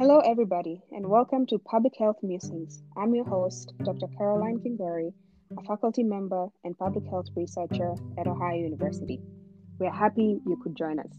Hello, 0.00 0.20
everybody, 0.20 0.80
and 0.92 1.06
welcome 1.06 1.44
to 1.44 1.58
Public 1.58 1.92
Health 1.98 2.16
Musings. 2.22 2.82
I'm 2.96 3.14
your 3.14 3.26
host, 3.26 3.74
Dr. 3.84 4.06
Caroline 4.16 4.58
Kingori, 4.58 5.12
a 5.58 5.62
faculty 5.64 6.02
member 6.02 6.46
and 6.64 6.78
public 6.78 7.04
health 7.10 7.26
researcher 7.36 7.92
at 8.16 8.26
Ohio 8.26 8.56
University. 8.56 9.20
We 9.78 9.86
are 9.88 9.94
happy 9.94 10.40
you 10.46 10.58
could 10.62 10.74
join 10.74 11.00
us. 11.00 11.12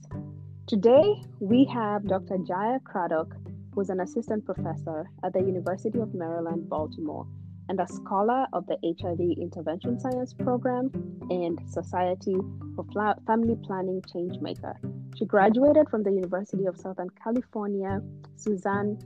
Today, 0.65 1.21
we 1.39 1.63
have 1.65 2.07
Dr. 2.07 2.39
Jaih 2.39 2.83
Craddock, 2.83 3.35
who's 3.75 3.91
an 3.91 3.99
assistant 3.99 4.45
professor 4.45 5.07
at 5.23 5.33
the 5.33 5.41
University 5.41 5.99
of 5.99 6.15
Maryland, 6.15 6.67
Baltimore, 6.67 7.27
and 7.69 7.79
a 7.79 7.87
scholar 7.87 8.47
of 8.51 8.65
the 8.65 8.77
HIV 8.83 9.37
Intervention 9.39 9.99
Science 9.99 10.33
Program 10.33 10.89
and 11.29 11.59
Society 11.69 12.35
for 12.75 12.83
Family 13.27 13.57
Planning 13.63 14.01
Changemaker. 14.11 15.00
She 15.15 15.25
graduated 15.25 15.89
from 15.89 16.03
the 16.03 16.11
University 16.11 16.65
of 16.65 16.77
Southern 16.77 17.09
California 17.23 18.01
Suzanne 18.35 18.97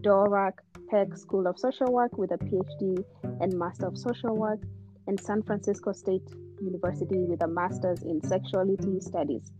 Dworak 0.00 0.54
Peck 0.90 1.16
School 1.16 1.46
of 1.46 1.58
Social 1.58 1.92
Work 1.92 2.16
with 2.16 2.30
a 2.30 2.38
PhD 2.38 3.04
and 3.40 3.52
Master 3.58 3.86
of 3.86 3.98
Social 3.98 4.36
Work, 4.36 4.60
and 5.06 5.20
San 5.20 5.42
Francisco 5.42 5.92
State 5.92 6.22
University 6.62 7.24
with 7.24 7.42
a 7.42 7.48
Master's 7.48 8.02
in 8.02 8.22
Sexuality 8.22 9.00
Studies. 9.00 9.50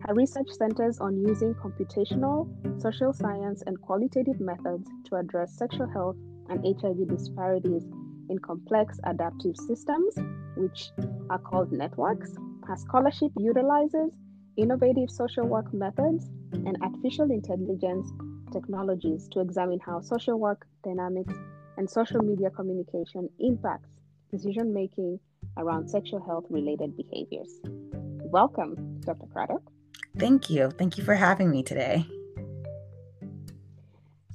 Her 0.00 0.14
research 0.14 0.50
centers 0.50 0.98
on 0.98 1.16
using 1.16 1.54
computational, 1.54 2.48
social 2.80 3.12
science, 3.12 3.62
and 3.66 3.80
qualitative 3.80 4.40
methods 4.40 4.88
to 5.04 5.16
address 5.16 5.56
sexual 5.56 5.88
health 5.88 6.16
and 6.48 6.64
HIV 6.64 7.08
disparities 7.08 7.84
in 8.28 8.38
complex 8.38 8.98
adaptive 9.04 9.56
systems, 9.56 10.16
which 10.56 10.90
are 11.30 11.38
called 11.38 11.72
networks. 11.72 12.34
Her 12.66 12.76
scholarship 12.76 13.30
utilizes 13.38 14.10
innovative 14.56 15.10
social 15.10 15.46
work 15.46 15.72
methods 15.72 16.26
and 16.52 16.76
artificial 16.82 17.30
intelligence 17.30 18.08
technologies 18.52 19.28
to 19.28 19.40
examine 19.40 19.80
how 19.80 20.00
social 20.00 20.38
work 20.38 20.66
dynamics 20.84 21.34
and 21.76 21.88
social 21.88 22.22
media 22.22 22.50
communication 22.50 23.28
impacts 23.40 23.88
decision 24.30 24.72
making 24.72 25.18
around 25.56 25.88
sexual 25.88 26.20
health 26.24 26.44
related 26.50 26.96
behaviors. 26.96 27.60
Welcome, 28.32 29.00
Dr. 29.00 29.26
Craddock. 29.32 29.62
Thank 30.18 30.50
you. 30.50 30.70
Thank 30.70 30.98
you 30.98 31.04
for 31.04 31.14
having 31.14 31.50
me 31.50 31.62
today. 31.62 32.06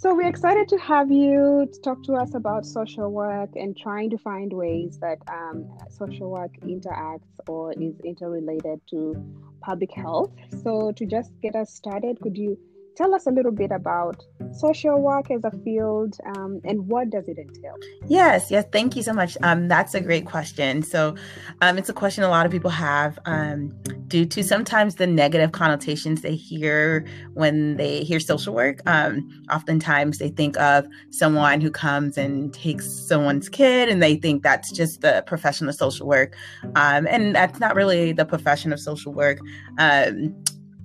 So 0.02 0.16
we're 0.16 0.30
excited 0.30 0.69
to 0.69 0.78
have 0.78 1.11
you 1.11 1.67
to 1.73 1.81
talk 1.81 2.02
to 2.03 2.14
us 2.14 2.33
about 2.33 2.66
social 2.66 3.11
work 3.11 3.50
and 3.58 3.75
trying 3.75 4.09
to 4.11 4.17
find 4.17 4.53
ways 4.53 4.97
that 5.00 5.17
um, 5.28 5.69
social 5.89 6.31
work 6.31 6.52
interacts 6.64 7.28
or 7.50 7.73
is 7.73 8.00
interrelated 8.05 8.80
to 8.92 9.14
public 9.59 9.92
health. 9.92 10.31
So 10.64 10.94
to 10.94 11.05
just 11.05 11.33
get 11.42 11.53
us 11.58 11.73
started, 11.73 12.17
could 12.22 12.38
you 12.38 12.58
tell 13.00 13.16
us 13.16 13.25
a 13.28 13.31
little 13.31 13.52
bit 13.52 13.72
about 13.72 14.22
social 14.52 15.02
work 15.02 15.31
as 15.31 15.42
a 15.45 15.52
field 15.64 16.17
um, 16.36 16.59
and 16.66 16.86
what 16.88 17.09
does 17.09 17.23
it 17.30 17.38
entail? 17.38 17.75
Yes, 18.08 18.52
yes, 18.52 18.66
thank 18.73 18.97
you 18.97 19.03
so 19.03 19.14
much. 19.14 19.38
Um, 19.42 19.69
that's 19.69 19.94
a 19.94 20.02
great 20.02 20.25
question. 20.25 20.83
So, 20.83 21.16
um, 21.61 21.77
it's 21.77 21.88
a 21.88 21.94
question 21.94 22.25
a 22.25 22.30
lot 22.30 22.45
of 22.45 22.52
people 22.52 22.70
have 22.70 23.17
um, 23.25 23.70
due 24.09 24.25
to 24.25 24.44
sometimes 24.44 24.95
the 24.95 25.08
negative 25.08 25.53
connotations 25.53 26.22
they 26.22 26.36
hear 26.36 27.05
when 27.36 27.77
they 27.77 28.03
hear 28.03 28.20
social 28.20 28.53
work. 28.53 28.81
Um, 28.86 29.44
oftentimes, 29.50 30.17
they 30.17 30.30
think 30.30 30.58
of 30.58 30.86
someone 31.11 31.61
who 31.61 31.72
comes 31.72 32.17
and 32.17 32.53
takes 32.53 32.92
someone's 33.08 33.47
kid 33.47 33.88
and 33.88 34.03
they 34.03 34.17
think 34.17 34.44
that's 34.44 34.72
just 34.73 35.00
the 35.00 35.23
profession 35.25 35.70
of 35.70 35.75
social 35.75 36.05
work. 36.05 36.36
Um, 36.75 37.08
and 37.08 37.33
that's 37.33 37.61
not 37.61 37.75
really 37.75 38.11
the 38.11 38.25
profession 38.25 38.73
of 38.73 38.80
social 38.81 39.14
work. 39.14 39.39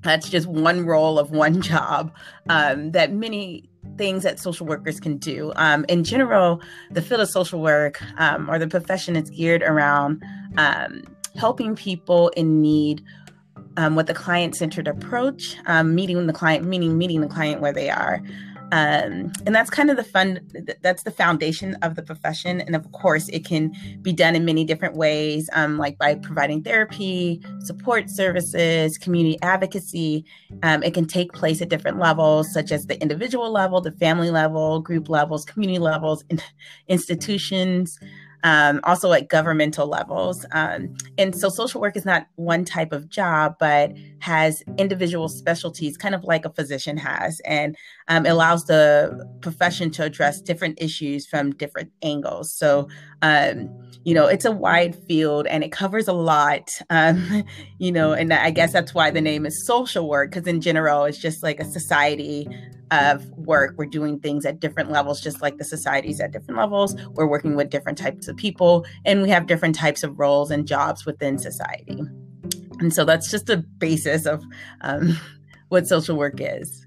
That's 0.05 0.29
just 0.29 0.47
one 0.47 0.87
role 0.87 1.19
of 1.19 1.31
one 1.31 1.61
job 1.63 2.15
um, 2.49 2.93
that 2.93 3.13
many 3.13 3.69
things 3.97 4.23
that 4.23 4.39
social 4.39 4.67
workers 4.67 5.01
can 5.01 5.17
do. 5.17 5.53
Um, 5.57 5.85
in 5.89 6.05
general, 6.05 6.61
the 6.91 7.03
field 7.03 7.21
of 7.21 7.29
social 7.29 7.61
work 7.61 8.01
um, 8.19 8.49
or 8.51 8.59
the 8.59 8.69
profession 8.69 9.17
is 9.17 9.31
geared 9.31 9.63
around 9.63 10.23
um, 10.57 11.03
helping 11.37 11.75
people 11.75 12.29
in 12.31 12.61
need 12.61 13.03
um, 13.77 13.97
with 13.97 14.09
a 14.09 14.15
client 14.15 14.55
centered 14.55 14.87
approach, 14.87 15.57
um, 15.67 15.95
meeting 15.95 16.27
the 16.27 16.33
client, 16.33 16.65
meaning 16.65 16.97
meeting 16.97 17.21
the 17.21 17.29
client 17.29 17.61
where 17.61 17.73
they 17.73 17.91
are. 17.91 18.23
Um, 18.75 19.31
and 19.47 19.55
that's 19.55 19.71
kind 19.71 19.89
of 19.89 19.97
the 19.97 20.03
fun 20.03 20.41
that's 20.83 21.05
the 21.05 21.13
foundation 21.13 21.77
of 21.83 21.95
the 21.95 22.03
profession. 22.03 22.61
And 22.61 22.75
of 22.75 22.91
course 22.91 23.29
it 23.29 23.45
can 23.45 23.73
be 24.03 24.13
done 24.13 24.35
in 24.35 24.45
many 24.45 24.65
different 24.65 24.97
ways 24.97 25.49
um, 25.53 25.79
like 25.79 25.97
by 25.97 26.17
providing 26.17 26.61
therapy 26.65 27.41
support 27.61 28.11
services 28.11 28.99
community 28.99 29.39
advocacy. 29.43 30.25
Um, 30.65 30.83
it 30.83 30.93
can 30.93 31.07
take 31.07 31.33
place 31.33 31.63
at 31.63 31.69
different 31.69 32.01
levels 32.01 32.53
such 32.53 32.73
as 32.73 32.87
the 32.87 33.01
individual 33.01 33.49
level 33.53 33.81
the 33.81 33.93
family 33.93 34.33
level 34.33 34.81
group 34.81 35.09
levels 35.09 35.45
community 35.45 35.79
levels 35.79 36.25
institutions 36.89 38.01
um, 38.45 38.81
also 38.85 39.11
at 39.13 39.29
governmental 39.29 39.89
levels. 39.89 40.45
Um, 40.53 40.95
and 41.17 41.35
so 41.35 41.49
social 41.49 41.81
work 41.81 41.97
is 41.97 42.05
not 42.05 42.27
one 42.37 42.65
type 42.65 42.93
of 42.93 43.09
job, 43.09 43.57
but 43.59 43.93
has 44.21 44.63
individual 44.79 45.29
specialties, 45.29 45.97
kind 45.97 46.15
of 46.15 46.25
like 46.25 46.45
a 46.45 46.51
physician 46.51 46.99
has, 46.99 47.41
and 47.47 47.75
um, 48.09 48.27
allows 48.27 48.67
the 48.67 49.27
profession 49.41 49.91
to 49.93 50.05
address 50.05 50.43
different 50.43 50.81
issues 50.81 51.27
from 51.27 51.53
different 51.53 51.91
angles. 52.03 52.55
So, 52.55 52.89
um, 53.23 53.71
you 54.05 54.13
know, 54.13 54.27
it's 54.27 54.45
a 54.45 54.53
wide 54.53 54.95
field 55.09 55.47
and 55.47 55.65
it 55.65 55.73
covers 55.73 56.07
a 56.07 56.13
lot, 56.13 56.69
um, 56.91 57.45
you 57.79 57.91
know, 57.91 58.13
and 58.13 58.31
I 58.33 58.51
guess 58.51 58.75
that's 58.75 58.93
why 58.93 59.11
the 59.11 59.23
name 59.23 59.47
is 59.47 59.67
social 59.67 60.07
work, 60.07 60.31
because 60.31 60.47
in 60.47 60.61
general, 60.61 61.05
it's 61.05 61.19
just 61.19 61.43
like 61.43 61.61
a 61.61 61.65
society 61.65 62.47
of 62.91 63.29
work. 63.31 63.75
We're 63.77 63.87
doing 63.87 64.19
things 64.21 64.45
at 64.45 64.61
different 64.61 64.91
levels, 64.91 65.21
just 65.21 65.43
like 65.43 65.59
the 65.59 65.65
societies 65.65 66.21
at 66.21 66.33
different 66.33 66.59
levels. 66.59 66.97
We're 67.13 67.27
working 67.27 67.57
with 67.57 67.71
different 67.71 67.99
types 67.99 68.29
of 68.29 68.37
people, 68.37 68.87
and 69.05 69.23
we 69.23 69.31
have 69.31 69.47
different 69.47 69.75
types 69.75 70.03
of 70.03 70.19
roles 70.19 70.51
and 70.51 70.67
jobs 70.67 71.05
within 71.05 71.39
society. 71.39 72.03
And 72.81 72.93
so 72.93 73.05
that's 73.05 73.31
just 73.31 73.47
the 73.47 73.59
basis 73.59 74.27
of 74.27 74.43
um, 74.81 75.19
what 75.69 75.87
social 75.87 76.17
work 76.17 76.41
is. 76.41 76.85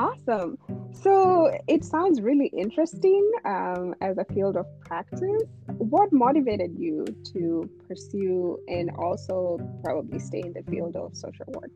Awesome. 0.00 0.56
So 0.92 1.52
it 1.68 1.84
sounds 1.84 2.22
really 2.22 2.46
interesting 2.46 3.30
um, 3.44 3.94
as 4.00 4.16
a 4.16 4.24
field 4.32 4.56
of 4.56 4.66
practice. 4.80 5.42
What 5.66 6.10
motivated 6.10 6.78
you 6.78 7.04
to 7.32 7.68
pursue 7.86 8.58
and 8.66 8.90
also 8.96 9.58
probably 9.84 10.18
stay 10.18 10.40
in 10.40 10.54
the 10.54 10.62
field 10.70 10.96
of 10.96 11.14
social 11.14 11.44
work? 11.48 11.70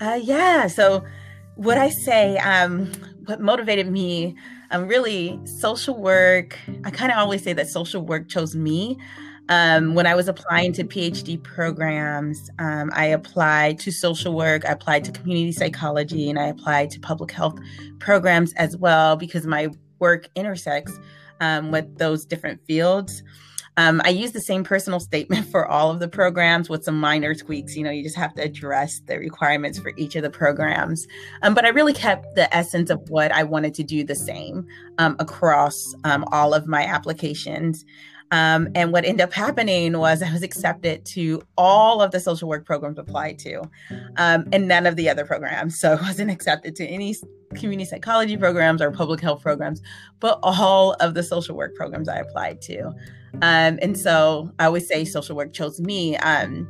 Uh, 0.00 0.20
yeah. 0.22 0.68
So, 0.68 1.04
what 1.56 1.78
I 1.78 1.88
say, 1.88 2.36
um, 2.38 2.92
what 3.24 3.40
motivated 3.40 3.90
me, 3.90 4.36
um, 4.70 4.86
really 4.86 5.40
social 5.44 5.96
work. 5.96 6.58
I 6.84 6.90
kind 6.90 7.10
of 7.10 7.18
always 7.18 7.42
say 7.42 7.52
that 7.54 7.68
social 7.68 8.02
work 8.02 8.28
chose 8.28 8.54
me. 8.54 8.98
Um, 9.48 9.94
when 9.94 10.06
I 10.06 10.14
was 10.14 10.26
applying 10.26 10.72
to 10.74 10.84
PhD 10.84 11.40
programs, 11.42 12.50
um, 12.58 12.90
I 12.94 13.06
applied 13.06 13.78
to 13.80 13.92
social 13.92 14.34
work, 14.34 14.64
I 14.64 14.72
applied 14.72 15.04
to 15.04 15.12
community 15.12 15.52
psychology, 15.52 16.28
and 16.28 16.38
I 16.38 16.48
applied 16.48 16.90
to 16.92 17.00
public 17.00 17.30
health 17.30 17.58
programs 18.00 18.52
as 18.54 18.76
well 18.76 19.16
because 19.16 19.46
my 19.46 19.68
work 20.00 20.28
intersects 20.34 20.98
um, 21.40 21.70
with 21.70 21.98
those 21.98 22.24
different 22.24 22.60
fields. 22.66 23.22
Um, 23.78 24.00
I 24.04 24.08
use 24.08 24.32
the 24.32 24.40
same 24.40 24.64
personal 24.64 25.00
statement 25.00 25.46
for 25.50 25.66
all 25.66 25.90
of 25.90 26.00
the 26.00 26.08
programs 26.08 26.68
with 26.68 26.82
some 26.82 26.98
minor 26.98 27.34
tweaks. 27.34 27.76
You 27.76 27.84
know, 27.84 27.90
you 27.90 28.02
just 28.02 28.16
have 28.16 28.34
to 28.34 28.42
address 28.42 29.00
the 29.06 29.18
requirements 29.18 29.78
for 29.78 29.92
each 29.96 30.16
of 30.16 30.22
the 30.22 30.30
programs. 30.30 31.06
Um, 31.42 31.54
but 31.54 31.64
I 31.64 31.68
really 31.68 31.92
kept 31.92 32.34
the 32.34 32.52
essence 32.56 32.90
of 32.90 33.08
what 33.10 33.32
I 33.32 33.42
wanted 33.42 33.74
to 33.74 33.84
do 33.84 34.02
the 34.02 34.14
same 34.14 34.66
um, 34.98 35.14
across 35.18 35.94
all 36.04 36.54
of 36.54 36.66
my 36.66 36.84
applications. 36.84 37.84
Um, 38.32 38.68
and 38.74 38.92
what 38.92 39.04
ended 39.04 39.22
up 39.22 39.32
happening 39.32 39.96
was 39.98 40.22
I 40.22 40.32
was 40.32 40.42
accepted 40.42 41.04
to 41.06 41.42
all 41.56 42.02
of 42.02 42.10
the 42.10 42.20
social 42.20 42.48
work 42.48 42.64
programs 42.64 42.98
applied 42.98 43.38
to, 43.40 43.62
um, 44.16 44.46
and 44.52 44.66
none 44.66 44.86
of 44.86 44.96
the 44.96 45.08
other 45.08 45.24
programs. 45.24 45.78
So 45.78 45.92
I 45.92 46.02
wasn't 46.02 46.30
accepted 46.30 46.74
to 46.76 46.86
any 46.86 47.14
community 47.54 47.88
psychology 47.88 48.36
programs 48.36 48.82
or 48.82 48.90
public 48.90 49.20
health 49.20 49.42
programs, 49.42 49.80
but 50.20 50.38
all 50.42 50.94
of 50.94 51.14
the 51.14 51.22
social 51.22 51.56
work 51.56 51.74
programs 51.76 52.08
I 52.08 52.16
applied 52.16 52.60
to. 52.62 52.88
Um, 53.42 53.78
and 53.82 53.98
so 53.98 54.52
I 54.58 54.66
always 54.66 54.88
say 54.88 55.04
social 55.04 55.36
work 55.36 55.52
chose 55.52 55.80
me. 55.80 56.16
Um, 56.16 56.68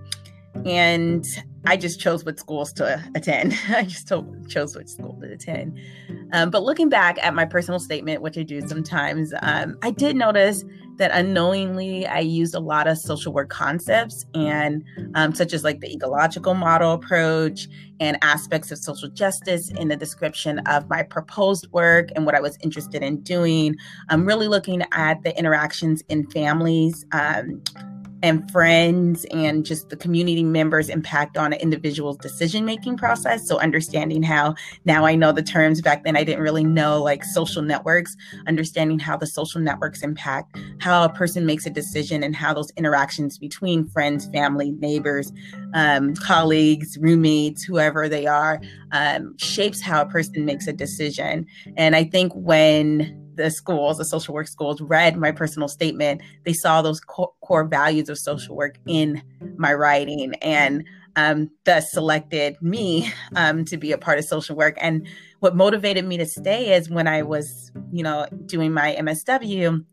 and 0.64 1.26
I 1.66 1.76
just 1.76 2.00
chose 2.00 2.24
what 2.24 2.38
schools 2.38 2.72
to 2.74 3.02
attend. 3.14 3.54
I 3.68 3.82
just 3.82 4.08
told, 4.08 4.48
chose 4.48 4.76
which 4.76 4.88
school 4.88 5.18
to 5.20 5.32
attend. 5.32 5.78
Um, 6.32 6.50
but 6.50 6.62
looking 6.62 6.88
back 6.88 7.18
at 7.22 7.34
my 7.34 7.44
personal 7.44 7.80
statement, 7.80 8.22
which 8.22 8.38
I 8.38 8.42
do 8.42 8.66
sometimes, 8.66 9.32
um, 9.42 9.76
I 9.82 9.90
did 9.90 10.16
notice 10.16 10.64
that 10.96 11.10
unknowingly 11.12 12.06
I 12.06 12.20
used 12.20 12.54
a 12.54 12.60
lot 12.60 12.87
of 12.87 12.98
social 12.98 13.32
work 13.32 13.48
concepts 13.48 14.25
and 14.34 14.84
um, 15.14 15.34
such 15.34 15.52
as 15.52 15.64
like 15.64 15.81
the 15.81 15.93
ecological 15.93 16.54
model 16.54 16.93
approach 16.93 17.69
and 18.00 18.19
aspects 18.22 18.70
of 18.70 18.78
social 18.78 19.08
justice 19.08 19.70
in 19.70 19.88
the 19.88 19.96
description 19.96 20.58
of 20.60 20.88
my 20.88 21.02
proposed 21.02 21.70
work 21.72 22.08
and 22.14 22.26
what 22.26 22.34
I 22.34 22.40
was 22.40 22.58
interested 22.62 23.02
in 23.02 23.20
doing. 23.20 23.76
I'm 24.08 24.26
really 24.26 24.48
looking 24.48 24.82
at 24.93 25.22
the 25.22 25.37
interactions 25.38 26.02
in 26.08 26.28
families. 26.31 27.04
Um, 27.12 27.62
and 28.22 28.50
friends 28.50 29.24
and 29.32 29.64
just 29.64 29.88
the 29.88 29.96
community 29.96 30.42
members 30.42 30.88
impact 30.88 31.36
on 31.36 31.52
an 31.52 31.60
individual's 31.60 32.16
decision 32.18 32.64
making 32.64 32.96
process. 32.96 33.46
So 33.46 33.58
understanding 33.58 34.22
how 34.22 34.54
now 34.84 35.04
i 35.04 35.14
know 35.14 35.32
the 35.32 35.42
terms 35.42 35.80
back 35.80 36.04
then 36.04 36.16
i 36.16 36.24
didn't 36.24 36.42
really 36.42 36.64
know 36.64 37.02
like 37.02 37.24
social 37.24 37.62
networks 37.62 38.16
understanding 38.46 38.98
how 38.98 39.16
the 39.16 39.26
social 39.26 39.60
networks 39.60 40.02
impact 40.02 40.56
how 40.80 41.04
a 41.04 41.08
person 41.08 41.46
makes 41.46 41.66
a 41.66 41.70
decision 41.70 42.22
and 42.22 42.34
how 42.34 42.52
those 42.52 42.70
interactions 42.76 43.38
between 43.38 43.88
friends 43.88 44.26
family 44.32 44.72
neighbors 44.72 45.32
um, 45.74 46.14
colleagues 46.16 46.96
roommates 47.00 47.62
whoever 47.62 48.08
they 48.08 48.26
are 48.26 48.60
um, 48.92 49.36
shapes 49.38 49.80
how 49.80 50.02
a 50.02 50.06
person 50.06 50.44
makes 50.44 50.66
a 50.66 50.72
decision. 50.72 51.46
And 51.76 51.96
i 51.96 52.04
think 52.04 52.32
when 52.34 53.25
the 53.36 53.50
schools, 53.50 53.98
the 53.98 54.04
social 54.04 54.34
work 54.34 54.48
schools, 54.48 54.80
read 54.80 55.16
my 55.16 55.30
personal 55.30 55.68
statement, 55.68 56.22
they 56.44 56.52
saw 56.52 56.82
those 56.82 57.00
core, 57.00 57.32
core 57.42 57.64
values 57.64 58.08
of 58.08 58.18
social 58.18 58.56
work 58.56 58.78
in 58.86 59.22
my 59.56 59.72
writing 59.72 60.34
and 60.42 60.84
um, 61.16 61.50
thus 61.64 61.90
selected 61.90 62.60
me 62.60 63.10
um, 63.36 63.64
to 63.64 63.76
be 63.76 63.92
a 63.92 63.98
part 63.98 64.18
of 64.18 64.24
social 64.24 64.56
work. 64.56 64.76
And 64.80 65.06
what 65.40 65.56
motivated 65.56 66.04
me 66.04 66.18
to 66.18 66.26
stay 66.26 66.74
is 66.74 66.90
when 66.90 67.06
I 67.06 67.22
was, 67.22 67.72
you 67.90 68.02
know, 68.02 68.26
doing 68.46 68.72
my 68.72 68.96
MSW, 68.98 69.84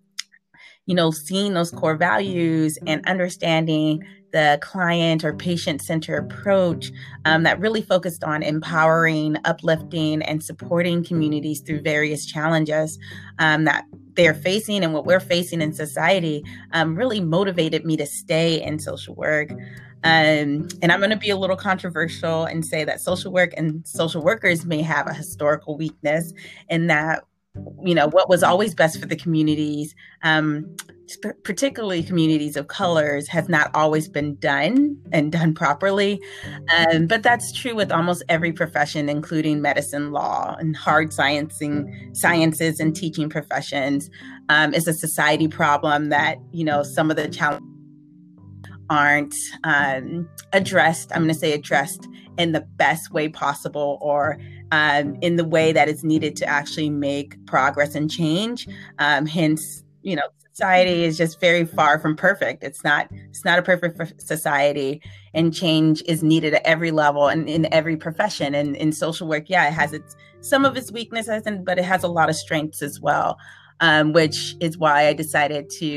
you 0.86 0.96
know, 0.96 1.12
seeing 1.12 1.54
those 1.54 1.72
core 1.72 1.96
values 1.96 2.78
and 2.86 3.06
understanding 3.08 4.04
the 4.34 4.60
client 4.62 5.24
or 5.24 5.34
patient 5.34 5.82
centered 5.82 6.18
approach 6.18 6.92
um, 7.26 7.44
that 7.44 7.60
really 7.60 7.82
focused 7.82 8.24
on 8.24 8.44
empowering, 8.44 9.38
uplifting, 9.46 10.22
and 10.24 10.44
supporting 10.44 11.04
communities 11.04 11.62
through 11.62 11.82
various 11.82 12.26
challenges 12.26 13.00
um, 13.40 13.64
that 13.64 13.86
they're 14.16 14.34
facing 14.34 14.84
and 14.84 14.94
what 14.94 15.06
we're 15.06 15.20
facing 15.20 15.62
in 15.62 15.72
society 15.72 16.44
um, 16.72 16.96
really 16.96 17.22
motivated 17.22 17.86
me 17.86 17.96
to 17.96 18.06
stay 18.06 18.62
in 18.62 18.80
social 18.80 19.16
work. 19.16 19.52
Um, 20.06 20.68
and 20.82 20.92
I'm 20.92 21.00
going 21.00 21.12
to 21.12 21.16
be 21.16 21.30
a 21.30 21.38
little 21.38 21.56
controversial 21.56 22.44
and 22.46 22.66
say 22.66 22.84
that 22.84 23.00
social 23.00 23.32
work 23.32 23.54
and 23.56 23.88
social 23.88 24.22
workers 24.22 24.66
may 24.66 24.82
have 24.82 25.08
a 25.08 25.14
historical 25.14 25.78
weakness 25.78 26.34
in 26.70 26.88
that 26.88 27.24
you 27.84 27.94
know 27.94 28.08
what 28.08 28.30
was 28.30 28.42
always 28.42 28.74
best 28.74 29.00
for 29.00 29.06
the 29.06 29.16
communities 29.16 29.94
um, 30.24 30.76
particularly 31.44 32.04
communities 32.04 32.56
of 32.56 32.68
colors 32.68 33.28
has 33.28 33.50
not 33.50 33.70
always 33.74 34.08
been 34.08 34.36
done 34.36 34.98
and 35.12 35.32
done 35.32 35.54
properly. 35.54 36.22
Um, 36.76 37.08
but 37.08 37.24
that's 37.24 37.52
true 37.52 37.76
with 37.76 37.92
almost 37.92 38.24
every 38.30 38.54
profession 38.54 39.10
including 39.10 39.62
medicine 39.62 40.12
law 40.12 40.56
and 40.60 40.76
hard 40.76 41.10
sciencing 41.10 42.16
sciences 42.16 42.80
and 42.80 42.96
teaching 42.96 43.30
professions. 43.30 44.10
Um, 44.50 44.74
is 44.74 44.88
a 44.88 44.94
society 44.94 45.48
problem 45.48 46.10
that 46.10 46.38
you 46.52 46.66
know 46.66 46.84
some 46.84 47.10
of 47.10 47.16
the 47.16 47.30
challenges 47.30 47.73
aren't 48.94 49.36
um, 49.64 50.28
addressed 50.54 51.12
i'm 51.14 51.24
going 51.24 51.34
to 51.34 51.34
say 51.34 51.54
addressed 51.54 52.08
in 52.38 52.52
the 52.52 52.62
best 52.62 53.12
way 53.12 53.30
possible 53.30 53.98
or 54.02 54.40
um, 54.74 55.16
in 55.22 55.36
the 55.36 55.46
way 55.46 55.72
that 55.72 55.88
is 55.88 56.04
needed 56.04 56.36
to 56.38 56.46
actually 56.48 56.90
make 56.90 57.44
progress 57.46 57.94
and 57.94 58.10
change. 58.10 58.68
Um, 58.98 59.28
hence, 59.28 59.84
you 60.02 60.16
know, 60.16 60.24
society 60.52 61.04
is 61.04 61.16
just 61.16 61.40
very 61.40 61.66
far 61.66 62.00
from 62.00 62.16
perfect. 62.16 62.64
It's 62.64 62.84
not. 62.84 63.08
It's 63.30 63.46
not 63.46 63.60
a 63.60 63.62
perfect 63.62 64.22
society, 64.22 65.02
and 65.34 65.54
change 65.54 66.02
is 66.08 66.24
needed 66.24 66.56
at 66.56 66.66
every 66.66 66.92
level 66.92 67.28
and 67.28 67.48
in 67.48 67.72
every 67.72 67.96
profession. 67.96 68.56
And 68.56 68.76
in 68.76 68.92
social 68.92 69.28
work, 69.28 69.46
yeah, 69.48 69.68
it 69.68 69.74
has 69.74 69.94
its 69.94 70.16
some 70.42 70.66
of 70.66 70.76
its 70.76 70.92
weaknesses, 70.92 71.44
and 71.46 71.64
but 71.64 71.78
it 71.78 71.86
has 71.86 72.04
a 72.04 72.08
lot 72.08 72.30
of 72.30 72.36
strengths 72.36 72.82
as 72.82 73.00
well. 73.00 73.38
Um, 73.80 74.14
which 74.14 74.56
is 74.62 74.78
why 74.78 75.08
I 75.08 75.14
decided 75.14 75.70
to, 75.80 75.88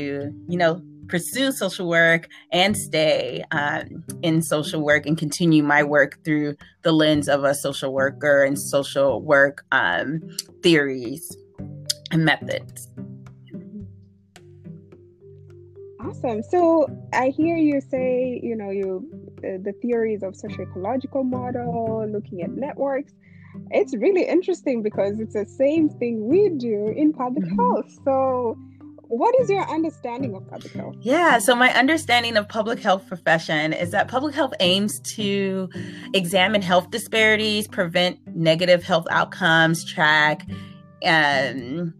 you 0.49 0.57
know, 0.57 0.81
pursue 1.07 1.51
social 1.51 1.87
work 1.87 2.27
and 2.51 2.75
stay 2.75 3.43
um, 3.51 4.03
in 4.21 4.41
social 4.41 4.81
work 4.81 5.05
and 5.05 5.17
continue 5.17 5.63
my 5.63 5.83
work 5.83 6.23
through 6.23 6.55
the 6.83 6.91
lens 6.91 7.27
of 7.27 7.43
a 7.43 7.53
social 7.53 7.93
worker 7.93 8.43
and 8.43 8.59
social 8.59 9.21
work 9.21 9.65
um, 9.71 10.21
theories 10.63 11.35
and 12.11 12.25
methods. 12.25 12.87
Awesome. 15.99 16.41
So 16.43 16.87
I 17.13 17.29
hear 17.29 17.57
you 17.57 17.81
say, 17.81 18.39
you 18.41 18.55
know, 18.55 18.69
you 18.69 19.09
the, 19.41 19.61
the 19.63 19.73
theories 19.81 20.23
of 20.23 20.35
social 20.35 20.61
ecological 20.61 21.23
model, 21.23 22.07
looking 22.09 22.41
at 22.41 22.51
networks. 22.51 23.13
It's 23.71 23.95
really 23.95 24.23
interesting 24.23 24.83
because 24.83 25.19
it's 25.19 25.33
the 25.33 25.45
same 25.45 25.89
thing 25.89 26.27
we 26.27 26.49
do 26.49 26.93
in 26.95 27.13
public 27.13 27.45
mm-hmm. 27.45 27.59
health. 27.59 27.91
So 28.05 28.57
what 29.09 29.33
is 29.39 29.49
your 29.49 29.63
understanding 29.69 30.35
of 30.35 30.47
public 30.47 30.73
health? 30.73 30.95
Yeah, 31.01 31.39
so 31.39 31.55
my 31.55 31.73
understanding 31.73 32.37
of 32.37 32.47
public 32.47 32.79
health 32.79 33.07
profession 33.07 33.73
is 33.73 33.91
that 33.91 34.07
public 34.07 34.35
health 34.35 34.53
aims 34.59 34.99
to 35.15 35.69
examine 36.13 36.61
health 36.61 36.91
disparities, 36.91 37.67
prevent 37.67 38.19
negative 38.35 38.83
health 38.83 39.05
outcomes, 39.09 39.85
track 39.85 40.45
um, 41.05 41.93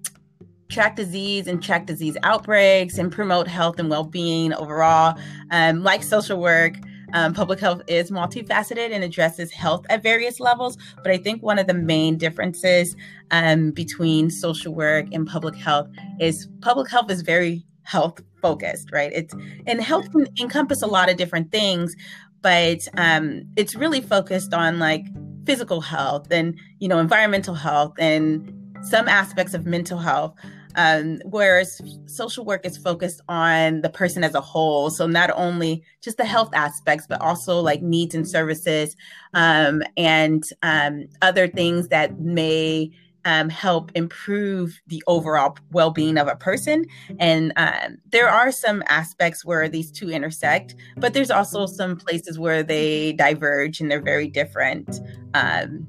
track 0.70 0.96
disease 0.96 1.48
and 1.48 1.64
track 1.64 1.86
disease 1.86 2.18
outbreaks, 2.24 2.98
and 2.98 3.12
promote 3.12 3.48
health 3.48 3.80
and 3.80 3.90
well-being 3.90 4.54
overall. 4.54 5.18
Um, 5.52 5.84
like 5.84 6.04
social 6.04 6.40
work, 6.40 6.76
um, 7.18 7.34
public 7.34 7.60
health 7.60 7.82
is 7.88 8.12
multifaceted 8.12 8.92
and 8.92 9.04
addresses 9.04 9.52
health 9.52 9.86
at 9.90 10.04
various 10.04 10.40
levels. 10.40 10.78
But 10.98 11.12
I 11.12 11.18
think 11.18 11.42
one 11.42 11.58
of 11.58 11.66
the 11.66 11.74
main 11.74 12.18
differences 12.18 12.96
um, 13.32 13.72
between 13.72 14.30
social 14.30 14.74
work 14.74 15.08
and 15.12 15.26
public 15.26 15.56
health 15.56 15.90
is 16.20 16.48
public 16.62 16.90
health 16.92 17.10
is 17.10 17.22
very 17.24 17.66
health 17.82 18.22
focused, 18.42 18.92
right? 18.92 19.12
It's 19.14 19.34
and 19.66 19.82
health 19.82 20.12
can 20.12 20.28
encompass 20.40 20.84
a 20.84 20.88
lot 20.88 21.10
of 21.10 21.18
different 21.18 21.52
things, 21.52 21.96
but 22.42 22.88
um, 22.98 23.44
it's 23.56 23.76
really 23.76 24.02
focused 24.02 24.54
on 24.54 24.78
like 24.78 25.04
physical 25.46 25.82
health 25.82 26.28
and 26.30 26.60
you 26.80 26.88
know 26.88 27.00
environmental 27.00 27.56
health 27.56 27.94
and 27.98 28.54
some 28.84 29.08
aspects 29.08 29.56
of 29.56 29.66
mental 29.66 29.98
health 29.98 30.36
um, 30.78 31.20
whereas 31.26 31.82
social 32.06 32.46
work 32.46 32.66
is 32.66 32.78
focused 32.78 33.20
on 33.28 33.82
the 33.82 33.90
person 33.90 34.24
as 34.24 34.36
a 34.36 34.42
whole. 34.42 34.90
So 34.90 35.08
not 35.08 35.32
only 35.36 35.84
just 36.02 36.18
the 36.18 36.26
health 36.26 36.52
aspects, 36.54 37.06
but 37.10 37.20
also 37.20 37.60
like 37.60 37.82
needs 37.82 38.16
and 38.16 38.28
services 38.28 38.96
um, 39.34 39.84
and 39.98 40.44
um, 40.62 41.08
other 41.22 41.48
things 41.48 41.90
that 41.90 42.20
may 42.20 42.92
um, 43.26 43.50
help 43.50 43.92
improve 43.94 44.80
the 44.88 45.04
overall 45.08 45.58
well-being 45.72 46.18
of 46.18 46.28
a 46.30 46.36
person. 46.36 46.86
And 47.20 47.52
um, 47.58 47.98
there 48.10 48.30
are 48.30 48.54
some 48.54 48.84
aspects 48.88 49.44
where 49.44 49.68
these 49.68 49.92
two 49.92 50.10
intersect, 50.10 50.76
but 50.96 51.14
there's 51.14 51.32
also 51.32 51.66
some 51.66 51.98
places 51.98 52.40
where 52.40 52.64
they 52.64 53.14
diverge 53.14 53.82
and 53.82 53.92
they're 53.92 54.02
very 54.02 54.30
different. 54.30 55.02
Um, 55.34 55.88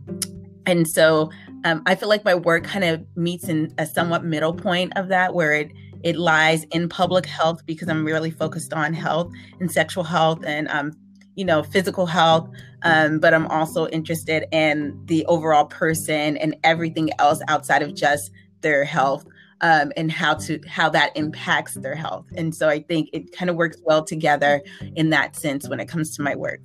and 0.66 0.88
so 0.88 1.30
um, 1.64 1.82
I 1.86 1.94
feel 1.94 2.08
like 2.08 2.24
my 2.24 2.34
work 2.34 2.64
kind 2.64 2.84
of 2.84 3.04
meets 3.16 3.48
in 3.48 3.74
a 3.78 3.86
somewhat 3.86 4.24
middle 4.24 4.54
point 4.54 4.92
of 4.96 5.08
that, 5.08 5.34
where 5.34 5.52
it 5.52 5.72
it 6.04 6.16
lies 6.16 6.64
in 6.70 6.88
public 6.88 7.26
health 7.26 7.66
because 7.66 7.88
I'm 7.88 8.04
really 8.04 8.30
focused 8.30 8.72
on 8.72 8.92
health 8.94 9.32
and 9.58 9.70
sexual 9.70 10.04
health 10.04 10.44
and 10.44 10.68
um, 10.68 10.92
you 11.34 11.44
know 11.44 11.62
physical 11.62 12.06
health, 12.06 12.48
um, 12.82 13.18
but 13.18 13.34
I'm 13.34 13.46
also 13.48 13.88
interested 13.88 14.44
in 14.52 15.00
the 15.06 15.24
overall 15.26 15.66
person 15.66 16.36
and 16.36 16.56
everything 16.64 17.10
else 17.18 17.40
outside 17.48 17.82
of 17.82 17.94
just 17.94 18.30
their 18.60 18.84
health. 18.84 19.26
Um, 19.60 19.90
and 19.96 20.12
how 20.12 20.34
to 20.34 20.60
how 20.68 20.88
that 20.90 21.10
impacts 21.16 21.74
their 21.74 21.96
health 21.96 22.26
and 22.36 22.54
so 22.54 22.68
i 22.68 22.78
think 22.78 23.10
it 23.12 23.32
kind 23.32 23.50
of 23.50 23.56
works 23.56 23.76
well 23.82 24.04
together 24.04 24.62
in 24.94 25.10
that 25.10 25.34
sense 25.34 25.68
when 25.68 25.80
it 25.80 25.88
comes 25.88 26.14
to 26.14 26.22
my 26.22 26.36
work 26.36 26.60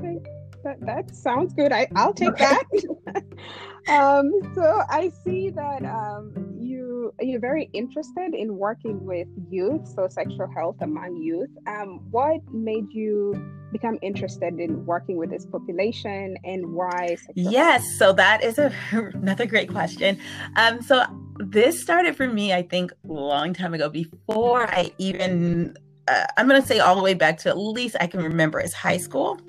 okay 0.00 0.40
that, 0.62 0.80
that 0.82 1.14
sounds 1.14 1.54
good. 1.54 1.72
I, 1.72 1.88
I'll 1.96 2.12
take 2.12 2.36
that. 2.36 2.64
um, 3.88 4.30
so 4.54 4.82
I 4.88 5.10
see 5.24 5.50
that 5.50 5.84
um, 5.84 6.56
you 6.58 7.14
you're 7.20 7.40
very 7.40 7.70
interested 7.72 8.34
in 8.34 8.56
working 8.56 9.04
with 9.04 9.28
youth, 9.50 9.86
so 9.86 10.08
sexual 10.08 10.48
health 10.54 10.76
among 10.80 11.16
youth. 11.16 11.50
Um, 11.66 12.00
what 12.10 12.40
made 12.52 12.92
you 12.92 13.34
become 13.72 13.98
interested 14.02 14.58
in 14.58 14.84
working 14.84 15.16
with 15.16 15.30
this 15.30 15.46
population, 15.46 16.36
and 16.44 16.74
why? 16.74 17.16
Yes, 17.34 17.82
health? 17.82 17.92
so 17.98 18.12
that 18.14 18.44
is 18.44 18.58
a, 18.58 18.72
another 19.14 19.46
great 19.46 19.70
question. 19.70 20.18
Um, 20.56 20.82
so 20.82 21.04
this 21.38 21.80
started 21.80 22.16
for 22.16 22.28
me, 22.28 22.52
I 22.52 22.62
think, 22.62 22.92
a 22.92 23.12
long 23.12 23.54
time 23.54 23.74
ago, 23.74 23.88
before 23.88 24.66
I 24.66 24.92
even. 24.98 25.76
Uh, 26.08 26.26
I'm 26.36 26.48
going 26.48 26.60
to 26.60 26.66
say 26.66 26.78
all 26.78 26.96
the 26.96 27.02
way 27.02 27.14
back 27.14 27.38
to 27.38 27.48
at 27.48 27.58
least 27.58 27.96
I 28.00 28.06
can 28.06 28.22
remember 28.22 28.60
as 28.60 28.72
high 28.72 28.96
school. 28.96 29.40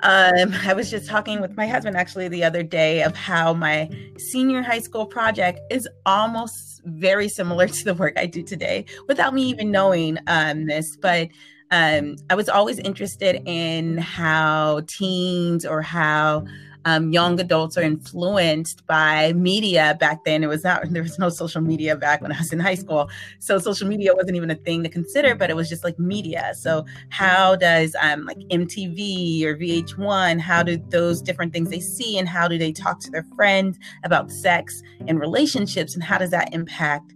Um, 0.00 0.54
I 0.66 0.74
was 0.74 0.90
just 0.90 1.08
talking 1.08 1.40
with 1.40 1.56
my 1.56 1.66
husband 1.66 1.96
actually 1.96 2.28
the 2.28 2.44
other 2.44 2.62
day 2.62 3.02
of 3.02 3.16
how 3.16 3.54
my 3.54 3.90
senior 4.18 4.62
high 4.62 4.80
school 4.80 5.06
project 5.06 5.60
is 5.70 5.88
almost 6.06 6.82
very 6.84 7.28
similar 7.28 7.66
to 7.68 7.84
the 7.84 7.94
work 7.94 8.18
I 8.18 8.26
do 8.26 8.42
today 8.42 8.84
without 9.08 9.34
me 9.34 9.42
even 9.44 9.70
knowing 9.70 10.18
um, 10.26 10.66
this. 10.66 10.96
But 10.96 11.28
um, 11.70 12.16
I 12.30 12.34
was 12.34 12.48
always 12.48 12.78
interested 12.78 13.42
in 13.46 13.98
how 13.98 14.82
teens 14.86 15.64
or 15.66 15.82
how 15.82 16.44
um, 16.84 17.12
young 17.12 17.40
adults 17.40 17.76
are 17.76 17.82
influenced 17.82 18.86
by 18.86 19.32
media 19.32 19.96
back 19.98 20.24
then. 20.24 20.42
It 20.42 20.48
was 20.48 20.64
not 20.64 20.82
there 20.90 21.02
was 21.02 21.18
no 21.18 21.28
social 21.28 21.60
media 21.60 21.96
back 21.96 22.20
when 22.20 22.32
I 22.32 22.38
was 22.38 22.52
in 22.52 22.60
high 22.60 22.74
school, 22.74 23.08
so 23.38 23.58
social 23.58 23.88
media 23.88 24.14
wasn't 24.14 24.36
even 24.36 24.50
a 24.50 24.54
thing 24.56 24.82
to 24.82 24.88
consider. 24.88 25.34
But 25.34 25.50
it 25.50 25.56
was 25.56 25.68
just 25.68 25.84
like 25.84 25.98
media. 25.98 26.52
So 26.54 26.84
how 27.10 27.56
does 27.56 27.94
um, 28.00 28.24
like 28.24 28.38
MTV 28.38 29.44
or 29.44 29.56
VH1? 29.56 30.40
How 30.40 30.62
do 30.62 30.76
those 30.88 31.22
different 31.22 31.52
things 31.52 31.70
they 31.70 31.80
see 31.80 32.18
and 32.18 32.28
how 32.28 32.48
do 32.48 32.58
they 32.58 32.72
talk 32.72 33.00
to 33.00 33.10
their 33.10 33.26
friends 33.36 33.78
about 34.04 34.30
sex 34.30 34.82
and 35.06 35.20
relationships 35.20 35.94
and 35.94 36.02
how 36.02 36.18
does 36.18 36.30
that 36.30 36.52
impact? 36.52 37.14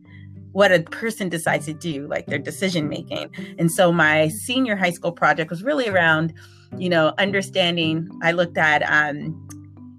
what 0.52 0.72
a 0.72 0.80
person 0.80 1.28
decides 1.28 1.66
to 1.66 1.72
do, 1.72 2.08
like 2.08 2.26
their 2.26 2.38
decision 2.38 2.88
making. 2.88 3.30
And 3.58 3.70
so 3.70 3.92
my 3.92 4.28
senior 4.28 4.76
high 4.76 4.90
school 4.90 5.12
project 5.12 5.50
was 5.50 5.62
really 5.62 5.88
around, 5.88 6.34
you 6.76 6.88
know, 6.88 7.14
understanding. 7.18 8.08
I 8.22 8.32
looked 8.32 8.58
at 8.58 8.82
um, 8.82 9.48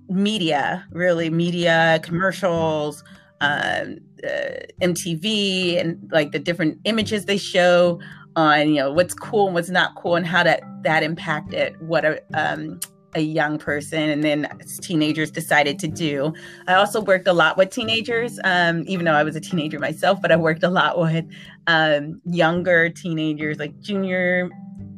media, 0.09 0.85
really 0.91 1.29
media, 1.29 1.99
commercials, 2.03 3.03
um, 3.41 3.97
uh, 4.23 4.65
MTV, 4.81 5.79
and 5.79 6.09
like 6.11 6.31
the 6.31 6.39
different 6.39 6.79
images 6.85 7.25
they 7.25 7.37
show 7.37 7.99
on, 8.35 8.69
you 8.69 8.75
know, 8.75 8.91
what's 8.91 9.13
cool 9.13 9.47
and 9.47 9.55
what's 9.55 9.69
not 9.69 9.95
cool, 9.95 10.15
and 10.15 10.25
how 10.25 10.43
that 10.43 10.61
that 10.83 11.03
impacted 11.03 11.75
what 11.87 12.05
a 12.05 12.21
um, 12.33 12.79
a 13.15 13.21
young 13.21 13.57
person 13.57 14.09
and 14.09 14.23
then 14.23 14.47
teenagers 14.81 15.31
decided 15.31 15.79
to 15.79 15.87
do. 15.87 16.33
I 16.67 16.75
also 16.75 17.01
worked 17.01 17.27
a 17.27 17.33
lot 17.33 17.57
with 17.57 17.71
teenagers, 17.71 18.39
um, 18.43 18.83
even 18.87 19.05
though 19.05 19.13
I 19.13 19.23
was 19.23 19.35
a 19.35 19.41
teenager 19.41 19.79
myself, 19.79 20.21
but 20.21 20.31
I 20.31 20.35
worked 20.35 20.63
a 20.63 20.69
lot 20.69 20.99
with 20.99 21.25
um, 21.67 22.21
younger 22.25 22.89
teenagers, 22.89 23.57
like 23.57 23.79
junior 23.79 24.49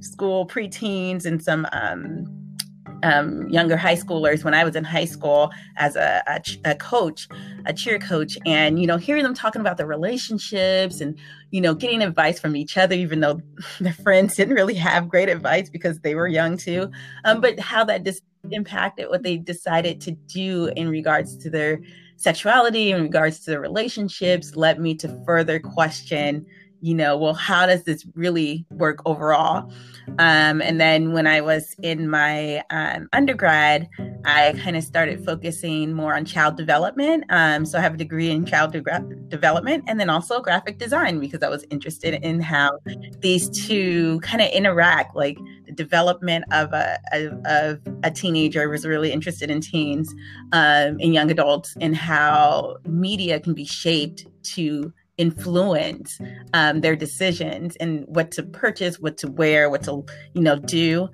school, 0.01 0.45
preteens, 0.45 1.25
and 1.25 1.41
some 1.41 1.65
um, 1.71 2.25
um, 3.03 3.47
younger 3.49 3.77
high 3.77 3.95
schoolers 3.95 4.43
when 4.43 4.53
I 4.53 4.63
was 4.63 4.75
in 4.75 4.83
high 4.83 5.05
school 5.05 5.51
as 5.77 5.95
a, 5.95 6.23
a, 6.27 6.71
a, 6.71 6.75
coach, 6.75 7.27
a 7.65 7.73
cheer 7.73 7.99
coach, 7.99 8.37
and 8.45 8.79
you 8.79 8.87
know, 8.87 8.97
hearing 8.97 9.23
them 9.23 9.33
talking 9.33 9.61
about 9.61 9.77
their 9.77 9.87
relationships 9.87 11.01
and 11.01 11.17
you 11.51 11.61
know, 11.61 11.73
getting 11.73 12.01
advice 12.01 12.39
from 12.39 12.55
each 12.55 12.77
other, 12.77 12.95
even 12.95 13.19
though 13.19 13.41
their 13.79 13.93
friends 13.93 14.35
didn't 14.35 14.55
really 14.55 14.75
have 14.75 15.09
great 15.09 15.29
advice 15.29 15.69
because 15.69 15.99
they 15.99 16.15
were 16.15 16.27
young 16.27 16.57
too. 16.57 16.89
Um, 17.25 17.41
but 17.41 17.59
how 17.59 17.83
that 17.85 18.03
just 18.03 18.23
impacted 18.49 19.09
what 19.09 19.23
they 19.23 19.37
decided 19.37 20.01
to 20.01 20.11
do 20.11 20.71
in 20.75 20.89
regards 20.89 21.37
to 21.37 21.49
their 21.49 21.79
sexuality, 22.17 22.91
in 22.91 23.01
regards 23.01 23.39
to 23.41 23.51
their 23.51 23.61
relationships, 23.61 24.55
led 24.55 24.79
me 24.79 24.95
to 24.95 25.23
further 25.25 25.59
question 25.59 26.45
you 26.81 26.95
know, 26.95 27.15
well, 27.15 27.35
how 27.35 27.67
does 27.67 27.83
this 27.83 28.05
really 28.15 28.65
work 28.71 29.01
overall? 29.05 29.71
Um, 30.19 30.61
and 30.61 30.79
then 30.79 31.13
when 31.13 31.27
I 31.27 31.41
was 31.41 31.75
in 31.81 32.09
my 32.09 32.63
um, 32.69 33.07
undergrad, 33.13 33.89
I 34.25 34.53
kind 34.61 34.75
of 34.75 34.83
started 34.83 35.25
focusing 35.25 35.93
more 35.93 36.15
on 36.15 36.25
child 36.25 36.57
development. 36.57 37.25
Um, 37.29 37.65
so 37.65 37.77
I 37.77 37.81
have 37.81 37.93
a 37.93 37.97
degree 37.97 38.29
in 38.29 38.45
child 38.45 38.71
de- 38.71 38.81
development 39.27 39.85
and 39.87 39.99
then 39.99 40.09
also 40.09 40.41
graphic 40.41 40.77
design 40.77 41.19
because 41.19 41.41
I 41.41 41.49
was 41.49 41.65
interested 41.69 42.13
in 42.15 42.41
how 42.41 42.79
these 43.19 43.49
two 43.49 44.19
kind 44.21 44.41
of 44.41 44.49
interact, 44.49 45.15
like 45.15 45.37
the 45.65 45.71
development 45.71 46.45
of 46.51 46.73
a, 46.73 46.99
of 47.13 47.79
a 48.03 48.11
teenager. 48.11 48.61
I 48.61 48.67
was 48.67 48.85
really 48.85 49.11
interested 49.11 49.49
in 49.49 49.61
teens 49.61 50.13
um, 50.51 50.97
and 50.99 51.13
young 51.13 51.31
adults 51.31 51.75
and 51.79 51.95
how 51.95 52.77
media 52.85 53.39
can 53.39 53.53
be 53.53 53.65
shaped 53.65 54.25
to 54.43 54.93
influence 55.21 56.19
um, 56.55 56.81
their 56.81 56.95
decisions 56.95 57.75
and 57.75 58.05
what 58.07 58.31
to 58.31 58.41
purchase, 58.41 58.99
what 58.99 59.17
to 59.17 59.27
wear, 59.27 59.69
what 59.69 59.83
to 59.83 60.03
you 60.33 60.41
know 60.41 60.57
do. 60.57 61.07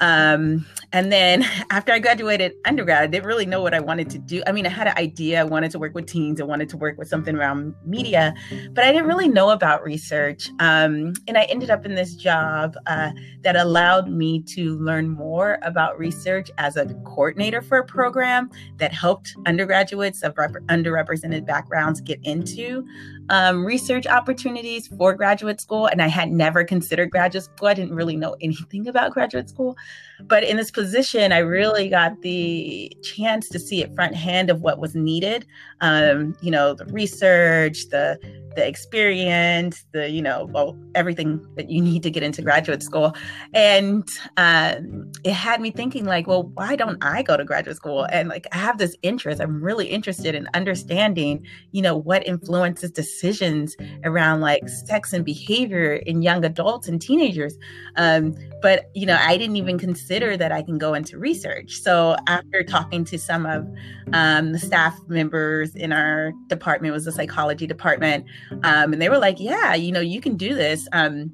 Um, 0.00 0.66
and 0.92 1.10
then 1.10 1.44
after 1.70 1.92
I 1.92 1.98
graduated 1.98 2.52
undergrad, 2.64 3.02
I 3.02 3.06
didn't 3.06 3.26
really 3.26 3.46
know 3.46 3.62
what 3.62 3.74
I 3.74 3.80
wanted 3.80 4.10
to 4.10 4.18
do. 4.18 4.42
I 4.46 4.52
mean, 4.52 4.66
I 4.66 4.68
had 4.68 4.86
an 4.86 4.96
idea. 4.96 5.40
I 5.40 5.44
wanted 5.44 5.70
to 5.72 5.78
work 5.78 5.94
with 5.94 6.06
teens. 6.06 6.40
I 6.40 6.44
wanted 6.44 6.68
to 6.70 6.76
work 6.76 6.98
with 6.98 7.08
something 7.08 7.34
around 7.34 7.74
media, 7.84 8.34
but 8.72 8.84
I 8.84 8.92
didn't 8.92 9.08
really 9.08 9.28
know 9.28 9.50
about 9.50 9.82
research. 9.82 10.48
Um, 10.60 11.14
and 11.26 11.36
I 11.36 11.44
ended 11.44 11.70
up 11.70 11.84
in 11.84 11.94
this 11.94 12.14
job 12.14 12.76
uh, 12.86 13.10
that 13.42 13.56
allowed 13.56 14.08
me 14.08 14.42
to 14.54 14.78
learn 14.78 15.08
more 15.08 15.58
about 15.62 15.98
research 15.98 16.50
as 16.58 16.76
a 16.76 16.86
coordinator 17.04 17.60
for 17.60 17.78
a 17.78 17.84
program 17.84 18.50
that 18.76 18.92
helped 18.92 19.34
undergraduates 19.46 20.22
of 20.22 20.36
rep- 20.38 20.52
underrepresented 20.68 21.46
backgrounds 21.46 22.00
get 22.00 22.20
into 22.22 22.86
um, 23.30 23.64
research 23.64 24.06
opportunities 24.06 24.86
for 24.86 25.14
graduate 25.14 25.60
school. 25.60 25.86
And 25.86 26.02
I 26.02 26.08
had 26.08 26.30
never 26.30 26.64
considered 26.64 27.10
graduate 27.10 27.44
school. 27.44 27.68
I 27.68 27.74
didn't 27.74 27.94
really 27.94 28.16
know 28.16 28.36
anything 28.40 28.86
about 28.86 29.12
graduate 29.12 29.48
school. 29.48 29.76
But 30.20 30.44
in 30.44 30.56
this 30.56 30.70
position, 30.70 31.32
I 31.32 31.38
really 31.38 31.88
got 31.88 32.22
the 32.22 32.96
chance 33.02 33.48
to 33.48 33.58
see 33.58 33.82
it 33.82 33.94
front 33.94 34.14
hand 34.14 34.48
of 34.48 34.60
what 34.60 34.78
was 34.78 34.94
needed. 34.94 35.44
Um, 35.80 36.36
you 36.40 36.50
know, 36.50 36.74
the 36.74 36.86
research, 36.86 37.88
the 37.88 38.18
the 38.56 38.66
experience, 38.66 39.84
the 39.92 40.10
you 40.10 40.22
know, 40.22 40.48
well, 40.52 40.76
everything 40.94 41.46
that 41.56 41.70
you 41.70 41.80
need 41.80 42.02
to 42.02 42.10
get 42.10 42.22
into 42.22 42.42
graduate 42.42 42.82
school, 42.82 43.14
and 43.52 44.08
um, 44.36 45.10
it 45.24 45.32
had 45.32 45.60
me 45.60 45.70
thinking 45.70 46.04
like, 46.04 46.26
well, 46.26 46.44
why 46.54 46.76
don't 46.76 47.02
I 47.04 47.22
go 47.22 47.36
to 47.36 47.44
graduate 47.44 47.76
school? 47.76 48.04
And 48.10 48.28
like, 48.28 48.46
I 48.52 48.56
have 48.56 48.78
this 48.78 48.96
interest. 49.02 49.40
I'm 49.40 49.62
really 49.62 49.86
interested 49.86 50.34
in 50.34 50.48
understanding, 50.54 51.44
you 51.72 51.82
know, 51.82 51.96
what 51.96 52.26
influences 52.26 52.90
decisions 52.90 53.76
around 54.04 54.40
like 54.40 54.68
sex 54.68 55.12
and 55.12 55.24
behavior 55.24 55.94
in 55.94 56.22
young 56.22 56.44
adults 56.44 56.88
and 56.88 57.00
teenagers. 57.00 57.56
Um, 57.96 58.34
but 58.62 58.90
you 58.94 59.06
know, 59.06 59.18
I 59.20 59.36
didn't 59.36 59.56
even 59.56 59.78
consider 59.78 60.36
that 60.36 60.52
I 60.52 60.62
can 60.62 60.78
go 60.78 60.94
into 60.94 61.18
research. 61.18 61.80
So 61.80 62.16
after 62.26 62.62
talking 62.62 63.04
to 63.04 63.18
some 63.18 63.46
of 63.46 63.66
um, 64.12 64.52
the 64.52 64.58
staff 64.58 64.98
members 65.08 65.74
in 65.74 65.92
our 65.92 66.32
department, 66.48 66.94
was 66.94 67.04
the 67.04 67.12
psychology 67.12 67.66
department. 67.66 68.24
Um, 68.62 68.92
and 68.92 69.00
they 69.00 69.08
were 69.08 69.18
like, 69.18 69.38
yeah, 69.38 69.74
you 69.74 69.92
know, 69.92 70.00
you 70.00 70.20
can 70.20 70.36
do 70.36 70.54
this. 70.54 70.88
Um, 70.92 71.32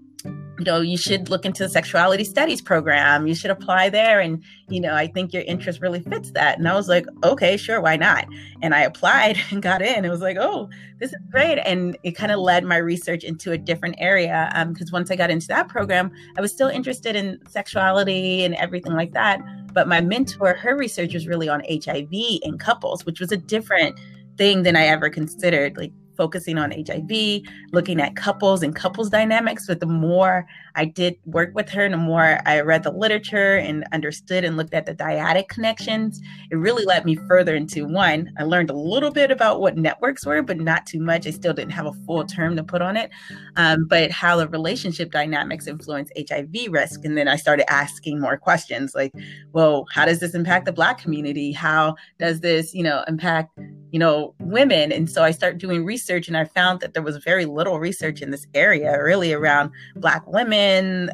you 0.61 0.67
know, 0.67 0.83
you 0.83 0.99
should 0.99 1.31
look 1.31 1.47
into 1.47 1.63
the 1.63 1.71
sexuality 1.71 2.23
studies 2.23 2.61
program. 2.61 3.27
You 3.27 3.35
should 3.35 3.51
apply 3.51 3.89
there. 3.89 4.21
And, 4.21 4.45
you 4.69 4.79
know, 4.79 4.95
I 4.95 5.07
think 5.07 5.33
your 5.33 5.43
interest 5.45 5.81
really 5.81 6.01
fits 6.01 6.33
that. 6.33 6.59
And 6.59 6.69
I 6.69 6.75
was 6.75 6.87
like, 6.87 7.07
okay, 7.25 7.57
sure, 7.57 7.81
why 7.81 7.97
not? 7.97 8.27
And 8.61 8.75
I 8.75 8.83
applied 8.83 9.39
and 9.51 9.63
got 9.63 9.81
in. 9.81 10.05
It 10.05 10.11
was 10.11 10.21
like, 10.21 10.37
oh, 10.39 10.69
this 10.99 11.11
is 11.11 11.19
great. 11.31 11.59
And 11.61 11.97
it 12.03 12.13
kind 12.13 12.31
of 12.31 12.41
led 12.41 12.65
my 12.65 12.77
research 12.77 13.25
into 13.25 13.53
a 13.53 13.59
different 13.59 13.95
area. 13.99 14.51
Because 14.69 14.91
um, 14.91 14.93
once 14.93 15.11
I 15.11 15.17
got 15.17 15.31
into 15.31 15.49
that 15.49 15.69
program, 15.69 16.13
I 16.37 16.43
was 16.43 16.53
still 16.53 16.69
interested 16.69 17.17
in 17.17 17.39
sexuality 17.49 18.45
and 18.45 18.55
everything 18.57 18.93
like 18.93 19.13
that. 19.13 19.41
But 19.73 19.89
my 19.89 20.03
mentor, 20.03 20.55
her 20.55 20.77
research 20.77 21.15
was 21.15 21.27
really 21.27 21.49
on 21.49 21.63
HIV 21.71 22.13
in 22.13 22.59
couples, 22.59 23.07
which 23.07 23.19
was 23.19 23.33
a 23.33 23.39
different 23.39 23.99
thing 24.37 24.63
than 24.63 24.77
I 24.77 24.85
ever 24.87 25.09
considered. 25.09 25.79
Like 25.79 25.93
focusing 26.21 26.59
on 26.59 26.71
HIV, 26.71 27.41
looking 27.73 27.99
at 27.99 28.15
couples 28.15 28.63
and 28.63 28.77
couples 28.77 29.09
dynamics. 29.09 29.67
But 29.67 29.81
the 29.81 29.87
more 29.87 30.47
I 30.75 30.85
did 30.85 31.17
work 31.25 31.51
with 31.55 31.69
her, 31.71 31.89
the 31.89 31.97
more 31.97 32.41
I 32.47 32.61
read 32.61 32.83
the 32.83 32.93
literature 32.93 33.57
and 33.57 33.85
understood 33.93 34.45
and 34.45 34.57
looked 34.57 34.75
at 34.75 34.87
the 34.87 34.95
dyadic 34.95 35.49
connections, 35.49 36.21
it 36.51 36.57
really 36.57 36.85
led 36.85 37.05
me 37.05 37.17
further 37.17 37.55
into 37.55 37.87
one. 37.87 38.33
I 38.39 38.45
learned 38.45 38.71
a 38.71 38.75
little 38.75 39.11
bit 39.11 39.31
about 39.31 39.61
what 39.61 39.77
networks 39.77 40.25
were, 40.25 40.43
but 40.43 40.59
not 40.59 40.87
too 40.87 41.01
much. 41.01 41.27
I 41.27 41.31
still 41.31 41.53
didn't 41.53 41.73
have 41.73 41.87
a 41.87 41.93
full 42.07 42.25
term 42.25 42.57
to 42.57 42.65
put 42.65 42.83
on 42.83 42.97
it, 42.97 43.11
um, 43.57 43.87
but 43.89 44.11
how 44.11 44.37
the 44.37 44.49
relationship 44.49 45.11
dynamics 45.11 45.67
influence 45.67 46.11
HIV 46.17 46.71
risk. 46.71 47.05
And 47.05 47.17
then 47.17 47.29
I 47.29 47.37
started 47.37 47.71
asking 47.71 48.21
more 48.21 48.37
questions 48.37 48.95
like, 48.95 49.13
well, 49.53 49.87
how 49.93 50.05
does 50.05 50.21
this 50.21 50.35
impact 50.35 50.67
the 50.67 50.73
Black 50.73 50.99
community? 50.99 51.53
How 51.53 51.97
does 52.19 52.41
this, 52.41 52.75
you 52.75 52.83
know, 52.83 53.05
impact, 53.09 53.59
you 53.91 53.99
know, 53.99 54.35
women? 54.39 54.93
And 54.93 55.11
so 55.11 55.23
I 55.23 55.31
started 55.31 55.59
doing 55.59 55.85
research 55.85 56.29
and 56.29 56.37
I 56.37 56.45
found 56.45 56.81
that 56.81 56.95
there 56.95 57.03
was 57.03 57.17
very 57.19 57.45
little 57.45 57.79
research 57.79 58.23
in 58.23 58.31
this 58.31 58.47
area 58.55 59.03
really 59.03 59.33
around 59.33 59.71
Black 59.97 60.27
women, 60.27 60.60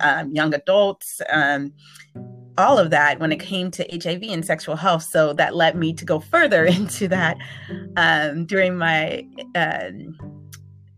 um, 0.01 0.33
young 0.33 0.55
adults. 0.55 1.21
Um, 1.31 1.73
all 2.59 2.79
of 2.79 2.91
that 2.91 3.21
when 3.21 3.33
it 3.33 3.41
came 3.41 3.71
to 3.71 3.87
HIV 3.91 4.23
and 4.23 4.45
sexual 4.45 4.77
health. 4.77 5.03
So 5.03 5.33
that 5.35 5.55
led 5.55 5.77
me 5.77 5.93
to 5.93 6.05
go 6.05 6.21
further 6.21 6.65
into 6.77 7.09
that 7.09 7.37
um, 7.97 8.47
during 8.47 8.77
my 8.77 9.27
uh, 9.55 9.91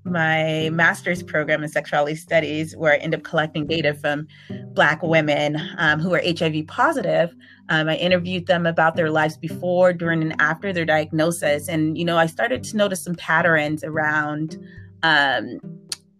my 0.04 0.70
master's 0.72 1.22
program 1.22 1.62
in 1.62 1.68
sexuality 1.68 2.14
studies, 2.14 2.74
where 2.76 2.94
I 2.94 2.96
ended 2.96 3.20
up 3.20 3.24
collecting 3.24 3.66
data 3.66 3.92
from 3.92 4.26
Black 4.72 5.02
women 5.02 5.60
um, 5.76 6.00
who 6.00 6.14
are 6.14 6.22
HIV 6.24 6.66
positive. 6.66 7.34
Um, 7.68 7.88
I 7.88 7.96
interviewed 7.96 8.46
them 8.46 8.64
about 8.64 8.96
their 8.96 9.10
lives 9.10 9.36
before, 9.36 9.92
during, 9.92 10.22
and 10.22 10.34
after 10.40 10.72
their 10.72 10.86
diagnosis, 10.86 11.68
and 11.68 11.98
you 11.98 12.04
know, 12.04 12.16
I 12.16 12.26
started 12.26 12.64
to 12.64 12.76
notice 12.76 13.04
some 13.04 13.16
patterns 13.16 13.84
around 13.84 14.56
um, 15.02 15.58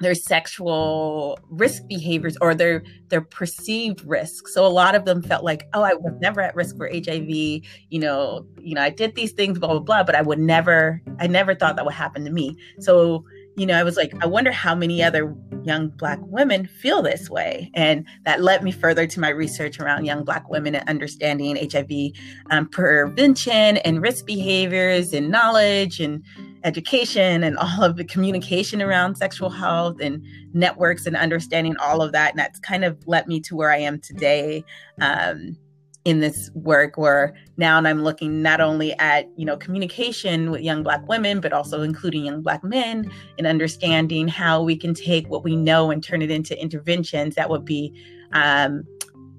their 0.01 0.15
sexual 0.15 1.39
risk 1.49 1.83
behaviors 1.89 2.37
or 2.41 2.55
their 2.55 2.83
their 3.09 3.21
perceived 3.21 4.05
risk. 4.05 4.49
So 4.49 4.65
a 4.65 4.69
lot 4.69 4.95
of 4.95 5.05
them 5.05 5.23
felt 5.23 5.45
like, 5.45 5.69
oh, 5.75 5.83
I 5.83 5.95
was 5.95 6.15
never 6.21 6.41
at 6.41 6.55
risk 6.55 6.77
for 6.77 6.89
HIV. 6.93 7.29
You 7.29 7.63
know, 7.91 8.47
you 8.61 8.75
know, 8.75 8.83
I 8.83 8.91
did 8.91 9.15
these 9.15 9.33
things, 9.33 9.59
blah 9.59 9.69
blah 9.69 9.81
blah, 9.81 10.05
but 10.05 10.15
I 10.15 10.23
would 10.23 10.39
never, 10.39 11.03
I 11.19 11.27
never 11.27 11.55
thought 11.55 11.77
that 11.77 11.85
would 11.85 11.95
happen 11.95 12.25
to 12.25 12.31
me. 12.31 12.57
So 12.81 13.25
you 13.59 13.67
know, 13.67 13.75
I 13.75 13.83
was 13.83 13.97
like, 13.97 14.15
I 14.23 14.27
wonder 14.27 14.53
how 14.53 14.77
many 14.77 15.03
other 15.03 15.35
young 15.65 15.89
Black 15.89 16.21
women 16.23 16.69
feel 16.69 17.03
this 17.03 17.29
way. 17.29 17.73
And 17.75 18.07
that 18.25 18.41
led 18.41 18.63
me 18.63 18.71
further 18.71 19.05
to 19.09 19.21
my 19.21 19.31
research 19.31 19.81
around 19.81 20.05
young 20.05 20.23
Black 20.23 20.49
women 20.49 20.77
and 20.77 20.89
understanding 20.89 21.57
HIV 21.57 22.13
um, 22.51 22.69
prevention 22.69 23.79
and 23.79 24.01
risk 24.01 24.27
behaviors 24.27 25.13
and 25.13 25.29
knowledge 25.29 25.99
and 25.99 26.23
education 26.65 27.45
and 27.45 27.57
all 27.59 27.85
of 27.85 27.97
the 27.97 28.05
communication 28.05 28.83
around 28.83 29.17
sexual 29.17 29.51
health 29.51 29.97
and 30.01 30.25
networks 30.53 31.07
and 31.07 31.17
understanding 31.17 31.77
all 31.79 32.03
of 32.03 32.13
that. 32.13 32.31
And 32.31 32.39
that's 32.39 32.59
kind 32.59 32.85
of 32.85 32.97
led 33.07 33.27
me 33.27 33.41
to 33.41 33.57
where 33.57 33.71
I 33.71 33.79
am 33.79 34.01
today. 34.01 34.65
Um, 35.01 35.57
in 36.05 36.21
this 36.21 36.51
work 36.55 36.97
where 36.97 37.35
now 37.59 37.77
I'm 37.77 38.03
looking 38.03 38.41
not 38.41 38.63
only 38.63 38.99
at 38.99 39.29
you 39.37 39.45
know 39.45 39.59
communication 39.59 40.51
with 40.51 40.63
young 40.63 40.83
black 40.83 41.07
women 41.07 41.39
but 41.41 41.53
also 41.53 41.83
including 41.83 42.25
young 42.25 42.41
black 42.41 42.65
men 42.65 43.11
and 43.37 43.47
understanding 43.47 44.27
how 44.27 44.63
we 44.63 44.75
can 44.75 44.95
take 44.95 45.29
what 45.29 45.45
we 45.45 45.55
know 45.55 45.91
and 45.91 46.03
turn 46.03 46.23
it 46.23 46.31
into 46.31 46.59
interventions 46.59 47.35
that 47.35 47.51
would 47.51 47.65
be 47.65 47.93
um, 48.33 48.85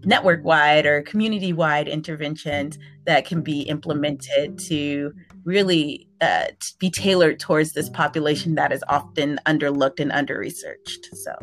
network 0.06 0.44
wide 0.44 0.86
or 0.86 1.02
community 1.02 1.54
wide 1.54 1.88
interventions 1.88 2.78
that 3.06 3.26
can 3.26 3.42
be 3.42 3.62
implemented 3.62 4.58
to 4.58 5.14
really 5.44 6.08
uh, 6.22 6.46
be 6.80 6.90
tailored 6.90 7.40
towards 7.40 7.74
this 7.74 7.90
population 7.90 8.56
that 8.56 8.72
is 8.72 8.84
often 8.88 9.40
underlooked 9.46 10.00
and 10.00 10.12
under 10.12 10.38
researched 10.38 11.10
so 11.14 11.34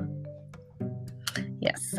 yes 1.61 1.99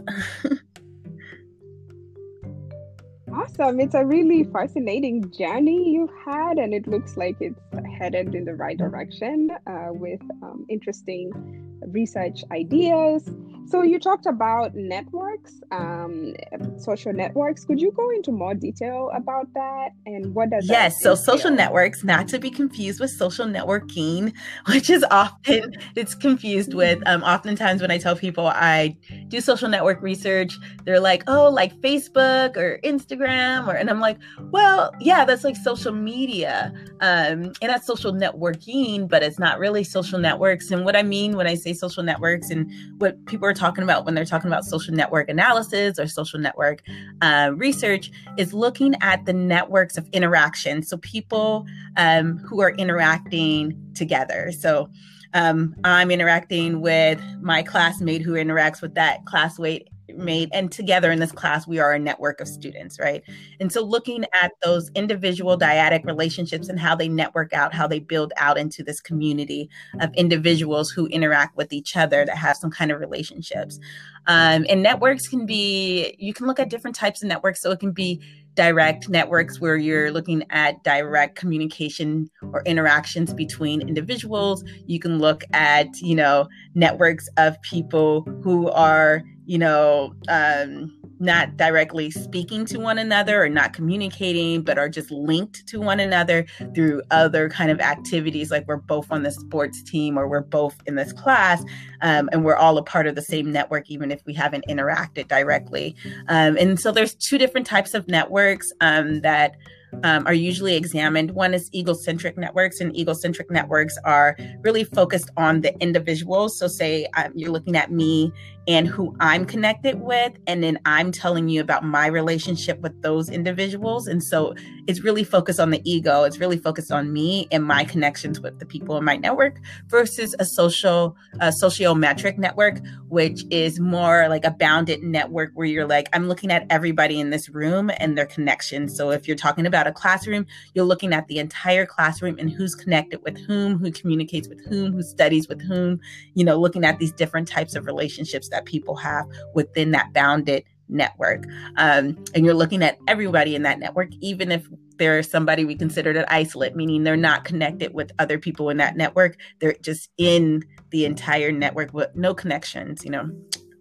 Awesome. 3.34 3.80
It's 3.82 3.94
a 3.94 4.06
really 4.06 4.46
fascinating 4.46 5.30
journey 5.32 5.92
you've 5.92 6.14
had, 6.26 6.58
and 6.58 6.74
it 6.74 6.88
looks 6.88 7.18
like 7.18 7.36
it's 7.42 7.60
headed 8.00 8.34
in 8.34 8.46
the 8.46 8.56
right 8.56 8.78
direction 8.78 9.50
uh, 9.68 9.90
with 9.92 10.22
um, 10.42 10.66
interesting 10.70 11.67
research 11.88 12.44
ideas 12.52 13.30
so 13.70 13.84
you 13.84 14.00
talked 14.00 14.26
about 14.26 14.76
networks, 14.76 15.62
um, 15.72 16.34
social 16.78 17.12
networks. 17.12 17.66
Could 17.66 17.82
you 17.82 17.92
go 17.92 18.10
into 18.12 18.32
more 18.32 18.54
detail 18.54 19.12
about 19.14 19.54
that 19.56 19.90
and 20.06 20.34
what 20.34 20.52
does? 20.52 20.70
Yes, 20.70 20.96
so 21.02 21.16
social 21.16 21.52
networks, 21.52 22.02
not 22.02 22.30
to 22.30 22.40
be 22.40 22.50
confused 22.50 23.02
with 23.02 23.12
social 23.12 23.46
networking, 23.46 24.32
which 24.70 24.90
is 24.90 25.04
often 25.12 25.74
it's 25.96 26.16
confused 26.16 26.74
with. 26.74 27.04
Um, 27.06 27.24
oftentimes 27.24 27.82
when 27.82 27.92
I 27.92 27.98
tell 27.98 28.16
people 28.16 28.48
I 28.48 28.96
do 29.28 29.42
social 29.42 29.68
network 29.68 30.02
research, 30.02 30.58
they're 30.86 31.02
like, 31.02 31.24
"Oh, 31.28 31.50
like 31.50 31.76
Facebook 31.82 32.56
or 32.56 32.80
Instagram," 32.86 33.68
or 33.68 33.74
and 33.74 33.90
I'm 33.90 34.00
like, 34.00 34.18
"Well, 34.52 34.94
yeah, 35.02 35.26
that's 35.26 35.44
like 35.44 35.58
social 35.58 35.92
media, 35.92 36.72
um, 37.02 37.52
and 37.62 37.70
that's 37.70 37.86
social 37.86 38.14
networking, 38.14 39.10
but 39.10 39.24
it's 39.24 39.40
not 39.40 39.60
really 39.60 39.84
social 39.84 40.20
networks." 40.20 40.72
And 40.72 40.86
what 40.86 40.96
I 40.96 41.04
mean 41.04 41.36
when 41.36 41.48
I 41.48 41.56
say 41.56 41.67
social 41.74 42.04
networks 42.04 42.50
and 42.50 42.72
what 42.98 43.24
people 43.26 43.48
are 43.48 43.54
talking 43.54 43.84
about 43.84 44.06
when 44.06 44.16
they're 44.16 44.26
talking 44.26 44.48
about 44.48 44.66
social 44.66 44.94
network 44.94 45.30
analysis 45.30 46.00
or 46.00 46.08
social 46.08 46.40
network 46.40 46.82
uh, 47.22 47.52
research 47.56 48.12
is 48.38 48.54
looking 48.54 48.96
at 49.02 49.26
the 49.26 49.34
networks 49.34 49.98
of 49.98 50.08
interaction. 50.14 50.84
So 50.84 50.98
people 50.98 51.66
um, 51.98 52.38
who 52.40 52.62
are 52.62 52.72
interacting 52.72 53.80
together. 53.94 54.52
So 54.52 54.90
um, 55.34 55.76
I'm 55.84 56.12
interacting 56.12 56.82
with 56.82 57.22
my 57.42 57.64
classmate 57.64 58.22
who 58.22 58.34
interacts 58.34 58.82
with 58.82 58.96
that 58.96 59.26
classmate 59.26 59.90
made 60.18 60.50
and 60.54 60.72
together 60.72 61.12
in 61.12 61.20
this 61.20 61.32
class 61.32 61.68
we 61.68 61.80
are 61.80 61.94
a 61.94 62.00
network 62.00 62.42
of 62.42 62.48
students 62.48 63.00
right? 63.00 63.24
And 63.60 63.72
so 63.72 63.84
looking 63.84 64.26
at 64.34 64.52
those 64.64 64.90
individual 64.96 65.58
dyadic 65.58 66.06
relationships 66.06 66.70
and 66.70 66.80
how 66.80 66.96
they 66.96 67.08
network 67.08 67.54
out 67.54 67.74
how 67.74 67.88
they 67.88 68.00
build 68.00 68.34
out 68.38 68.58
into 68.58 68.84
this 68.84 69.00
community 69.00 69.70
of 70.00 70.14
individuals 70.14 70.90
who 70.90 71.08
interact 71.08 71.56
with 71.58 71.74
each 71.74 71.96
other 71.96 72.26
that 72.26 72.38
have 72.38 72.58
some 72.58 72.72
kind 72.72 72.92
of 72.92 73.00
relationships. 73.00 73.80
Um, 74.28 74.66
and 74.70 74.84
networks 74.84 75.28
can 75.28 75.46
be 75.46 76.16
you 76.20 76.34
can 76.34 76.48
look 76.48 76.60
at 76.60 76.70
different 76.70 76.96
types 76.96 77.22
of 77.22 77.30
networks. 77.30 77.62
So 77.62 77.72
it 77.72 77.80
can 77.80 77.92
be 77.92 78.22
direct 78.56 79.08
networks 79.08 79.62
where 79.62 79.78
you're 79.78 80.12
looking 80.12 80.44
at 80.50 80.84
direct 80.84 81.36
communication 81.36 82.30
or 82.42 82.64
interactions 82.66 83.34
between 83.34 83.82
individuals. 83.82 84.64
You 84.86 85.00
can 85.00 85.20
look 85.20 85.44
at 85.54 85.88
you 86.02 86.16
know 86.16 86.50
networks 86.76 87.30
of 87.38 87.62
people 87.62 88.24
who 88.44 88.70
are 88.72 89.24
you 89.48 89.58
know, 89.58 90.14
um, 90.28 90.94
not 91.20 91.56
directly 91.56 92.12
speaking 92.12 92.66
to 92.66 92.80
one 92.80 92.98
another 92.98 93.42
or 93.42 93.48
not 93.48 93.72
communicating, 93.72 94.62
but 94.62 94.78
are 94.78 94.90
just 94.90 95.10
linked 95.10 95.66
to 95.68 95.80
one 95.80 96.02
another 96.02 96.46
through 96.76 97.02
other 97.12 97.50
kind 97.50 97.72
of 97.72 97.80
activities, 97.80 98.52
like 98.52 98.68
we're 98.68 98.76
both 98.76 99.10
on 99.10 99.24
the 99.24 99.32
sports 99.32 99.82
team 99.82 100.20
or 100.20 100.28
we're 100.28 100.42
both 100.42 100.76
in 100.86 100.96
this 100.96 101.14
class, 101.14 101.64
um, 102.02 102.30
and 102.34 102.44
we're 102.44 102.58
all 102.58 102.78
a 102.78 102.84
part 102.84 103.08
of 103.08 103.16
the 103.16 103.22
same 103.22 103.50
network, 103.50 103.90
even 103.90 104.12
if 104.12 104.22
we 104.26 104.34
haven't 104.34 104.66
interacted 104.68 105.30
directly. 105.30 105.96
Um, 106.28 106.58
and 106.58 106.78
so 106.78 106.92
there's 106.92 107.16
two 107.16 107.38
different 107.38 107.66
types 107.66 107.94
of 107.94 108.06
networks 108.10 108.72
um, 108.82 109.22
that 109.22 109.56
um, 110.04 110.28
are 110.28 110.34
usually 110.34 110.76
examined. 110.76 111.32
One 111.32 111.54
is 111.54 111.70
egocentric 111.74 112.38
networks, 112.38 112.82
and 112.82 112.96
egocentric 112.96 113.50
networks 113.50 113.98
are 114.04 114.38
really 114.62 114.84
focused 114.84 115.30
on 115.38 115.62
the 115.62 115.74
individuals. 115.80 116.60
So, 116.60 116.68
say 116.68 117.08
um, 117.16 117.32
you're 117.36 117.52
looking 117.52 117.76
at 117.76 117.92
me 117.92 118.32
and 118.68 118.88
who 118.88 119.16
I'm 119.20 119.46
connected 119.46 120.02
with, 120.02 120.34
and 120.46 120.62
then 120.62 120.80
I'm 120.86 121.12
telling 121.12 121.48
you 121.50 121.62
about 121.62 121.84
my 121.84 122.08
relationship 122.08 122.80
with 122.82 123.02
those 123.02 123.30
individuals. 123.30 124.08
And 124.08 124.24
so, 124.24 124.54
it's 124.88 125.02
really 125.02 125.24
focused 125.24 125.60
on 125.60 125.70
the 125.70 125.82
ego. 125.84 126.24
It's 126.24 126.40
really 126.40 126.58
focused 126.58 126.92
on 126.92 127.12
me 127.12 127.48
and 127.52 127.64
my 127.64 127.84
connections 127.84 128.40
with 128.40 128.58
the 128.60 128.66
people 128.66 128.98
in 128.98 129.04
my 129.04 129.18
network 129.18 129.60
versus 129.88 130.34
a 130.40 130.46
social, 130.46 131.16
a 131.42 131.52
sociometric 131.62 132.38
network, 132.38 132.80
which 133.10 133.44
is 133.52 133.80
more 133.80 134.30
like 134.30 134.46
a 134.46 134.52
bounded 134.52 135.04
network 135.04 135.52
where 135.56 135.68
you're 135.68 135.86
like, 135.86 136.08
I'm 136.14 136.30
looking 136.30 136.52
at 136.52 136.66
everybody 136.70 137.20
in 137.20 137.32
this 137.32 137.50
room 137.50 137.92
and 138.00 138.18
their 138.18 138.26
connections. 138.26 138.96
So, 138.96 139.12
if 139.12 139.28
you're 139.28 139.38
talking 139.38 139.66
about 139.66 139.88
a 139.88 139.92
classroom, 139.92 140.46
you're 140.74 140.86
looking 140.86 141.14
at 141.14 141.28
the 141.28 141.40
entire 141.40 141.86
classroom 141.86 142.38
and 142.40 142.50
who's 142.50 142.74
connected 142.76 143.22
with 143.24 143.38
whom, 143.46 143.78
who 143.78 143.92
communicates 143.92 144.48
with 144.48 144.66
whom, 144.66 144.94
who 144.94 145.04
studies 145.04 145.48
with 145.50 145.62
whom, 145.62 146.00
you 146.34 146.46
know, 146.46 146.58
looking 146.58 146.86
at 146.86 146.98
these 147.00 147.12
different 147.12 147.48
types 147.48 147.76
of 147.76 147.86
relationships 147.86 148.50
that 148.50 148.57
people 148.66 148.96
have 148.96 149.26
within 149.54 149.92
that 149.92 150.14
bounded 150.14 150.64
network. 150.90 151.46
Um, 151.78 152.24
and 152.34 152.46
you're 152.46 152.54
looking 152.54 152.84
at 152.84 152.98
everybody 153.08 153.56
in 153.56 153.64
that 153.64 153.80
network, 153.80 154.10
even 154.22 154.52
if 154.52 154.68
they're 154.98 155.22
somebody 155.22 155.66
we 155.66 155.76
consider 155.76 156.12
an 156.12 156.26
isolate, 156.28 156.76
meaning 156.76 157.04
they're 157.04 157.18
not 157.18 157.44
connected 157.44 157.94
with 157.94 158.12
other 158.20 158.40
people 158.40 158.70
in 158.70 158.78
that 158.78 158.96
network. 158.96 159.38
They're 159.60 159.76
just 159.82 160.10
in 160.18 160.64
the 160.90 161.06
entire 161.06 161.52
network 161.52 161.94
with 161.94 162.16
no 162.16 162.34
connections, 162.34 163.04
you 163.04 163.12
know 163.12 163.30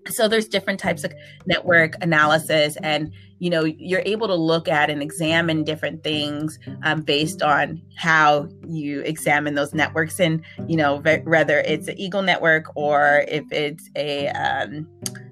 so 0.08 0.28
there's 0.28 0.48
different 0.48 0.80
types 0.80 1.04
of 1.04 1.12
network 1.46 1.94
analysis 2.00 2.76
and 2.82 3.12
you 3.38 3.50
know 3.50 3.64
you're 3.64 4.02
able 4.06 4.26
to 4.26 4.34
look 4.34 4.68
at 4.68 4.88
and 4.90 5.02
examine 5.02 5.64
different 5.64 6.02
things 6.02 6.58
um, 6.82 7.02
based 7.02 7.42
on 7.42 7.82
how 7.96 8.48
you 8.66 9.00
examine 9.00 9.54
those 9.54 9.74
networks. 9.74 10.18
And 10.20 10.42
you 10.66 10.76
know 10.76 11.00
whether 11.24 11.60
it's 11.60 11.88
an 11.88 11.98
ego 11.98 12.20
network 12.20 12.64
or 12.74 13.24
if 13.28 13.44
it's 13.50 13.88
a 13.96 14.28
um, 14.28 14.86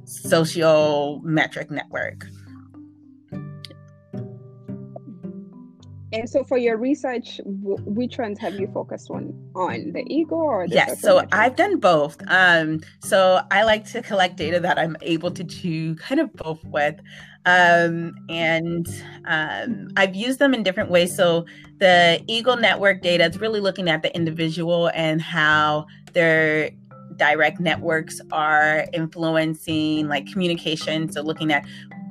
sociometric 0.05 1.71
network 1.71 2.27
And 6.15 6.31
so, 6.31 6.45
for 6.45 6.57
your 6.57 6.77
research, 6.77 7.39
w- 7.39 7.83
which 7.85 8.19
ones 8.19 8.39
have 8.39 8.55
you 8.55 8.69
focused 8.73 9.11
on? 9.11 9.35
On 9.57 9.91
the 9.93 10.05
ego 10.07 10.37
or 10.37 10.69
the 10.69 10.75
yes? 10.75 11.01
So 11.01 11.27
I've 11.33 11.57
done 11.57 11.81
both. 11.81 12.17
Um, 12.29 12.81
so 13.01 13.41
I 13.51 13.65
like 13.65 13.85
to 13.87 14.01
collect 14.01 14.37
data 14.37 14.61
that 14.61 14.79
I'm 14.79 14.97
able 15.03 15.33
to 15.33 15.43
do 15.43 15.97
kind 15.97 16.21
of 16.21 16.33
both 16.35 16.65
with, 16.67 17.01
um, 17.47 18.15
and 18.29 18.87
um, 19.27 19.89
I've 19.97 20.15
used 20.15 20.39
them 20.39 20.55
in 20.55 20.63
different 20.63 20.89
ways. 20.89 21.15
So 21.17 21.47
the 21.79 22.23
ego 22.29 22.55
network 22.55 23.03
data 23.03 23.25
is 23.25 23.41
really 23.41 23.61
looking 23.61 23.89
at 23.89 24.03
the 24.03 24.15
individual 24.15 24.93
and 24.95 25.21
how 25.21 25.87
their 26.13 26.71
direct 27.17 27.59
networks 27.61 28.21
are 28.33 28.87
influencing 28.93 30.09
like 30.09 30.27
communication 30.27 31.11
so 31.11 31.23
looking 31.23 31.53
at 31.53 31.65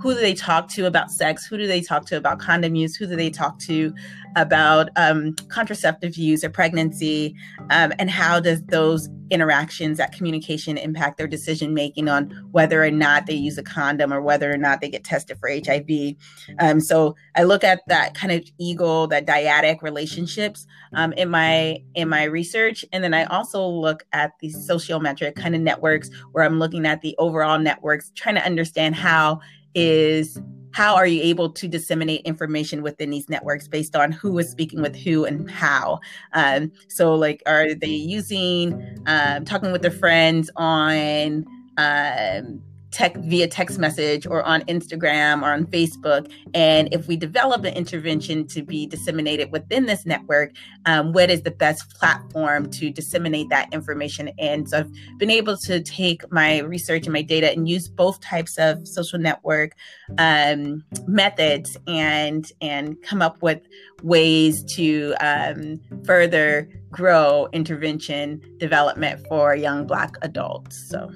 who 0.04 0.14
do 0.14 0.20
they 0.20 0.34
talk 0.34 0.68
to 0.68 0.86
about 0.86 1.10
sex? 1.10 1.46
Who 1.46 1.58
do 1.58 1.66
they 1.66 1.80
talk 1.80 2.06
to 2.08 2.18
about 2.18 2.38
condom 2.38 2.76
use? 2.76 2.94
Who 2.94 3.08
do 3.08 3.16
they 3.16 3.30
talk 3.30 3.58
to 3.60 3.94
about 4.36 4.90
um, 4.98 5.34
contraceptive 5.48 6.18
use 6.18 6.44
or 6.44 6.50
pregnancy? 6.50 7.34
Um, 7.70 7.94
and 7.98 8.10
how 8.10 8.42
does 8.42 8.62
those 8.64 9.08
interactions, 9.32 10.00
that 10.00 10.12
communication, 10.12 10.78
impact 10.78 11.18
their 11.18 11.28
decision 11.28 11.74
making 11.74 12.10
on 12.10 12.30
whether 12.52 12.84
or 12.84 12.92
not 12.92 13.28
they 13.28 13.34
use 13.34 13.58
a 13.58 13.64
condom 13.64 14.12
or 14.12 14.22
whether 14.22 14.52
or 14.52 14.58
not 14.58 14.82
they 14.82 14.90
get 14.90 15.06
tested 15.06 15.38
for 15.40 15.50
HIV? 15.50 16.16
Um, 16.60 16.82
so 16.82 17.16
I 17.38 17.44
look 17.44 17.64
at 17.64 17.80
that 17.88 18.14
kind 18.14 18.34
of 18.34 18.44
ego, 18.60 19.08
that 19.08 19.26
dyadic 19.26 19.82
relationships 19.82 20.68
um, 20.96 21.14
in 21.14 21.30
my 21.30 21.82
in 21.96 22.10
my 22.10 22.26
research, 22.26 22.84
and 22.92 23.06
then 23.06 23.14
I 23.14 23.24
also 23.26 23.66
look 23.66 24.04
at 24.12 24.34
these 24.42 24.70
sociometric 24.70 25.36
kind 25.36 25.56
of 25.56 25.62
networks 25.62 26.10
where 26.34 26.44
I'm 26.44 26.60
looking 26.60 26.86
at 26.86 27.00
the 27.00 27.16
overall 27.20 27.58
networks, 27.58 28.12
trying 28.16 28.36
to 28.36 28.46
understand 28.46 28.96
how 28.96 29.40
is 29.76 30.40
how 30.74 30.96
are 30.96 31.06
you 31.06 31.22
able 31.22 31.52
to 31.52 31.68
disseminate 31.68 32.22
information 32.22 32.82
within 32.82 33.12
these 33.12 33.30
networks 33.30 33.68
based 33.68 33.96
on 33.96 34.12
who 34.12 34.38
is 34.40 34.50
speaking 34.50 34.82
with 34.82 34.96
who 34.96 35.24
and 35.24 35.50
how? 35.50 36.00
Um, 36.34 36.72
so 36.88 37.14
like 37.14 37.44
are 37.46 37.74
they 37.76 37.88
using 37.88 39.00
um, 39.06 39.46
talking 39.46 39.72
with 39.72 39.84
their 39.84 39.92
friends 39.92 40.50
on 40.56 41.46
um, 41.78 42.62
tech 42.94 43.16
via 43.18 43.48
text 43.48 43.80
message 43.80 44.26
or 44.26 44.44
on 44.44 44.62
Instagram 44.62 45.42
or 45.42 45.52
on 45.52 45.66
Facebook. 45.66 46.32
And 46.54 46.94
if 46.94 47.08
we 47.08 47.18
develop 47.18 47.66
an 47.66 47.74
intervention 47.74 48.48
to 48.48 48.62
be 48.62 48.86
disseminated 48.86 49.52
within 49.52 49.88
this 49.88 50.06
network, 50.06 50.52
um, 50.86 51.12
what 51.12 51.30
is 51.30 51.42
the 51.42 51.52
best 51.52 51.90
platform 51.96 52.70
to 52.72 52.92
disseminate 52.92 53.50
that 53.50 53.74
information 53.74 54.30
And 54.38 54.70
So 54.70 54.80
I've 54.80 54.92
been 55.18 55.32
able 55.32 55.58
to 55.58 55.82
take 55.82 56.32
my 56.32 56.60
research 56.60 57.06
and 57.06 57.14
my 57.14 57.24
data 57.24 57.52
and 57.52 57.68
use 57.68 57.88
both 57.88 58.22
types 58.22 58.58
of 58.58 58.88
social 58.88 59.20
network 59.20 59.74
um, 60.18 60.84
methods 61.08 61.76
and 61.88 62.50
and 62.62 63.02
come 63.02 63.22
up 63.22 63.42
with 63.42 63.62
ways 64.04 64.64
to 64.76 65.16
um, 65.20 65.80
further 66.06 66.70
grow 66.92 67.48
intervention 67.54 68.42
development 68.58 69.26
for 69.28 69.56
young 69.56 69.88
Black 69.88 70.16
adults. 70.22 70.90
So. 70.90 71.12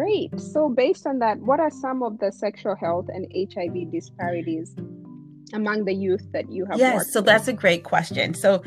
Great. 0.00 0.40
So, 0.40 0.70
based 0.70 1.06
on 1.06 1.18
that, 1.18 1.40
what 1.40 1.60
are 1.60 1.68
some 1.68 2.02
of 2.02 2.20
the 2.20 2.32
sexual 2.32 2.74
health 2.74 3.10
and 3.12 3.26
HIV 3.36 3.92
disparities 3.92 4.74
among 5.52 5.84
the 5.84 5.92
youth 5.92 6.26
that 6.32 6.50
you 6.50 6.64
have? 6.64 6.78
Yes, 6.78 7.12
so 7.12 7.20
with? 7.20 7.26
that's 7.26 7.48
a 7.48 7.52
great 7.52 7.84
question. 7.84 8.32
So, 8.32 8.62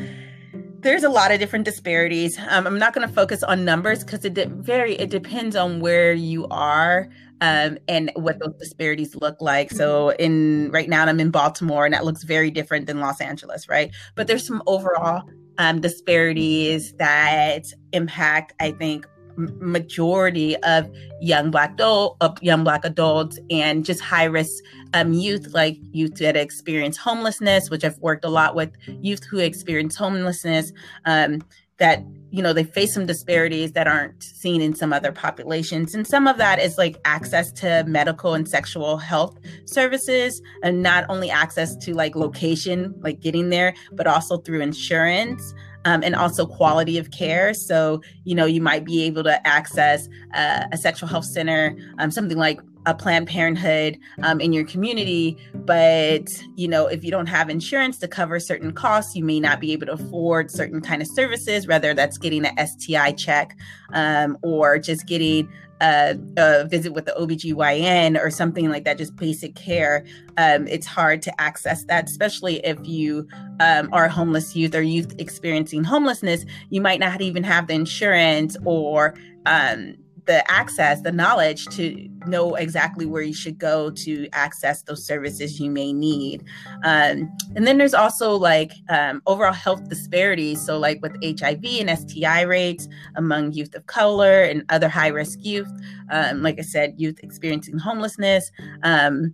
there's 0.81 1.03
a 1.03 1.09
lot 1.09 1.31
of 1.31 1.39
different 1.39 1.65
disparities. 1.65 2.37
Um, 2.49 2.67
I'm 2.67 2.77
not 2.77 2.93
going 2.93 3.07
to 3.07 3.11
focus 3.11 3.41
on 3.41 3.65
numbers 3.65 4.03
because 4.03 4.23
it 4.25 4.35
de- 4.35 4.45
very 4.45 4.93
it 4.97 5.09
depends 5.09 5.55
on 5.55 5.79
where 5.79 6.13
you 6.13 6.45
are 6.51 7.09
um, 7.41 7.79
and 7.87 8.11
what 8.15 8.37
those 8.37 8.53
disparities 8.59 9.15
look 9.15 9.41
like. 9.41 9.71
So 9.71 10.09
in 10.09 10.69
right 10.71 10.87
now 10.87 11.03
I'm 11.03 11.19
in 11.19 11.31
Baltimore 11.31 11.85
and 11.85 11.95
that 11.95 12.05
looks 12.05 12.25
very 12.25 12.51
different 12.51 12.85
than 12.85 12.99
Los 12.99 13.19
Angeles, 13.19 13.67
right? 13.67 13.89
But 14.13 14.27
there's 14.27 14.45
some 14.45 14.61
overall 14.67 15.23
um, 15.57 15.81
disparities 15.81 16.93
that 16.99 17.63
impact, 17.91 18.53
I 18.59 18.71
think, 18.71 19.07
majority 19.37 20.55
of 20.57 20.89
young 21.21 21.51
black 21.51 21.73
adult 21.73 22.17
of 22.21 22.41
young 22.41 22.63
black 22.63 22.85
adults 22.85 23.39
and 23.49 23.85
just 23.85 24.01
high 24.01 24.25
risk 24.25 24.63
um, 24.93 25.13
youth 25.13 25.53
like 25.53 25.77
youth 25.91 26.15
that 26.15 26.35
experience 26.35 26.97
homelessness 26.97 27.69
which 27.69 27.83
i've 27.83 27.97
worked 27.99 28.25
a 28.25 28.29
lot 28.29 28.55
with 28.55 28.71
youth 29.01 29.23
who 29.25 29.39
experience 29.39 29.95
homelessness 29.95 30.71
um, 31.05 31.41
that 31.77 32.03
you 32.31 32.41
know 32.41 32.53
they 32.53 32.63
face 32.63 32.93
some 32.93 33.05
disparities 33.05 33.71
that 33.73 33.87
aren't 33.87 34.21
seen 34.21 34.61
in 34.61 34.73
some 34.73 34.93
other 34.93 35.11
populations. 35.11 35.93
And 35.93 36.05
some 36.07 36.27
of 36.27 36.37
that 36.37 36.59
is 36.59 36.77
like 36.77 36.97
access 37.05 37.51
to 37.53 37.83
medical 37.87 38.33
and 38.33 38.47
sexual 38.47 38.97
health 38.97 39.37
services 39.65 40.41
and 40.61 40.81
not 40.81 41.05
only 41.09 41.29
access 41.29 41.75
to 41.77 41.93
like 41.93 42.15
location 42.15 42.93
like 42.99 43.19
getting 43.19 43.49
there 43.49 43.73
but 43.91 44.07
also 44.07 44.37
through 44.37 44.61
insurance 44.61 45.53
um, 45.85 46.03
and 46.03 46.15
also 46.15 46.45
quality 46.45 46.97
of 46.97 47.11
care. 47.11 47.53
So, 47.53 48.01
you 48.23 48.35
know, 48.35 48.45
you 48.45 48.61
might 48.61 48.85
be 48.85 49.03
able 49.03 49.23
to 49.23 49.45
access 49.47 50.07
uh, 50.33 50.65
a 50.71 50.77
sexual 50.77 51.09
health 51.09 51.25
center, 51.25 51.75
um, 51.99 52.11
something 52.11 52.37
like 52.37 52.59
a 52.85 52.93
Planned 52.93 53.27
Parenthood 53.27 53.97
um, 54.23 54.41
in 54.41 54.51
your 54.51 54.65
community. 54.65 55.37
But, 55.53 56.27
you 56.55 56.67
know, 56.67 56.87
if 56.87 57.03
you 57.03 57.11
don't 57.11 57.27
have 57.27 57.49
insurance 57.49 57.97
to 57.99 58.07
cover 58.07 58.39
certain 58.39 58.73
costs, 58.73 59.15
you 59.15 59.23
may 59.23 59.39
not 59.39 59.59
be 59.59 59.71
able 59.71 59.85
to 59.85 59.93
afford 59.93 60.51
certain 60.51 60.81
kind 60.81 61.01
of 61.01 61.07
services, 61.07 61.67
whether 61.67 61.93
that's 61.93 62.17
getting 62.17 62.45
an 62.45 62.67
STI 62.67 63.13
check 63.13 63.57
um, 63.93 64.37
or 64.41 64.79
just 64.79 65.05
getting 65.05 65.49
a, 65.83 66.17
a, 66.37 66.65
visit 66.65 66.93
with 66.93 67.05
the 67.05 67.11
OBGYN 67.11 68.19
or 68.19 68.29
something 68.29 68.69
like 68.69 68.85
that, 68.85 68.97
just 68.97 69.15
basic 69.17 69.55
care, 69.55 70.05
um, 70.37 70.67
it's 70.67 70.87
hard 70.87 71.21
to 71.23 71.41
access 71.41 71.83
that, 71.85 72.09
especially 72.09 72.65
if 72.65 72.77
you 72.87 73.27
um, 73.59 73.89
are 73.91 74.07
homeless 74.07 74.55
youth 74.55 74.73
or 74.73 74.81
youth 74.81 75.13
experiencing 75.19 75.83
homelessness. 75.83 76.45
You 76.69 76.81
might 76.81 76.99
not 76.99 77.21
even 77.21 77.43
have 77.43 77.67
the 77.67 77.73
insurance 77.73 78.55
or 78.63 79.13
um, 79.45 79.95
the 80.25 80.49
access, 80.49 81.01
the 81.01 81.11
knowledge 81.11 81.65
to 81.67 82.09
know 82.27 82.55
exactly 82.55 83.05
where 83.05 83.21
you 83.21 83.33
should 83.33 83.57
go 83.57 83.89
to 83.91 84.27
access 84.33 84.81
those 84.83 85.05
services 85.05 85.59
you 85.59 85.69
may 85.69 85.91
need. 85.91 86.43
Um, 86.83 87.31
and 87.55 87.67
then 87.67 87.77
there's 87.77 87.93
also 87.93 88.35
like 88.35 88.71
um, 88.89 89.21
overall 89.25 89.53
health 89.53 89.87
disparities. 89.89 90.61
So, 90.61 90.77
like 90.77 91.01
with 91.01 91.15
HIV 91.23 91.63
and 91.65 91.97
STI 91.97 92.41
rates 92.41 92.87
among 93.15 93.53
youth 93.53 93.75
of 93.75 93.85
color 93.87 94.43
and 94.43 94.63
other 94.69 94.89
high 94.89 95.09
risk 95.09 95.39
youth, 95.41 95.71
um, 96.11 96.41
like 96.41 96.59
I 96.59 96.63
said, 96.63 96.95
youth 96.97 97.19
experiencing 97.23 97.77
homelessness. 97.77 98.51
Um, 98.83 99.33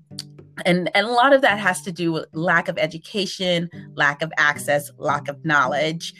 and, 0.65 0.89
and 0.93 1.07
a 1.07 1.11
lot 1.11 1.33
of 1.33 1.41
that 1.41 1.59
has 1.59 1.81
to 1.83 1.91
do 1.91 2.11
with 2.11 2.25
lack 2.33 2.67
of 2.67 2.77
education, 2.77 3.69
lack 3.95 4.21
of 4.21 4.31
access, 4.37 4.91
lack 4.97 5.27
of 5.27 5.43
knowledge. 5.45 6.13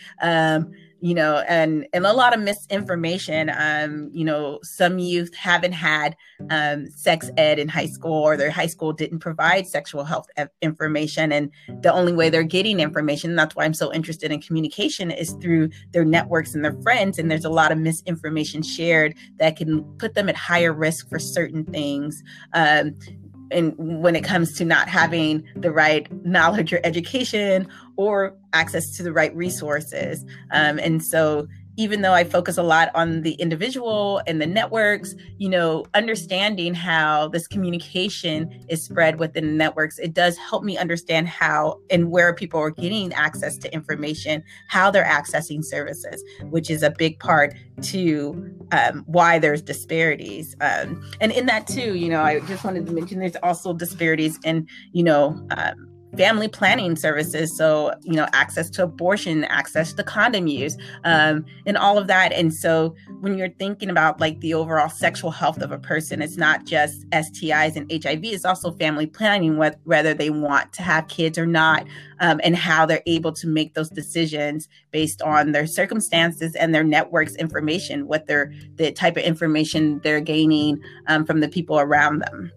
You 1.01 1.13
know 1.13 1.43
and 1.47 1.87
and 1.93 2.05
a 2.05 2.13
lot 2.13 2.33
of 2.33 2.41
misinformation 2.41 3.49
um 3.57 4.09
you 4.11 4.25
know 4.25 4.59
some 4.63 4.99
youth 4.99 5.33
haven't 5.33 5.71
had 5.71 6.15
um 6.49 6.89
sex 6.89 7.31
ed 7.37 7.59
in 7.59 7.67
high 7.67 7.85
school 7.85 8.21
or 8.23 8.35
their 8.35 8.51
high 8.51 8.67
school 8.67 8.91
didn't 8.91 9.19
provide 9.19 9.67
sexual 9.67 10.03
health 10.03 10.27
information 10.61 11.31
and 11.31 11.51
the 11.81 11.93
only 11.93 12.11
way 12.11 12.29
they're 12.29 12.43
getting 12.43 12.79
information 12.79 13.35
that's 13.35 13.55
why 13.55 13.63
i'm 13.63 13.73
so 13.73 13.93
interested 13.93 14.31
in 14.31 14.41
communication 14.41 15.09
is 15.09 15.31
through 15.41 15.69
their 15.91 16.05
networks 16.05 16.53
and 16.53 16.65
their 16.65 16.79
friends 16.81 17.17
and 17.17 17.29
there's 17.29 17.45
a 17.45 17.49
lot 17.49 17.71
of 17.71 17.77
misinformation 17.77 18.61
shared 18.61 19.15
that 19.37 19.55
can 19.55 19.83
put 19.97 20.13
them 20.13 20.29
at 20.29 20.35
higher 20.35 20.73
risk 20.73 21.09
for 21.09 21.19
certain 21.19 21.65
things. 21.65 22.23
Um 22.53 22.95
and 23.51 23.73
when 23.77 24.15
it 24.15 24.23
comes 24.23 24.53
to 24.57 24.65
not 24.65 24.87
having 24.87 25.43
the 25.55 25.71
right 25.71 26.07
knowledge 26.25 26.73
or 26.73 26.79
education 26.83 27.67
or 27.95 28.35
access 28.53 28.95
to 28.97 29.03
the 29.03 29.11
right 29.11 29.35
resources. 29.35 30.25
Um, 30.51 30.79
and 30.79 31.03
so 31.03 31.47
even 31.79 32.01
though 32.01 32.13
I 32.13 32.25
focus 32.25 32.57
a 32.57 32.61
lot 32.61 32.89
on 32.93 33.21
the 33.21 33.35
individual 33.35 34.21
and 34.27 34.41
the 34.41 34.45
networks, 34.45 35.15
you 35.37 35.47
know, 35.47 35.85
understanding 35.93 36.73
how 36.73 37.29
this 37.29 37.47
communication 37.47 38.65
is 38.67 38.83
spread 38.83 39.17
within 39.17 39.55
networks, 39.55 39.97
it 39.97 40.13
does 40.13 40.37
help 40.37 40.65
me 40.65 40.77
understand 40.77 41.29
how 41.29 41.79
and 41.89 42.11
where 42.11 42.33
people 42.33 42.59
are 42.59 42.69
getting 42.69 43.13
access 43.13 43.57
to 43.59 43.73
information, 43.73 44.43
how 44.67 44.91
they're 44.91 45.05
accessing 45.05 45.63
services, 45.63 46.21
which 46.49 46.69
is 46.69 46.83
a 46.83 46.91
big 46.91 47.17
part 47.19 47.55
to 47.81 48.53
um, 48.73 49.05
why 49.07 49.39
there's 49.39 49.61
disparities. 49.61 50.57
Um, 50.59 51.01
and 51.21 51.31
in 51.31 51.45
that 51.45 51.65
too, 51.65 51.95
you 51.95 52.09
know, 52.09 52.21
I 52.21 52.41
just 52.41 52.65
wanted 52.65 52.87
to 52.87 52.91
mention 52.91 53.19
there's 53.19 53.37
also 53.37 53.71
disparities 53.71 54.37
in, 54.43 54.67
you 54.91 55.03
know, 55.03 55.41
um, 55.51 55.88
family 56.17 56.47
planning 56.47 56.95
services. 56.95 57.55
So 57.57 57.93
you 58.01 58.13
know 58.13 58.27
access 58.33 58.69
to 58.71 58.83
abortion 58.83 59.43
access 59.45 59.93
to 59.93 60.03
condom 60.03 60.47
use 60.47 60.77
um, 61.03 61.45
and 61.65 61.77
all 61.77 61.97
of 61.97 62.07
that. 62.07 62.31
And 62.33 62.53
so 62.53 62.95
when 63.21 63.37
you're 63.37 63.49
thinking 63.49 63.89
about 63.89 64.19
like 64.19 64.39
the 64.39 64.53
overall 64.53 64.89
sexual 64.89 65.31
health 65.31 65.61
of 65.61 65.71
a 65.71 65.77
person 65.77 66.21
it's 66.21 66.37
not 66.37 66.65
just 66.65 67.09
stis 67.09 67.75
and 67.75 67.91
hiv 67.91 68.23
it's 68.23 68.45
also 68.45 68.71
family 68.71 69.05
planning 69.05 69.57
whether 69.57 70.13
they 70.13 70.29
want 70.29 70.71
to 70.73 70.81
have 70.81 71.07
kids 71.07 71.37
or 71.37 71.45
not 71.45 71.85
um, 72.19 72.39
and 72.43 72.55
how 72.55 72.85
they're 72.85 73.03
able 73.05 73.31
to 73.31 73.47
make 73.47 73.73
those 73.73 73.89
decisions 73.89 74.67
based 74.91 75.21
on 75.21 75.51
their 75.51 75.67
circumstances 75.67 76.55
and 76.55 76.73
their 76.73 76.83
networks 76.83 77.35
information 77.35 78.07
what 78.07 78.27
they're 78.27 78.51
the 78.75 78.91
type 78.91 79.17
of 79.17 79.23
information 79.23 79.99
they're 80.03 80.21
gaining 80.21 80.81
um, 81.07 81.25
from 81.25 81.39
the 81.39 81.49
people 81.49 81.79
around 81.79 82.19
them 82.19 82.51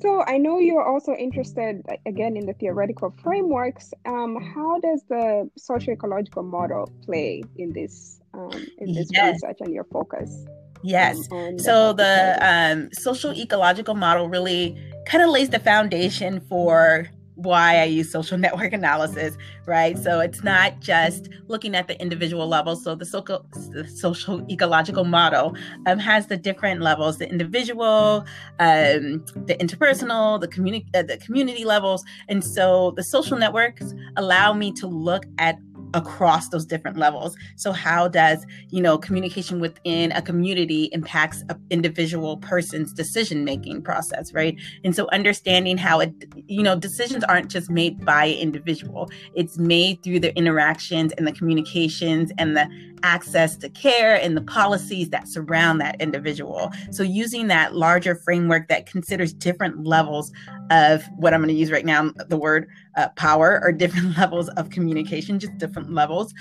So 0.00 0.22
I 0.26 0.38
know 0.38 0.58
you're 0.58 0.84
also 0.84 1.14
interested 1.14 1.82
again 2.06 2.36
in 2.36 2.46
the 2.46 2.52
theoretical 2.54 3.14
frameworks. 3.22 3.92
Um, 4.06 4.36
how 4.54 4.78
does 4.80 5.02
the 5.08 5.50
socio-ecological 5.56 6.42
model 6.42 6.92
play 7.04 7.42
in 7.56 7.72
this 7.72 8.20
um, 8.34 8.52
in 8.78 8.92
this 8.92 9.08
yes. 9.12 9.34
research 9.42 9.56
and 9.60 9.72
your 9.72 9.84
focus? 9.84 10.46
Yes. 10.82 11.28
Um, 11.32 11.58
so 11.58 11.92
the 11.92 12.38
um, 12.40 12.92
social 12.92 13.32
ecological 13.32 13.94
model 13.94 14.28
really 14.28 14.76
kind 15.06 15.24
of 15.24 15.30
lays 15.30 15.50
the 15.50 15.58
foundation 15.58 16.40
for 16.48 17.08
why 17.38 17.78
I 17.78 17.84
use 17.84 18.10
social 18.10 18.36
network 18.46 18.72
analysis, 18.72 19.36
right? 19.66 19.96
So 19.96 20.20
it's 20.20 20.42
not 20.42 20.80
just 20.80 21.28
looking 21.46 21.74
at 21.74 21.88
the 21.88 22.00
individual 22.00 22.46
level. 22.46 22.76
So 22.76 22.94
the 22.94 23.06
social, 23.06 23.46
the 23.70 23.86
social 23.88 24.44
ecological 24.50 25.04
model 25.04 25.56
um, 25.86 25.98
has 25.98 26.26
the 26.26 26.36
different 26.36 26.82
levels: 26.82 27.18
the 27.18 27.28
individual, 27.28 28.26
um, 28.58 29.24
the 29.46 29.56
interpersonal, 29.60 30.40
the 30.40 30.48
community, 30.48 30.86
uh, 30.94 31.02
the 31.02 31.16
community 31.18 31.64
levels. 31.64 32.04
And 32.28 32.44
so 32.44 32.92
the 32.96 33.04
social 33.04 33.38
networks 33.38 33.94
allow 34.16 34.52
me 34.52 34.72
to 34.72 34.86
look 34.86 35.24
at 35.38 35.58
across 35.94 36.48
those 36.48 36.64
different 36.64 36.96
levels. 36.96 37.36
So 37.56 37.72
how 37.72 38.08
does 38.08 38.44
you 38.70 38.82
know 38.82 38.98
communication 38.98 39.60
within 39.60 40.12
a 40.12 40.22
community 40.22 40.90
impacts 40.92 41.42
an 41.48 41.60
individual 41.70 42.36
person's 42.38 42.92
decision 42.92 43.44
making 43.44 43.82
process 43.82 44.32
right? 44.32 44.56
And 44.84 44.94
so 44.94 45.08
understanding 45.12 45.78
how 45.78 46.00
it 46.00 46.12
you 46.46 46.62
know 46.62 46.76
decisions 46.76 47.24
aren't 47.24 47.50
just 47.50 47.70
made 47.70 48.04
by 48.04 48.26
an 48.26 48.38
individual. 48.38 49.10
It's 49.34 49.58
made 49.58 50.02
through 50.02 50.20
the 50.20 50.36
interactions 50.36 51.12
and 51.12 51.26
the 51.26 51.32
communications 51.32 52.32
and 52.38 52.56
the 52.56 52.68
access 53.02 53.56
to 53.56 53.68
care 53.68 54.20
and 54.20 54.36
the 54.36 54.42
policies 54.42 55.10
that 55.10 55.28
surround 55.28 55.80
that 55.80 56.00
individual. 56.00 56.70
So, 56.90 57.02
using 57.02 57.48
that 57.48 57.74
larger 57.74 58.14
framework 58.14 58.68
that 58.68 58.86
considers 58.86 59.32
different 59.32 59.84
levels 59.84 60.32
of 60.70 61.04
what 61.16 61.34
I'm 61.34 61.40
going 61.40 61.48
to 61.48 61.54
use 61.54 61.70
right 61.70 61.84
now, 61.84 62.10
the 62.28 62.36
word 62.36 62.68
uh, 62.96 63.08
power, 63.10 63.60
or 63.62 63.72
different 63.72 64.16
levels 64.18 64.48
of 64.50 64.70
communication, 64.70 65.38
just 65.38 65.56
different 65.58 65.92
levels 65.92 66.32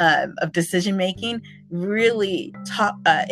uh, 0.00 0.28
of 0.38 0.52
decision 0.52 0.96
making, 0.96 1.42
really 1.70 2.54
talk, 2.66 2.96
uh, 3.06 3.24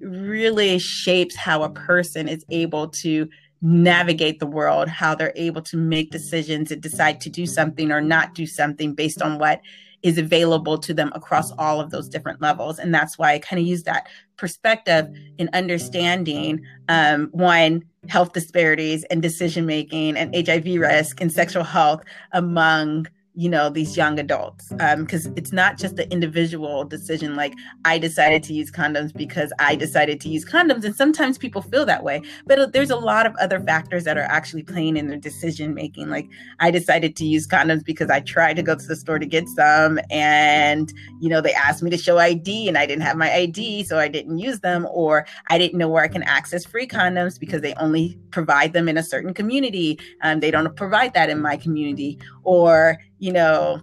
really 0.00 0.78
shapes 0.78 1.36
how 1.36 1.62
a 1.62 1.70
person 1.70 2.28
is 2.28 2.44
able 2.50 2.88
to 2.88 3.28
navigate 3.62 4.38
the 4.40 4.46
world, 4.46 4.88
how 4.88 5.14
they're 5.14 5.32
able 5.36 5.60
to 5.62 5.76
make 5.76 6.10
decisions 6.10 6.70
and 6.70 6.80
decide 6.80 7.20
to 7.20 7.28
do 7.28 7.46
something 7.46 7.92
or 7.92 8.00
not 8.00 8.34
do 8.34 8.46
something 8.46 8.94
based 8.94 9.20
on 9.20 9.38
what 9.38 9.60
is 10.02 10.18
available 10.18 10.78
to 10.78 10.94
them 10.94 11.12
across 11.14 11.50
all 11.52 11.80
of 11.80 11.90
those 11.90 12.08
different 12.08 12.40
levels. 12.40 12.78
And 12.78 12.94
that's 12.94 13.18
why 13.18 13.32
I 13.32 13.38
kind 13.38 13.60
of 13.60 13.66
use 13.66 13.82
that 13.84 14.08
perspective 14.36 15.08
in 15.38 15.50
understanding 15.52 16.64
um, 16.88 17.28
one, 17.32 17.84
health 18.08 18.32
disparities 18.32 19.04
and 19.04 19.20
decision 19.20 19.66
making 19.66 20.16
and 20.16 20.34
HIV 20.34 20.80
risk 20.80 21.20
and 21.20 21.30
sexual 21.30 21.64
health 21.64 22.02
among 22.32 23.06
you 23.34 23.48
know 23.48 23.70
these 23.70 23.96
young 23.96 24.18
adults 24.18 24.72
because 24.96 25.26
um, 25.26 25.34
it's 25.36 25.52
not 25.52 25.78
just 25.78 25.94
the 25.94 26.10
individual 26.10 26.84
decision 26.84 27.36
like 27.36 27.54
i 27.84 27.96
decided 27.96 28.42
to 28.42 28.52
use 28.52 28.72
condoms 28.72 29.14
because 29.14 29.52
i 29.60 29.76
decided 29.76 30.20
to 30.20 30.28
use 30.28 30.44
condoms 30.44 30.84
and 30.84 30.96
sometimes 30.96 31.38
people 31.38 31.62
feel 31.62 31.86
that 31.86 32.02
way 32.02 32.20
but 32.46 32.72
there's 32.72 32.90
a 32.90 32.96
lot 32.96 33.26
of 33.26 33.34
other 33.36 33.60
factors 33.60 34.02
that 34.02 34.18
are 34.18 34.24
actually 34.24 34.64
playing 34.64 34.96
in 34.96 35.06
their 35.06 35.16
decision 35.18 35.74
making 35.74 36.08
like 36.08 36.28
i 36.58 36.70
decided 36.70 37.14
to 37.14 37.24
use 37.24 37.46
condoms 37.46 37.84
because 37.84 38.10
i 38.10 38.18
tried 38.20 38.54
to 38.54 38.62
go 38.62 38.74
to 38.74 38.86
the 38.86 38.96
store 38.96 39.18
to 39.18 39.26
get 39.26 39.46
some 39.48 40.00
and 40.10 40.92
you 41.20 41.28
know 41.28 41.40
they 41.40 41.54
asked 41.54 41.82
me 41.84 41.90
to 41.90 41.98
show 41.98 42.18
id 42.18 42.68
and 42.68 42.76
i 42.76 42.84
didn't 42.84 43.02
have 43.02 43.16
my 43.16 43.30
id 43.32 43.84
so 43.84 43.98
i 43.98 44.08
didn't 44.08 44.38
use 44.38 44.58
them 44.60 44.86
or 44.90 45.24
i 45.48 45.56
didn't 45.56 45.78
know 45.78 45.88
where 45.88 46.02
i 46.02 46.08
can 46.08 46.24
access 46.24 46.64
free 46.64 46.86
condoms 46.86 47.38
because 47.38 47.60
they 47.60 47.74
only 47.74 48.18
provide 48.32 48.72
them 48.72 48.88
in 48.88 48.96
a 48.96 49.02
certain 49.02 49.32
community 49.32 49.98
um, 50.22 50.40
they 50.40 50.50
don't 50.50 50.74
provide 50.74 51.14
that 51.14 51.30
in 51.30 51.40
my 51.40 51.56
community 51.56 52.18
or 52.42 52.98
you 53.20 53.32
know, 53.32 53.80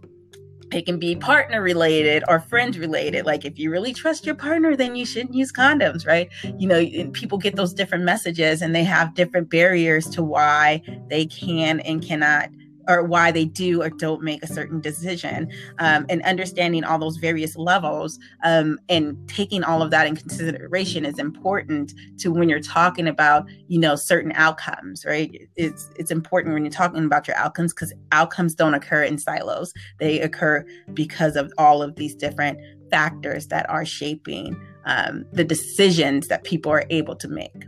it 0.72 0.86
can 0.86 1.00
be 1.00 1.16
partner 1.16 1.62
related 1.62 2.24
or 2.28 2.40
friend 2.40 2.76
related. 2.76 3.26
Like 3.26 3.46
if 3.46 3.58
you 3.58 3.72
really 3.72 3.94
trust 3.94 4.26
your 4.26 4.36
partner, 4.36 4.76
then 4.76 4.96
you 4.96 5.06
shouldn't 5.06 5.34
use 5.34 5.52
condoms, 5.52 6.06
right? 6.06 6.30
You 6.58 6.68
know, 6.68 7.12
people 7.12 7.38
get 7.38 7.56
those 7.56 7.74
different 7.74 8.04
messages 8.04 8.62
and 8.62 8.76
they 8.76 8.84
have 8.84 9.14
different 9.14 9.50
barriers 9.50 10.10
to 10.10 10.24
why 10.24 10.82
they 11.10 11.26
can 11.26 11.80
and 11.82 12.06
cannot 12.06 12.50
or 12.88 13.04
why 13.04 13.32
they 13.32 13.46
do 13.46 13.82
or 13.82 13.90
don't 13.90 14.22
make 14.22 14.44
a 14.44 14.48
certain 14.48 14.80
decision 14.80 15.52
um, 15.80 16.06
and 16.10 16.22
understanding 16.24 16.84
all 16.84 17.00
those 17.00 17.18
various 17.18 17.56
levels 17.56 18.20
um, 18.44 18.80
and 18.90 19.18
taking 19.28 19.64
all 19.64 19.82
of 19.82 19.92
that 19.92 20.08
in 20.08 20.16
consideration 20.16 21.06
is 21.06 21.18
important 21.18 21.94
to 22.18 22.32
when 22.32 22.50
you're 22.50 22.60
talking 22.60 23.08
about 23.08 23.46
you 23.68 23.80
know 23.80 23.96
certain 23.96 24.32
outcomes 24.34 25.06
right? 25.06 25.50
It's 25.56 25.90
it's 25.96 26.12
important 26.12 26.54
when 26.54 26.64
you're 26.64 26.72
talking 26.72 27.06
about 27.06 27.28
your 27.28 27.38
outcomes 27.38 27.74
because 27.74 27.94
outcomes 28.12 28.54
don't 28.54 28.74
occur 28.74 29.04
in 29.04 29.18
silos. 29.18 29.74
They 30.00 30.20
occur 30.20 30.66
because 30.94 31.36
of 31.36 31.52
all 31.58 31.82
of 31.82 31.96
these 31.96 32.16
different 32.16 32.60
factors 32.92 33.48
that 33.48 33.70
are 33.70 33.86
shaping 33.86 34.60
um, 34.86 35.26
the 35.34 35.44
decisions 35.44 36.28
that 36.28 36.44
people 36.44 36.72
are 36.72 36.86
able 36.90 37.16
to 37.16 37.28
make 37.28 37.66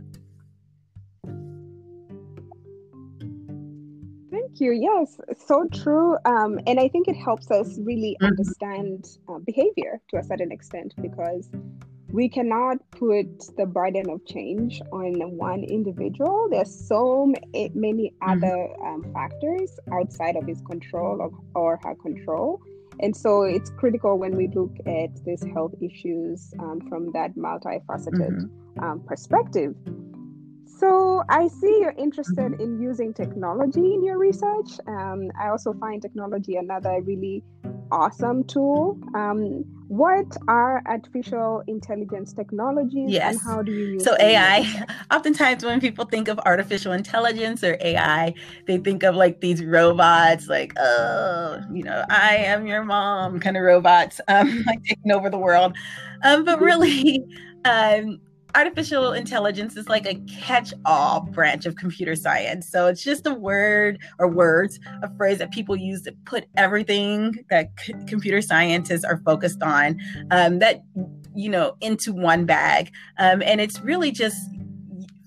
you. 4.60 4.72
Yes, 4.72 5.18
so 5.46 5.66
true. 5.72 6.16
Um, 6.24 6.60
and 6.66 6.78
I 6.78 6.88
think 6.88 7.08
it 7.08 7.16
helps 7.16 7.50
us 7.50 7.78
really 7.78 8.16
mm-hmm. 8.20 8.26
understand 8.26 9.06
uh, 9.28 9.38
behavior 9.38 10.00
to 10.10 10.18
a 10.18 10.22
certain 10.22 10.52
extent 10.52 10.94
because 11.00 11.48
we 12.12 12.28
cannot 12.28 12.78
put 12.90 13.56
the 13.56 13.66
burden 13.66 14.10
of 14.10 14.24
change 14.26 14.80
on 14.92 15.14
one 15.36 15.62
individual. 15.64 16.48
There's 16.50 16.74
so 16.88 17.32
many 17.74 18.14
mm-hmm. 18.22 18.30
other 18.30 18.68
um, 18.84 19.10
factors 19.12 19.78
outside 19.92 20.36
of 20.36 20.46
his 20.46 20.60
control 20.62 21.20
or, 21.20 21.30
or 21.54 21.80
her 21.84 21.94
control. 21.94 22.60
And 23.00 23.16
so 23.16 23.42
it's 23.42 23.70
critical 23.70 24.18
when 24.18 24.36
we 24.36 24.48
look 24.48 24.76
at 24.86 25.24
these 25.24 25.42
health 25.54 25.74
issues 25.80 26.52
um, 26.58 26.80
from 26.88 27.12
that 27.12 27.34
multifaceted 27.34 28.42
mm-hmm. 28.42 28.84
um, 28.84 29.00
perspective 29.00 29.74
so 30.80 31.22
I 31.28 31.48
see 31.48 31.78
you're 31.80 31.94
interested 31.98 32.60
in 32.60 32.80
using 32.80 33.12
technology 33.12 33.94
in 33.94 34.02
your 34.02 34.18
research. 34.18 34.80
Um, 34.86 35.30
I 35.38 35.48
also 35.48 35.74
find 35.74 36.00
technology 36.00 36.56
another 36.56 37.00
really 37.02 37.44
awesome 37.92 38.44
tool. 38.44 38.98
Um, 39.14 39.64
what 39.90 40.36
are 40.46 40.82
artificial 40.86 41.64
intelligence 41.66 42.32
technologies 42.32 43.10
yes. 43.10 43.32
and 43.32 43.40
how 43.42 43.60
do 43.60 43.72
you 43.72 43.86
use 43.94 44.04
so 44.04 44.16
ai 44.20 44.86
oftentimes 45.10 45.64
when 45.64 45.80
people 45.80 46.04
think 46.04 46.28
of 46.28 46.38
artificial 46.46 46.92
intelligence 46.92 47.64
or 47.64 47.76
ai 47.80 48.32
they 48.68 48.78
think 48.78 49.02
of 49.02 49.16
like 49.16 49.40
these 49.40 49.64
robots 49.64 50.46
like 50.46 50.72
oh 50.78 51.58
you 51.72 51.82
know 51.82 52.04
i 52.08 52.36
am 52.36 52.68
your 52.68 52.84
mom 52.84 53.40
kind 53.40 53.56
of 53.56 53.64
robots 53.64 54.20
um, 54.28 54.62
like 54.64 54.80
taking 54.84 55.10
over 55.10 55.28
the 55.28 55.36
world 55.36 55.76
um, 56.22 56.44
but 56.44 56.60
really 56.60 57.24
um, 57.64 58.20
artificial 58.54 59.12
intelligence 59.12 59.76
is 59.76 59.88
like 59.88 60.06
a 60.06 60.14
catch-all 60.28 61.22
branch 61.22 61.66
of 61.66 61.76
computer 61.76 62.14
science. 62.14 62.68
So 62.68 62.86
it's 62.86 63.02
just 63.02 63.26
a 63.26 63.34
word 63.34 63.98
or 64.18 64.28
words, 64.28 64.78
a 65.02 65.14
phrase 65.16 65.38
that 65.38 65.50
people 65.50 65.76
use 65.76 66.02
to 66.02 66.12
put 66.24 66.46
everything 66.56 67.44
that 67.50 67.70
c- 67.78 67.94
computer 68.06 68.42
scientists 68.42 69.04
are 69.04 69.18
focused 69.24 69.62
on 69.62 69.98
um, 70.30 70.58
that 70.58 70.82
you 71.34 71.48
know 71.48 71.76
into 71.80 72.12
one 72.12 72.44
bag, 72.44 72.90
um, 73.18 73.42
and 73.42 73.60
it's 73.60 73.80
really 73.80 74.10
just 74.10 74.38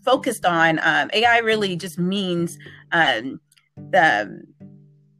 focused 0.03 0.45
on 0.45 0.79
um, 0.83 1.09
AI. 1.13 1.37
Really, 1.39 1.75
just 1.75 1.97
means 1.97 2.57
um, 2.91 3.39
the 3.77 4.43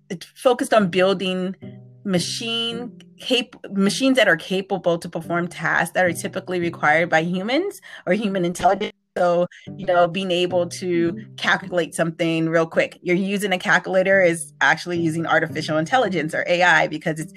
it's 0.10 0.26
focused 0.26 0.74
on 0.74 0.90
building 0.90 1.56
machine 2.04 3.00
cap- 3.20 3.56
machines 3.72 4.18
that 4.18 4.28
are 4.28 4.38
capable 4.38 4.98
to 4.98 5.10
perform 5.10 5.48
tasks 5.48 5.94
that 5.94 6.06
are 6.06 6.14
typically 6.14 6.60
required 6.60 7.10
by 7.10 7.22
humans 7.24 7.82
or 8.06 8.14
human 8.14 8.46
intelligence. 8.46 8.94
So 9.16 9.46
you 9.78 9.86
know 9.86 10.08
being 10.08 10.32
able 10.32 10.68
to 10.70 11.26
calculate 11.38 11.94
something 11.94 12.50
real 12.50 12.66
quick. 12.66 12.98
You're 13.04 13.16
using 13.16 13.54
a 13.54 13.60
calculator 13.60 14.22
is 14.22 14.54
actually 14.60 15.00
using 15.00 15.28
artificial 15.28 15.78
intelligence 15.78 16.34
or 16.34 16.44
ai 16.48 16.88
because 16.88 17.20
it's 17.20 17.34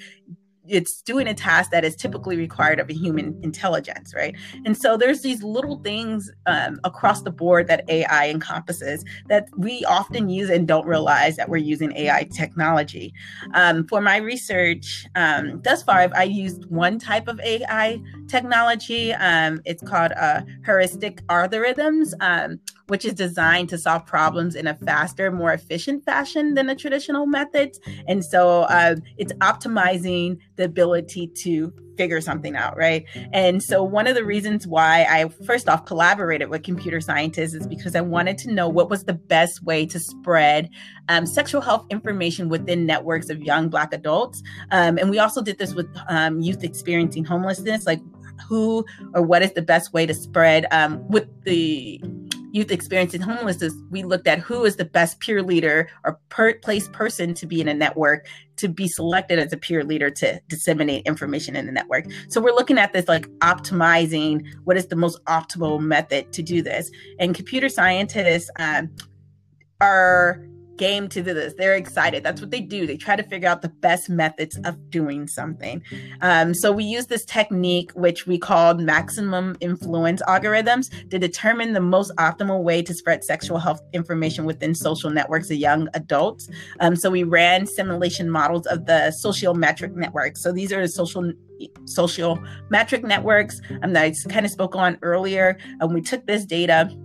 it's 0.67 1.01
doing 1.01 1.27
a 1.27 1.33
task 1.33 1.71
that 1.71 1.83
is 1.83 1.95
typically 1.95 2.37
required 2.37 2.79
of 2.79 2.89
a 2.89 2.93
human 2.93 3.39
intelligence, 3.43 4.13
right? 4.15 4.35
And 4.65 4.77
so 4.77 4.97
there's 4.97 5.21
these 5.21 5.43
little 5.43 5.77
things 5.83 6.31
um, 6.45 6.79
across 6.83 7.21
the 7.21 7.31
board 7.31 7.67
that 7.67 7.83
AI 7.89 8.29
encompasses 8.29 9.03
that 9.27 9.47
we 9.57 9.83
often 9.85 10.29
use 10.29 10.49
and 10.49 10.67
don't 10.67 10.85
realize 10.85 11.35
that 11.37 11.49
we're 11.49 11.57
using 11.57 11.95
AI 11.95 12.27
technology. 12.33 13.13
Um, 13.53 13.87
for 13.87 14.01
my 14.01 14.17
research 14.17 15.07
um, 15.15 15.61
thus 15.63 15.83
far, 15.83 15.99
I've, 15.99 16.13
I 16.13 16.23
used 16.23 16.65
one 16.65 16.99
type 16.99 17.27
of 17.27 17.39
AI 17.39 18.01
technology. 18.27 19.13
Um, 19.13 19.61
it's 19.65 19.83
called 19.83 20.11
uh, 20.13 20.41
heuristic 20.65 21.25
algorithms 21.27 22.13
um, 22.19 22.59
which 22.87 23.05
is 23.05 23.13
designed 23.13 23.69
to 23.69 23.77
solve 23.77 24.05
problems 24.05 24.55
in 24.55 24.67
a 24.67 24.75
faster, 24.75 25.31
more 25.31 25.53
efficient 25.53 26.03
fashion 26.03 26.53
than 26.53 26.67
the 26.67 26.75
traditional 26.75 27.25
methods. 27.25 27.79
And 28.07 28.23
so 28.23 28.61
uh, 28.63 28.95
it's 29.17 29.33
optimizing 29.33 30.37
the 30.55 30.63
ability 30.65 31.27
to 31.43 31.73
figure 31.97 32.21
something 32.21 32.55
out, 32.55 32.77
right? 32.77 33.05
And 33.33 33.61
so 33.61 33.83
one 33.83 34.07
of 34.07 34.15
the 34.15 34.23
reasons 34.23 34.67
why 34.67 35.05
I 35.09 35.27
first 35.45 35.67
off 35.67 35.85
collaborated 35.85 36.49
with 36.49 36.63
computer 36.63 37.01
scientists 37.01 37.55
is 37.55 37.67
because 37.67 37.95
I 37.95 38.01
wanted 38.01 38.37
to 38.39 38.51
know 38.51 38.69
what 38.69 38.89
was 38.89 39.05
the 39.05 39.13
best 39.13 39.63
way 39.63 39.85
to 39.87 39.99
spread 39.99 40.69
um, 41.09 41.25
sexual 41.25 41.61
health 41.61 41.85
information 41.89 42.49
within 42.49 42.85
networks 42.85 43.29
of 43.29 43.41
young 43.41 43.69
Black 43.69 43.93
adults. 43.93 44.43
Um, 44.71 44.97
and 44.97 45.09
we 45.09 45.19
also 45.19 45.41
did 45.41 45.57
this 45.57 45.73
with 45.73 45.87
um, 46.07 46.39
youth 46.39 46.63
experiencing 46.63 47.25
homelessness, 47.25 47.85
like 47.85 47.99
who 48.47 48.85
or 49.13 49.21
what 49.21 49.41
is 49.41 49.53
the 49.53 49.61
best 49.61 49.93
way 49.93 50.05
to 50.05 50.13
spread 50.13 50.67
um, 50.71 51.05
with 51.07 51.27
the 51.43 51.99
youth 52.51 52.71
experiencing 52.71 53.21
homelessness, 53.21 53.73
we 53.89 54.03
looked 54.03 54.27
at 54.27 54.39
who 54.39 54.65
is 54.65 54.75
the 54.75 54.85
best 54.85 55.19
peer 55.19 55.43
leader 55.43 55.89
or 56.03 56.19
per 56.29 56.53
place 56.55 56.87
person 56.89 57.33
to 57.35 57.45
be 57.45 57.61
in 57.61 57.67
a 57.67 57.73
network 57.73 58.27
to 58.57 58.67
be 58.67 58.87
selected 58.87 59.39
as 59.39 59.53
a 59.53 59.57
peer 59.57 59.83
leader 59.83 60.09
to 60.09 60.41
disseminate 60.47 61.05
information 61.05 61.55
in 61.55 61.65
the 61.65 61.71
network. 61.71 62.05
So 62.29 62.41
we're 62.41 62.55
looking 62.55 62.77
at 62.77 62.93
this 62.93 63.07
like 63.07 63.27
optimizing 63.39 64.45
what 64.63 64.77
is 64.77 64.87
the 64.87 64.95
most 64.95 65.23
optimal 65.25 65.79
method 65.79 66.33
to 66.33 66.41
do 66.41 66.61
this. 66.61 66.91
And 67.19 67.35
computer 67.35 67.69
scientists 67.69 68.49
um, 68.57 68.89
are 69.79 70.43
game 70.77 71.07
to 71.09 71.21
do 71.21 71.33
this. 71.33 71.53
They're 71.57 71.75
excited. 71.75 72.23
That's 72.23 72.41
what 72.41 72.51
they 72.51 72.61
do. 72.61 72.87
They 72.87 72.97
try 72.97 73.15
to 73.15 73.23
figure 73.23 73.49
out 73.49 73.61
the 73.61 73.69
best 73.69 74.09
methods 74.09 74.57
of 74.65 74.89
doing 74.89 75.27
something. 75.27 75.81
Um, 76.21 76.53
so 76.53 76.71
we 76.71 76.83
use 76.83 77.07
this 77.07 77.25
technique, 77.25 77.91
which 77.91 78.27
we 78.27 78.37
called 78.37 78.79
maximum 78.79 79.55
influence 79.59 80.21
algorithms, 80.23 80.89
to 81.09 81.19
determine 81.19 81.73
the 81.73 81.81
most 81.81 82.11
optimal 82.17 82.63
way 82.63 82.81
to 82.81 82.93
spread 82.93 83.23
sexual 83.23 83.59
health 83.59 83.81
information 83.93 84.45
within 84.45 84.73
social 84.75 85.09
networks 85.09 85.49
of 85.49 85.57
young 85.57 85.89
adults. 85.93 86.49
Um, 86.79 86.95
so 86.95 87.09
we 87.09 87.23
ran 87.23 87.65
simulation 87.65 88.29
models 88.29 88.65
of 88.67 88.85
the 88.85 89.13
sociometric 89.23 89.93
network. 89.95 90.37
So 90.37 90.51
these 90.51 90.71
are 90.71 90.81
the 90.81 90.87
social 90.87 91.31
social 91.85 92.39
metric 92.69 93.03
networks 93.03 93.61
um, 93.81 93.93
that 93.93 94.03
I 94.03 94.13
kind 94.29 94.45
of 94.45 94.51
spoke 94.51 94.75
on 94.75 94.97
earlier. 95.01 95.57
And 95.79 95.93
we 95.93 96.01
took 96.01 96.25
this 96.27 96.45
data 96.45 96.95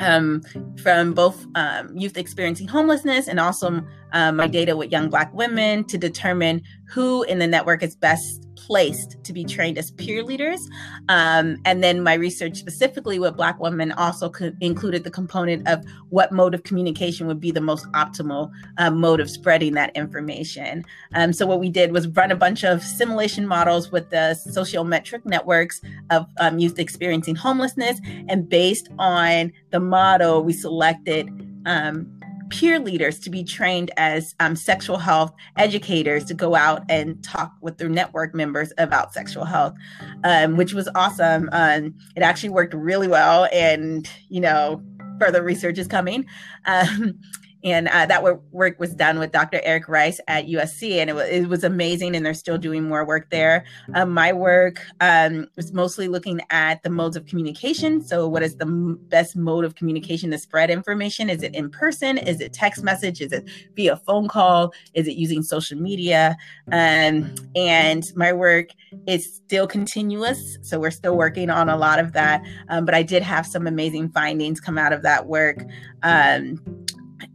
um, 0.00 0.42
from 0.82 1.12
both 1.12 1.46
um, 1.54 1.96
youth 1.96 2.16
experiencing 2.16 2.68
homelessness 2.68 3.28
and 3.28 3.40
also 3.40 3.82
um, 4.12 4.36
my 4.36 4.46
data 4.46 4.76
with 4.76 4.90
young 4.90 5.08
Black 5.10 5.32
women 5.34 5.84
to 5.84 5.98
determine 5.98 6.62
who 6.88 7.22
in 7.24 7.38
the 7.38 7.46
network 7.46 7.82
is 7.82 7.94
best 7.96 8.47
placed 8.68 9.16
to 9.24 9.32
be 9.32 9.44
trained 9.44 9.78
as 9.78 9.90
peer 9.92 10.22
leaders. 10.22 10.68
Um, 11.08 11.56
and 11.64 11.82
then 11.82 12.02
my 12.02 12.12
research 12.14 12.58
specifically 12.58 13.18
with 13.18 13.34
Black 13.34 13.58
women 13.58 13.92
also 13.92 14.28
co- 14.28 14.52
included 14.60 15.04
the 15.04 15.10
component 15.10 15.66
of 15.66 15.82
what 16.10 16.32
mode 16.32 16.54
of 16.54 16.64
communication 16.64 17.26
would 17.26 17.40
be 17.40 17.50
the 17.50 17.62
most 17.62 17.90
optimal 17.92 18.50
uh, 18.76 18.90
mode 18.90 19.20
of 19.20 19.30
spreading 19.30 19.72
that 19.72 19.90
information. 19.96 20.84
Um, 21.14 21.32
so 21.32 21.46
what 21.46 21.60
we 21.60 21.70
did 21.70 21.92
was 21.92 22.06
run 22.08 22.30
a 22.30 22.36
bunch 22.36 22.62
of 22.62 22.82
simulation 22.82 23.46
models 23.46 23.90
with 23.90 24.10
the 24.10 24.38
sociometric 24.46 25.24
networks 25.24 25.80
of 26.10 26.26
um, 26.38 26.58
youth 26.58 26.78
experiencing 26.78 27.36
homelessness. 27.36 27.98
And 28.28 28.48
based 28.48 28.90
on 28.98 29.50
the 29.70 29.80
model, 29.80 30.44
we 30.44 30.52
selected 30.52 31.30
um, 31.64 32.17
peer 32.50 32.78
leaders 32.78 33.18
to 33.20 33.30
be 33.30 33.44
trained 33.44 33.90
as 33.96 34.34
um, 34.40 34.56
sexual 34.56 34.98
health 34.98 35.32
educators 35.56 36.24
to 36.26 36.34
go 36.34 36.54
out 36.54 36.82
and 36.88 37.22
talk 37.22 37.52
with 37.60 37.78
their 37.78 37.88
network 37.88 38.34
members 38.34 38.72
about 38.78 39.12
sexual 39.12 39.44
health, 39.44 39.74
um, 40.24 40.56
which 40.56 40.72
was 40.72 40.88
awesome. 40.94 41.48
Um, 41.52 41.94
it 42.16 42.22
actually 42.22 42.50
worked 42.50 42.74
really 42.74 43.08
well, 43.08 43.48
and 43.52 44.08
you 44.28 44.40
know, 44.40 44.82
further 45.18 45.42
research 45.42 45.78
is 45.78 45.86
coming. 45.86 46.26
Um, 46.64 47.18
and 47.68 47.88
uh, 47.88 48.06
that 48.06 48.22
work 48.50 48.80
was 48.80 48.94
done 48.94 49.18
with 49.18 49.30
Dr. 49.32 49.60
Eric 49.62 49.88
Rice 49.88 50.20
at 50.26 50.46
USC, 50.46 50.96
and 50.96 51.10
it 51.10 51.12
was, 51.12 51.28
it 51.28 51.48
was 51.48 51.64
amazing. 51.64 52.16
And 52.16 52.24
they're 52.24 52.34
still 52.34 52.58
doing 52.58 52.88
more 52.88 53.04
work 53.04 53.30
there. 53.30 53.64
Um, 53.94 54.10
my 54.10 54.32
work 54.32 54.80
um, 55.00 55.48
was 55.56 55.72
mostly 55.72 56.08
looking 56.08 56.40
at 56.50 56.82
the 56.82 56.90
modes 56.90 57.16
of 57.16 57.26
communication. 57.26 58.02
So, 58.02 58.26
what 58.26 58.42
is 58.42 58.56
the 58.56 58.64
m- 58.64 58.98
best 59.08 59.36
mode 59.36 59.64
of 59.64 59.74
communication 59.74 60.30
to 60.30 60.38
spread 60.38 60.70
information? 60.70 61.28
Is 61.28 61.42
it 61.42 61.54
in 61.54 61.70
person? 61.70 62.16
Is 62.16 62.40
it 62.40 62.52
text 62.52 62.82
message? 62.82 63.20
Is 63.20 63.32
it 63.32 63.48
via 63.76 63.96
phone 63.96 64.28
call? 64.28 64.72
Is 64.94 65.06
it 65.06 65.16
using 65.16 65.42
social 65.42 65.78
media? 65.78 66.36
Um, 66.72 67.34
and 67.54 68.04
my 68.16 68.32
work 68.32 68.68
is 69.06 69.34
still 69.34 69.66
continuous, 69.66 70.58
so 70.62 70.80
we're 70.80 70.90
still 70.90 71.16
working 71.16 71.50
on 71.50 71.68
a 71.68 71.76
lot 71.76 71.98
of 71.98 72.12
that. 72.12 72.42
Um, 72.68 72.84
but 72.84 72.94
I 72.94 73.02
did 73.02 73.22
have 73.22 73.46
some 73.46 73.66
amazing 73.66 74.10
findings 74.10 74.60
come 74.60 74.78
out 74.78 74.92
of 74.92 75.02
that 75.02 75.26
work. 75.26 75.64
Um, 76.02 76.86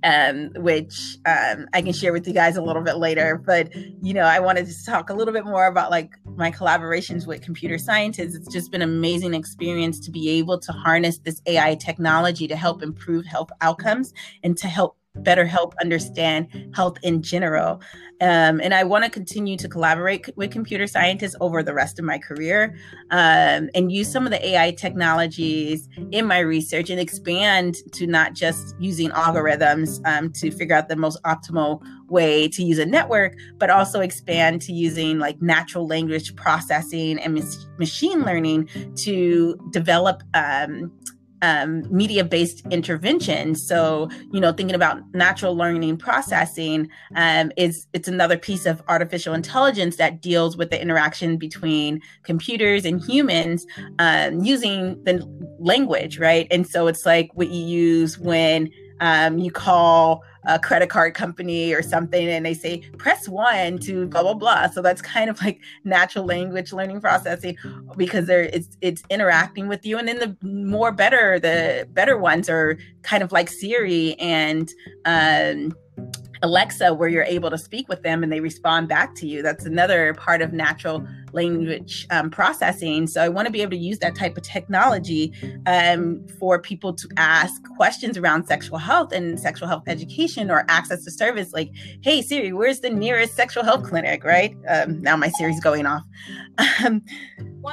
um, 0.03 0.51
which 0.55 1.17
um, 1.25 1.67
I 1.73 1.81
can 1.81 1.93
share 1.93 2.11
with 2.13 2.27
you 2.27 2.33
guys 2.33 2.57
a 2.57 2.61
little 2.61 2.81
bit 2.81 2.97
later. 2.97 3.41
But 3.43 3.73
you 3.75 4.13
know, 4.13 4.23
I 4.23 4.39
wanted 4.39 4.67
to 4.67 4.85
talk 4.85 5.09
a 5.09 5.13
little 5.13 5.33
bit 5.33 5.45
more 5.45 5.65
about 5.65 5.91
like 5.91 6.11
my 6.35 6.51
collaborations 6.51 7.25
with 7.25 7.41
computer 7.41 7.77
scientists. 7.77 8.35
It's 8.35 8.51
just 8.51 8.71
been 8.71 8.81
an 8.81 8.89
amazing 8.89 9.33
experience 9.33 9.99
to 10.01 10.11
be 10.11 10.29
able 10.29 10.59
to 10.59 10.71
harness 10.71 11.19
this 11.19 11.41
AI 11.45 11.75
technology 11.75 12.47
to 12.47 12.55
help 12.55 12.83
improve 12.83 13.25
health 13.25 13.49
outcomes 13.61 14.13
and 14.43 14.57
to 14.57 14.67
help 14.67 14.97
better 15.23 15.45
help 15.45 15.73
understand 15.81 16.47
health 16.73 16.97
in 17.03 17.21
general. 17.21 17.81
Um, 18.21 18.61
and 18.61 18.73
I 18.73 18.83
want 18.83 19.03
to 19.03 19.09
continue 19.09 19.57
to 19.57 19.67
collaborate 19.67 20.29
with 20.37 20.51
computer 20.51 20.87
scientists 20.87 21.35
over 21.41 21.61
the 21.61 21.73
rest 21.73 21.99
of 21.99 22.05
my 22.05 22.17
career 22.17 22.75
um, 23.11 23.69
and 23.75 23.91
use 23.91 24.11
some 24.11 24.25
of 24.25 24.31
the 24.31 24.47
AI 24.47 24.71
technologies 24.71 25.89
in 26.11 26.25
my 26.25 26.39
research 26.39 26.89
and 26.89 26.99
expand 26.99 27.75
to 27.91 28.07
not 28.07 28.33
just 28.33 28.75
using 28.79 29.09
algorithms 29.11 29.99
um, 30.05 30.31
to 30.33 30.51
figure 30.51 30.75
out 30.75 30.87
the 30.87 30.95
most 30.95 31.21
optimal 31.23 31.83
way 32.07 32.47
to 32.47 32.63
use 32.63 32.79
a 32.79 32.85
network, 32.85 33.35
but 33.57 33.69
also 33.69 33.99
expand 33.99 34.61
to 34.61 34.73
using 34.73 35.19
like 35.19 35.41
natural 35.41 35.85
language 35.85 36.35
processing 36.35 37.19
and 37.19 37.43
machine 37.77 38.21
learning 38.21 38.69
to 38.95 39.57
develop 39.71 40.23
um, 41.43 41.83
media 41.95 42.23
based 42.23 42.65
intervention. 42.71 43.53
So, 43.53 44.09
you 44.31 44.39
know, 44.39 44.53
thinking 44.53 44.75
about 44.75 45.03
natural 45.13 45.55
learning 45.55 45.97
processing 45.97 46.89
um, 47.15 47.51
is 47.57 47.85
it's 47.91 48.07
another 48.07 48.37
piece 48.37 48.65
of 48.65 48.81
artificial 48.87 49.33
intelligence 49.33 49.97
that 49.97 50.21
deals 50.21 50.55
with 50.55 50.69
the 50.71 50.81
interaction 50.81 51.35
between 51.37 52.01
computers 52.23 52.85
and 52.85 53.03
humans 53.03 53.67
um, 53.99 54.39
using 54.43 55.03
the 55.03 55.21
language, 55.59 56.17
right? 56.17 56.47
And 56.49 56.65
so 56.65 56.87
it's 56.87 57.05
like 57.05 57.29
what 57.33 57.49
you 57.49 57.63
use 57.63 58.17
when 58.17 58.71
um, 59.03 59.37
you 59.37 59.51
call 59.51 60.23
a 60.45 60.57
credit 60.57 60.89
card 60.89 61.13
company 61.13 61.73
or 61.73 61.81
something 61.81 62.27
and 62.27 62.45
they 62.45 62.53
say 62.53 62.79
press 62.97 63.27
one 63.27 63.77
to 63.79 64.07
blah 64.07 64.23
blah 64.23 64.33
blah. 64.33 64.69
So 64.69 64.81
that's 64.81 65.01
kind 65.01 65.29
of 65.29 65.41
like 65.41 65.59
natural 65.83 66.25
language 66.25 66.71
learning 66.71 67.01
processing 67.01 67.57
because 67.97 68.27
there 68.27 68.43
it's 68.43 68.77
it's 68.79 69.03
interacting 69.09 69.67
with 69.67 69.85
you. 69.85 69.97
And 69.97 70.07
then 70.07 70.19
the 70.19 70.37
more 70.47 70.93
better 70.93 71.37
the 71.37 71.87
better 71.91 72.17
ones 72.17 72.49
are 72.49 72.77
kind 73.01 73.23
of 73.23 73.33
like 73.33 73.49
siri 73.49 74.15
and 74.19 74.71
um 75.03 75.73
Alexa, 76.43 76.93
where 76.93 77.07
you're 77.07 77.23
able 77.23 77.49
to 77.49 77.57
speak 77.57 77.87
with 77.87 78.03
them 78.03 78.21
and 78.21 78.31
they 78.31 78.41
respond 78.41 78.89
back 78.89 79.15
to 79.15 79.27
you. 79.27 79.41
That's 79.41 79.65
another 79.65 80.13
part 80.13 80.41
of 80.41 80.51
natural 80.51 81.07
language 81.31 82.05
um, 82.11 82.29
processing. 82.29 83.07
So 83.07 83.23
I 83.23 83.29
want 83.29 83.47
to 83.47 83.51
be 83.51 83.61
able 83.61 83.71
to 83.71 83.77
use 83.77 83.99
that 83.99 84.13
type 84.13 84.37
of 84.37 84.43
technology 84.43 85.33
um, 85.65 86.27
for 86.39 86.59
people 86.59 86.93
to 86.93 87.07
ask 87.15 87.63
questions 87.75 88.17
around 88.17 88.45
sexual 88.45 88.77
health 88.77 89.13
and 89.13 89.39
sexual 89.39 89.69
health 89.69 89.83
education 89.87 90.51
or 90.51 90.65
access 90.67 91.05
to 91.05 91.11
service. 91.11 91.53
Like, 91.53 91.71
hey 92.01 92.21
Siri, 92.21 92.51
where's 92.51 92.81
the 92.81 92.89
nearest 92.89 93.35
sexual 93.35 93.63
health 93.63 93.83
clinic? 93.83 94.25
Right 94.25 94.55
um, 94.67 95.01
now, 95.01 95.15
my 95.15 95.29
Siri's 95.29 95.59
going 95.59 95.85
off. 95.85 96.03
Um, 96.85 97.01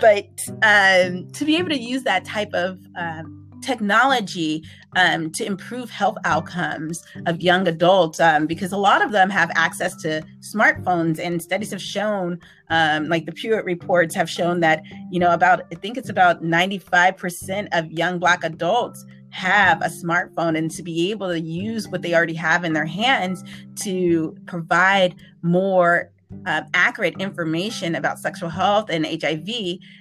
but 0.01 0.41
um, 0.63 1.31
to 1.33 1.45
be 1.45 1.57
able 1.57 1.69
to 1.69 1.79
use 1.79 2.03
that 2.05 2.25
type 2.25 2.53
of 2.55 2.79
um, 2.97 3.41
technology 3.61 4.65
um, 4.97 5.31
to 5.33 5.45
improve 5.45 5.91
health 5.91 6.17
outcomes 6.25 7.05
of 7.27 7.41
young 7.41 7.69
adults 7.69 8.21
um, 8.21 8.47
because 8.47 8.73
a 8.73 8.77
lot 8.77 9.03
of 9.03 9.13
them 9.13 9.31
have 9.31 9.51
access 9.55 9.95
to 9.97 10.23
smartphones 10.41 11.19
and 11.19 11.43
studies 11.43 11.71
have 11.71 11.83
shown 11.83 12.39
um, 12.71 13.09
like 13.09 13.27
the 13.27 13.33
Pew 13.33 13.61
reports 13.63 14.15
have 14.15 14.29
shown 14.29 14.61
that 14.61 14.83
you 15.11 15.19
know 15.21 15.33
about 15.33 15.67
i 15.73 15.75
think 15.75 15.97
it's 15.97 16.09
about 16.09 16.43
95% 16.43 17.69
of 17.73 17.91
young 17.91 18.19
black 18.19 18.45
adults 18.45 19.05
have 19.31 19.81
a 19.83 19.87
smartphone 19.87 20.59
and 20.59 20.71
to 20.73 20.83
be 20.83 21.11
able 21.11 21.29
to 21.29 21.41
use 21.41 21.89
what 21.89 22.03
they 22.03 22.15
already 22.15 22.35
have 22.35 22.65
in 22.65 22.73
their 22.73 22.87
hands 22.87 23.45
to 23.77 24.37
provide 24.47 25.15
more 25.43 26.11
uh, 26.47 26.63
accurate 26.75 27.15
information 27.21 27.95
about 27.95 28.19
sexual 28.19 28.49
health 28.49 28.89
and 28.91 29.07
hiv 29.07 29.49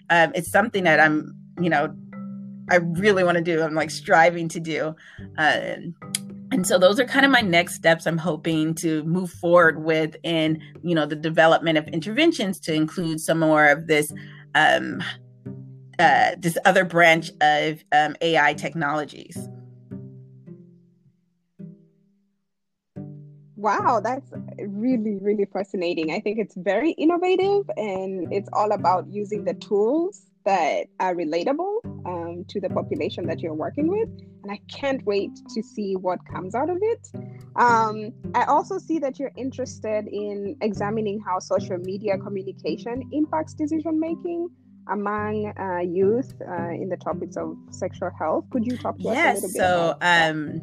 um, 0.09 0.31
it's 0.35 0.49
something 0.49 0.83
that 0.83 0.99
i'm 0.99 1.35
you 1.61 1.69
know 1.69 1.93
I 2.69 2.75
really 2.75 3.23
want 3.23 3.37
to 3.37 3.43
do. 3.43 3.61
I'm 3.61 3.75
like 3.75 3.91
striving 3.91 4.47
to 4.49 4.59
do. 4.59 4.95
Uh, 5.37 5.75
and 6.51 6.65
so 6.65 6.79
those 6.79 6.99
are 6.99 7.05
kind 7.05 7.25
of 7.25 7.31
my 7.31 7.41
next 7.41 7.75
steps 7.75 8.07
I'm 8.07 8.17
hoping 8.17 8.73
to 8.75 9.03
move 9.03 9.31
forward 9.31 9.83
with 9.83 10.15
in, 10.23 10.61
you 10.83 10.95
know, 10.95 11.05
the 11.05 11.15
development 11.15 11.77
of 11.77 11.87
interventions 11.87 12.59
to 12.61 12.73
include 12.73 13.19
some 13.19 13.39
more 13.39 13.67
of 13.67 13.87
this 13.87 14.11
um, 14.55 15.03
uh, 15.99 16.31
this 16.39 16.57
other 16.65 16.85
branch 16.85 17.29
of 17.41 17.83
um, 17.91 18.15
AI 18.21 18.53
technologies. 18.53 19.49
Wow, 23.57 23.99
that's 24.01 24.31
really, 24.57 25.17
really 25.21 25.45
fascinating. 25.51 26.13
I 26.13 26.21
think 26.21 26.39
it's 26.39 26.55
very 26.55 26.91
innovative 26.91 27.69
and 27.75 28.31
it's 28.31 28.47
all 28.53 28.71
about 28.71 29.07
using 29.09 29.43
the 29.43 29.53
tools 29.53 30.21
that 30.45 30.85
are 31.01 31.13
relatable 31.13 31.78
um, 32.29 32.45
to 32.45 32.59
the 32.59 32.69
population 32.69 33.25
that 33.27 33.39
you're 33.39 33.53
working 33.53 33.87
with. 33.87 34.09
And 34.43 34.51
I 34.51 34.59
can't 34.69 35.05
wait 35.05 35.31
to 35.53 35.63
see 35.63 35.95
what 35.95 36.19
comes 36.31 36.55
out 36.55 36.69
of 36.69 36.77
it. 36.81 37.07
Um, 37.55 38.11
I 38.33 38.43
also 38.45 38.77
see 38.77 38.99
that 38.99 39.19
you're 39.19 39.31
interested 39.35 40.07
in 40.07 40.55
examining 40.61 41.19
how 41.19 41.39
social 41.39 41.77
media 41.77 42.17
communication 42.17 43.09
impacts 43.11 43.53
decision 43.53 43.99
making 43.99 44.49
among 44.91 45.53
uh, 45.59 45.81
youth 45.81 46.33
uh, 46.41 46.69
in 46.69 46.89
the 46.89 46.97
topics 46.97 47.37
of 47.37 47.55
sexual 47.69 48.09
health. 48.17 48.45
Could 48.49 48.65
you 48.65 48.77
talk 48.77 48.97
to 48.97 49.03
yes, 49.03 49.43
us 49.43 49.43
a 49.43 49.47
little 49.47 49.49
bit? 49.49 49.59
so, 49.59 49.97
um, 50.01 50.61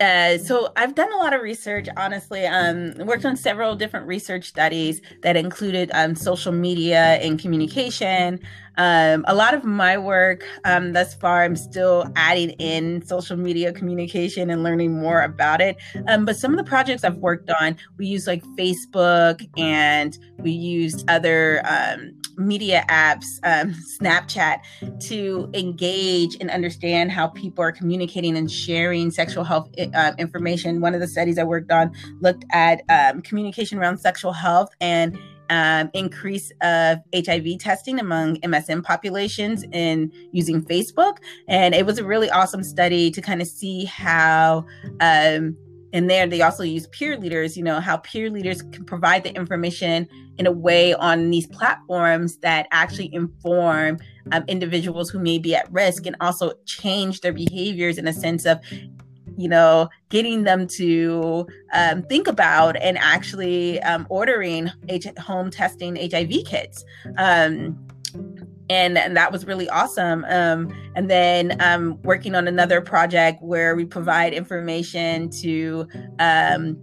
uh, 0.00 0.38
so 0.38 0.72
I've 0.76 0.94
done 0.94 1.12
a 1.12 1.16
lot 1.16 1.34
of 1.34 1.42
research, 1.42 1.88
honestly. 1.96 2.46
Um, 2.46 2.94
worked 2.98 3.24
on 3.24 3.36
several 3.36 3.74
different 3.74 4.06
research 4.06 4.44
studies 4.44 5.00
that 5.22 5.36
included 5.36 5.90
um, 5.92 6.14
social 6.14 6.52
media 6.52 7.18
and 7.20 7.38
communication. 7.38 8.40
Um, 8.78 9.24
a 9.26 9.34
lot 9.34 9.54
of 9.54 9.64
my 9.64 9.98
work 9.98 10.44
um, 10.64 10.92
thus 10.92 11.12
far, 11.14 11.42
I'm 11.42 11.56
still 11.56 12.10
adding 12.14 12.50
in 12.50 13.04
social 13.04 13.36
media 13.36 13.72
communication 13.72 14.50
and 14.50 14.62
learning 14.62 14.98
more 14.98 15.22
about 15.22 15.60
it. 15.60 15.76
Um, 16.06 16.24
but 16.24 16.36
some 16.36 16.52
of 16.52 16.58
the 16.58 16.64
projects 16.64 17.02
I've 17.02 17.16
worked 17.16 17.50
on, 17.50 17.76
we 17.98 18.06
use 18.06 18.28
like 18.28 18.44
Facebook 18.56 19.46
and 19.58 20.16
we 20.38 20.52
used 20.52 21.10
other 21.10 21.60
um, 21.66 22.12
media 22.36 22.84
apps, 22.88 23.26
um, 23.42 23.74
Snapchat, 24.00 24.60
to 25.08 25.50
engage 25.54 26.36
and 26.40 26.48
understand 26.48 27.10
how 27.10 27.26
people 27.26 27.64
are 27.64 27.72
communicating 27.72 28.36
and 28.36 28.48
sharing 28.48 29.10
sexual 29.10 29.42
health 29.42 29.68
uh, 29.92 30.12
information. 30.18 30.80
One 30.80 30.94
of 30.94 31.00
the 31.00 31.08
studies 31.08 31.36
I 31.36 31.44
worked 31.44 31.72
on 31.72 31.92
looked 32.20 32.44
at 32.52 32.82
communication 33.24 33.78
around 33.78 33.98
sexual 33.98 34.32
health 34.32 34.70
and 34.80 35.18
um, 35.50 35.90
increase 35.94 36.52
of 36.62 36.98
HIV 37.14 37.58
testing 37.58 37.98
among 37.98 38.36
MSM 38.36 38.82
populations 38.82 39.64
in 39.72 40.12
using 40.32 40.62
Facebook. 40.62 41.18
And 41.48 41.74
it 41.74 41.86
was 41.86 41.98
a 41.98 42.04
really 42.04 42.30
awesome 42.30 42.62
study 42.62 43.10
to 43.10 43.20
kind 43.20 43.40
of 43.40 43.48
see 43.48 43.84
how. 43.84 44.64
Um, 45.00 45.56
and 45.92 46.10
there 46.10 46.26
they 46.26 46.42
also 46.42 46.62
use 46.62 46.86
peer 46.88 47.16
leaders 47.16 47.56
you 47.56 47.62
know 47.62 47.80
how 47.80 47.96
peer 47.96 48.28
leaders 48.28 48.60
can 48.60 48.84
provide 48.84 49.24
the 49.24 49.34
information 49.34 50.06
in 50.36 50.46
a 50.46 50.52
way 50.52 50.92
on 50.94 51.30
these 51.30 51.46
platforms 51.46 52.36
that 52.38 52.66
actually 52.70 53.12
inform 53.14 53.98
um, 54.32 54.44
individuals 54.48 55.08
who 55.08 55.18
may 55.18 55.38
be 55.38 55.54
at 55.54 55.70
risk 55.72 56.04
and 56.04 56.14
also 56.20 56.52
change 56.66 57.22
their 57.22 57.32
behaviors 57.32 57.96
in 57.96 58.06
a 58.06 58.12
sense 58.12 58.44
of 58.44 58.58
you 59.38 59.48
know, 59.48 59.88
getting 60.08 60.42
them 60.42 60.66
to 60.66 61.46
um, 61.72 62.02
think 62.02 62.26
about 62.26 62.76
and 62.76 62.98
actually 62.98 63.80
um, 63.82 64.04
ordering 64.10 64.70
H- 64.88 65.06
home 65.16 65.50
testing 65.50 65.96
HIV 65.96 66.44
kits. 66.44 66.84
Um, 67.16 67.78
and, 68.68 68.98
and, 68.98 69.16
that 69.16 69.32
was 69.32 69.46
really 69.46 69.68
awesome. 69.70 70.26
Um, 70.28 70.74
and 70.94 71.08
then 71.08 71.56
um, 71.60 72.02
working 72.02 72.34
on 72.34 72.48
another 72.48 72.80
project 72.80 73.40
where 73.42 73.76
we 73.76 73.86
provide 73.86 74.34
information 74.34 75.30
to 75.30 75.86
um, 76.18 76.76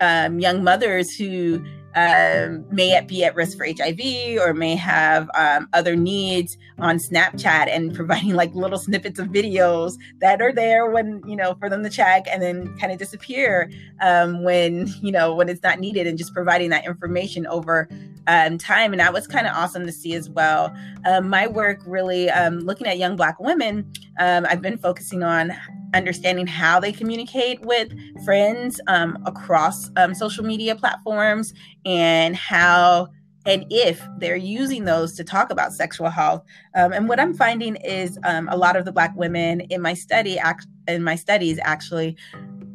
young 0.00 0.64
mothers 0.64 1.14
who 1.14 1.62
um, 1.94 2.64
may 2.70 3.00
be 3.06 3.24
at 3.24 3.34
risk 3.34 3.56
for 3.56 3.66
HIV 3.66 4.38
or 4.40 4.54
may 4.54 4.74
have 4.76 5.30
um, 5.34 5.68
other 5.72 5.96
needs 5.96 6.56
on 6.78 6.98
Snapchat 6.98 7.68
and 7.68 7.94
providing 7.96 8.34
like 8.34 8.54
little 8.54 8.78
snippets 8.78 9.18
of 9.18 9.28
videos 9.28 9.96
that 10.20 10.42
are 10.42 10.52
there 10.52 10.90
when, 10.90 11.22
you 11.26 11.36
know, 11.36 11.54
for 11.54 11.70
them 11.70 11.82
to 11.82 11.90
check 11.90 12.26
and 12.30 12.42
then 12.42 12.76
kind 12.78 12.92
of 12.92 12.98
disappear 12.98 13.70
um, 14.00 14.42
when, 14.42 14.92
you 15.02 15.12
know, 15.12 15.34
when 15.34 15.48
it's 15.48 15.62
not 15.62 15.80
needed 15.80 16.06
and 16.06 16.18
just 16.18 16.34
providing 16.34 16.70
that 16.70 16.84
information 16.84 17.46
over 17.46 17.88
um, 18.26 18.58
time. 18.58 18.92
And 18.92 19.00
that 19.00 19.12
was 19.12 19.26
kind 19.26 19.46
of 19.46 19.54
awesome 19.54 19.86
to 19.86 19.92
see 19.92 20.14
as 20.14 20.30
well. 20.30 20.74
Um, 21.04 21.28
my 21.28 21.46
work 21.46 21.80
really 21.86 22.30
um, 22.30 22.60
looking 22.60 22.86
at 22.86 22.98
young 22.98 23.16
Black 23.16 23.38
women, 23.40 23.92
I've 24.18 24.62
been 24.62 24.78
focusing 24.78 25.22
on 25.22 25.52
understanding 25.94 26.46
how 26.46 26.80
they 26.80 26.92
communicate 26.92 27.60
with 27.62 27.92
friends 28.24 28.80
um, 28.88 29.16
across 29.24 29.90
um, 29.96 30.14
social 30.14 30.44
media 30.44 30.74
platforms 30.74 31.54
and 31.86 32.36
how 32.36 33.08
and 33.46 33.66
if 33.70 34.02
they're 34.18 34.36
using 34.36 34.84
those 34.84 35.14
to 35.16 35.22
talk 35.24 35.50
about 35.50 35.72
sexual 35.72 36.08
health. 36.08 36.42
Um, 36.74 36.92
and 36.92 37.08
what 37.08 37.20
I'm 37.20 37.34
finding 37.34 37.76
is 37.76 38.18
um, 38.24 38.48
a 38.50 38.56
lot 38.56 38.74
of 38.74 38.86
the 38.86 38.92
Black 38.92 39.14
women 39.16 39.60
in 39.62 39.82
my 39.82 39.92
study, 39.92 40.38
act, 40.38 40.66
in 40.88 41.02
my 41.02 41.14
studies, 41.14 41.58
actually 41.62 42.16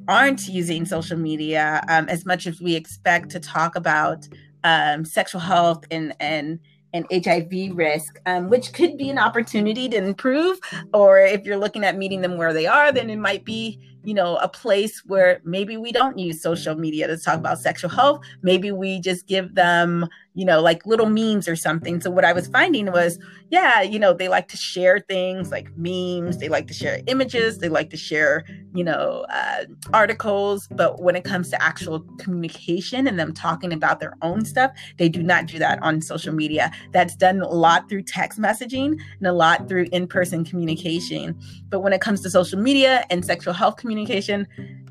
aren't 0.07 0.47
using 0.47 0.85
social 0.85 1.17
media 1.17 1.83
um, 1.89 2.07
as 2.07 2.23
much 2.23 2.45
as 2.45 2.61
we 2.61 2.75
expect 2.75 3.29
to 3.31 3.39
talk 3.39 3.75
about 3.75 4.27
um, 4.63 5.05
sexual 5.05 5.41
health 5.41 5.85
and 5.91 6.13
and 6.19 6.59
and 6.93 7.05
HIV 7.11 7.75
risk, 7.75 8.19
um, 8.25 8.49
which 8.49 8.73
could 8.73 8.97
be 8.97 9.09
an 9.09 9.19
opportunity 9.19 9.87
to 9.89 9.97
improve. 9.97 10.59
Or 10.93 11.19
if 11.19 11.45
you're 11.45 11.57
looking 11.57 11.83
at 11.83 11.97
meeting 11.97 12.21
them 12.21 12.37
where 12.37 12.53
they 12.53 12.65
are, 12.65 12.91
then 12.91 13.09
it 13.09 13.17
might 13.17 13.45
be 13.45 13.79
you 14.03 14.13
know, 14.13 14.37
a 14.37 14.47
place 14.47 15.03
where 15.05 15.41
maybe 15.43 15.77
we 15.77 15.91
don't 15.91 16.17
use 16.17 16.41
social 16.41 16.75
media 16.75 17.07
to 17.07 17.17
talk 17.17 17.37
about 17.37 17.59
sexual 17.59 17.89
health. 17.89 18.21
Maybe 18.41 18.71
we 18.71 18.99
just 18.99 19.27
give 19.27 19.55
them, 19.55 20.07
you 20.35 20.45
know, 20.45 20.61
like 20.61 20.85
little 20.85 21.09
memes 21.09 21.47
or 21.47 21.55
something. 21.55 21.99
So 21.99 22.09
what 22.09 22.23
I 22.23 22.31
was 22.31 22.47
finding 22.47 22.91
was, 22.91 23.19
yeah, 23.49 23.81
you 23.81 23.99
know, 23.99 24.13
they 24.13 24.29
like 24.29 24.47
to 24.49 24.57
share 24.57 24.99
things 24.99 25.51
like 25.51 25.69
memes, 25.75 26.37
they 26.37 26.49
like 26.49 26.67
to 26.67 26.73
share 26.73 27.01
images, 27.07 27.57
they 27.57 27.67
like 27.67 27.89
to 27.89 27.97
share, 27.97 28.45
you 28.73 28.83
know, 28.83 29.25
uh, 29.29 29.65
articles. 29.93 30.67
But 30.71 31.01
when 31.01 31.15
it 31.15 31.23
comes 31.23 31.49
to 31.49 31.61
actual 31.61 32.01
communication 32.19 33.05
and 33.05 33.19
them 33.19 33.33
talking 33.33 33.73
about 33.73 33.99
their 33.99 34.15
own 34.21 34.45
stuff, 34.45 34.71
they 34.97 35.09
do 35.09 35.21
not 35.21 35.47
do 35.47 35.59
that 35.59 35.81
on 35.81 36.01
social 36.01 36.33
media. 36.33 36.71
That's 36.91 37.15
done 37.15 37.41
a 37.41 37.49
lot 37.49 37.89
through 37.89 38.03
text 38.03 38.39
messaging 38.39 38.97
and 39.17 39.27
a 39.27 39.33
lot 39.33 39.67
through 39.67 39.87
in 39.91 40.07
person 40.07 40.45
communication. 40.45 41.37
But 41.69 41.81
when 41.81 41.91
it 41.91 42.01
comes 42.01 42.21
to 42.21 42.29
social 42.29 42.59
media 42.59 43.03
and 43.09 43.25
sexual 43.25 43.53
health 43.53 43.75
communication, 43.75 43.88
communication, 43.89 44.47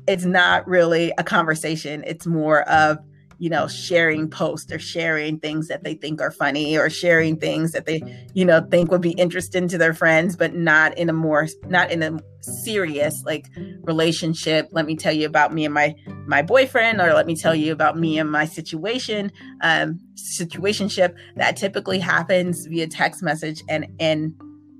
it's 0.07 0.25
not 0.25 0.67
really 0.67 1.13
a 1.17 1.23
conversation. 1.23 2.03
It's 2.05 2.25
more 2.25 2.67
of, 2.69 2.97
you 3.37 3.49
know, 3.49 3.67
sharing 3.67 4.29
posts 4.29 4.69
or 4.71 4.79
sharing 4.79 5.39
things 5.39 5.69
that 5.69 5.83
they 5.85 5.93
think 5.93 6.21
are 6.21 6.31
funny 6.31 6.77
or 6.77 6.89
sharing 6.89 7.37
things 7.37 7.71
that 7.71 7.85
they, 7.85 8.01
you 8.33 8.43
know, 8.43 8.59
think 8.69 8.91
would 8.91 9.01
be 9.01 9.11
interesting 9.11 9.69
to 9.69 9.77
their 9.77 9.93
friends, 9.93 10.35
but 10.35 10.53
not 10.53 10.97
in 10.97 11.09
a 11.09 11.13
more, 11.13 11.47
not 11.67 11.89
in 11.89 12.03
a 12.03 12.19
serious 12.41 13.23
like 13.25 13.45
relationship. 13.83 14.67
Let 14.71 14.85
me 14.85 14.97
tell 14.97 15.13
you 15.13 15.25
about 15.25 15.53
me 15.53 15.63
and 15.63 15.73
my 15.73 15.95
my 16.27 16.41
boyfriend, 16.41 16.99
or 16.99 17.13
let 17.13 17.25
me 17.25 17.35
tell 17.35 17.55
you 17.55 17.71
about 17.71 17.97
me 17.97 18.19
and 18.19 18.29
my 18.29 18.45
situation, 18.45 19.31
um, 19.61 19.99
situationship 20.15 21.15
that 21.37 21.55
typically 21.55 21.99
happens 21.99 22.65
via 22.65 22.87
text 22.87 23.23
message 23.23 23.63
and 23.69 23.87
in 23.99 24.35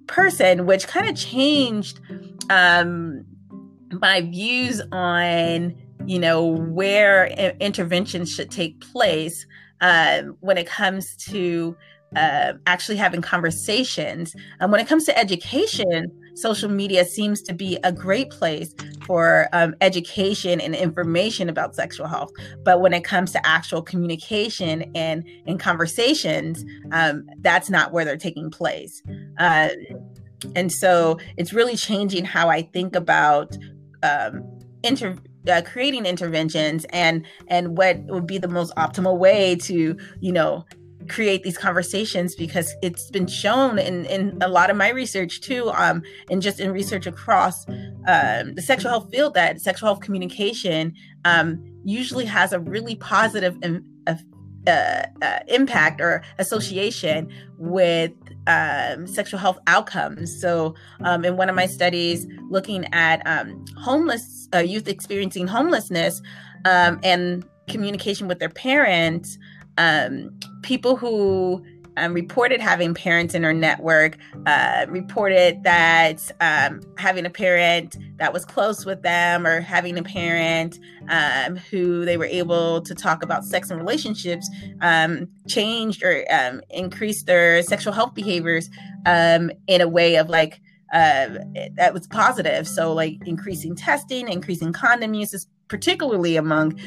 person, 0.07 0.65
which 0.65 0.87
kind 0.87 1.07
of 1.07 1.15
changed 1.15 2.01
um 2.49 3.23
my 3.91 4.21
views 4.21 4.81
on 4.91 5.75
you 6.05 6.19
know 6.19 6.45
where 6.45 7.27
interventions 7.59 8.33
should 8.33 8.49
take 8.49 8.79
place 8.79 9.45
uh, 9.81 10.23
when 10.39 10.57
it 10.57 10.67
comes 10.67 11.15
to 11.15 11.75
uh, 12.15 12.53
actually 12.65 12.97
having 12.97 13.21
conversations. 13.21 14.35
Um, 14.59 14.71
when 14.71 14.79
it 14.79 14.87
comes 14.87 15.05
to 15.05 15.17
education, 15.17 16.11
social 16.35 16.69
media 16.69 17.05
seems 17.05 17.41
to 17.43 17.53
be 17.53 17.77
a 17.83 17.91
great 17.91 18.29
place 18.31 18.73
for 19.05 19.47
um, 19.53 19.75
education 19.81 20.59
and 20.59 20.73
information 20.73 21.49
about 21.49 21.75
sexual 21.75 22.07
health. 22.07 22.31
But 22.63 22.81
when 22.81 22.93
it 22.93 23.03
comes 23.03 23.31
to 23.33 23.45
actual 23.45 23.81
communication 23.81 24.91
and, 24.95 25.23
and 25.45 25.59
conversations, 25.59 26.65
um, 26.91 27.27
that's 27.41 27.69
not 27.69 27.91
where 27.91 28.05
they're 28.05 28.17
taking 28.17 28.49
place. 28.49 29.01
Uh, 29.37 29.69
and 30.55 30.71
so 30.71 31.19
it's 31.37 31.53
really 31.53 31.75
changing 31.75 32.25
how 32.25 32.49
I 32.49 32.61
think 32.61 32.95
about 32.95 33.57
um, 34.03 34.43
inter- 34.83 35.17
uh, 35.47 35.61
creating 35.65 36.05
interventions 36.05 36.85
and 36.89 37.25
and 37.47 37.77
what 37.77 37.97
would 38.05 38.27
be 38.27 38.37
the 38.37 38.47
most 38.47 38.73
optimal 38.75 39.17
way 39.17 39.55
to 39.55 39.97
you 40.19 40.31
know 40.31 40.65
create 41.07 41.43
these 41.43 41.57
conversations 41.57 42.35
because 42.35 42.75
it's 42.83 43.09
been 43.09 43.25
shown 43.25 43.79
in, 43.79 44.05
in 44.05 44.37
a 44.41 44.47
lot 44.47 44.69
of 44.69 44.77
my 44.77 44.89
research 44.89 45.41
too 45.41 45.71
um, 45.71 46.03
and 46.29 46.41
just 46.41 46.59
in 46.59 46.71
research 46.71 47.07
across 47.07 47.67
um, 47.67 48.53
the 48.53 48.61
sexual 48.61 48.91
health 48.91 49.09
field 49.09 49.33
that 49.33 49.59
sexual 49.59 49.87
health 49.87 50.01
communication 50.01 50.93
um, 51.25 51.63
usually 51.83 52.25
has 52.25 52.53
a 52.53 52.59
really 52.59 52.95
positive 52.95 53.57
uh, 54.67 55.03
uh, 55.21 55.39
impact 55.47 56.01
or 56.01 56.21
association 56.37 57.29
with 57.57 58.11
um, 58.49 59.07
sexual 59.07 59.39
health 59.39 59.59
outcomes. 59.67 60.41
So, 60.41 60.75
um, 61.01 61.23
in 61.23 61.37
one 61.37 61.49
of 61.49 61.55
my 61.55 61.67
studies, 61.67 62.27
looking 62.49 62.85
at 62.93 63.25
um, 63.25 63.63
homeless 63.77 64.49
uh, 64.53 64.57
youth 64.57 64.87
experiencing 64.87 65.47
homelessness 65.47 66.21
um, 66.65 66.99
and 67.03 67.45
communication 67.69 68.27
with 68.27 68.39
their 68.39 68.49
parents, 68.49 69.37
um, 69.77 70.37
people 70.63 70.95
who 70.97 71.63
um, 71.99 72.13
reported 72.13 72.61
having 72.61 72.93
parents 72.93 73.33
in 73.33 73.43
her 73.43 73.53
network, 73.53 74.17
uh, 74.45 74.85
reported 74.87 75.63
that 75.63 76.31
um, 76.39 76.81
having 76.97 77.25
a 77.25 77.29
parent 77.29 77.97
that 78.17 78.33
was 78.33 78.45
close 78.45 78.85
with 78.85 79.01
them 79.01 79.45
or 79.45 79.61
having 79.61 79.97
a 79.97 80.03
parent 80.03 80.79
um, 81.09 81.57
who 81.57 82.05
they 82.05 82.17
were 82.17 82.25
able 82.25 82.81
to 82.81 82.95
talk 82.95 83.23
about 83.23 83.43
sex 83.43 83.69
and 83.69 83.79
relationships 83.79 84.49
um, 84.81 85.27
changed 85.47 86.03
or 86.03 86.25
um, 86.31 86.61
increased 86.69 87.25
their 87.25 87.61
sexual 87.63 87.93
health 87.93 88.13
behaviors 88.13 88.69
um, 89.05 89.51
in 89.67 89.81
a 89.81 89.87
way 89.87 90.15
of 90.15 90.29
like, 90.29 90.61
uh, 90.93 91.27
that 91.75 91.93
was 91.93 92.07
positive. 92.07 92.67
So, 92.67 92.93
like 92.93 93.17
increasing 93.25 93.75
testing, 93.75 94.27
increasing 94.27 94.73
condom 94.73 95.13
uses, 95.13 95.47
particularly 95.67 96.35
among 96.35 96.79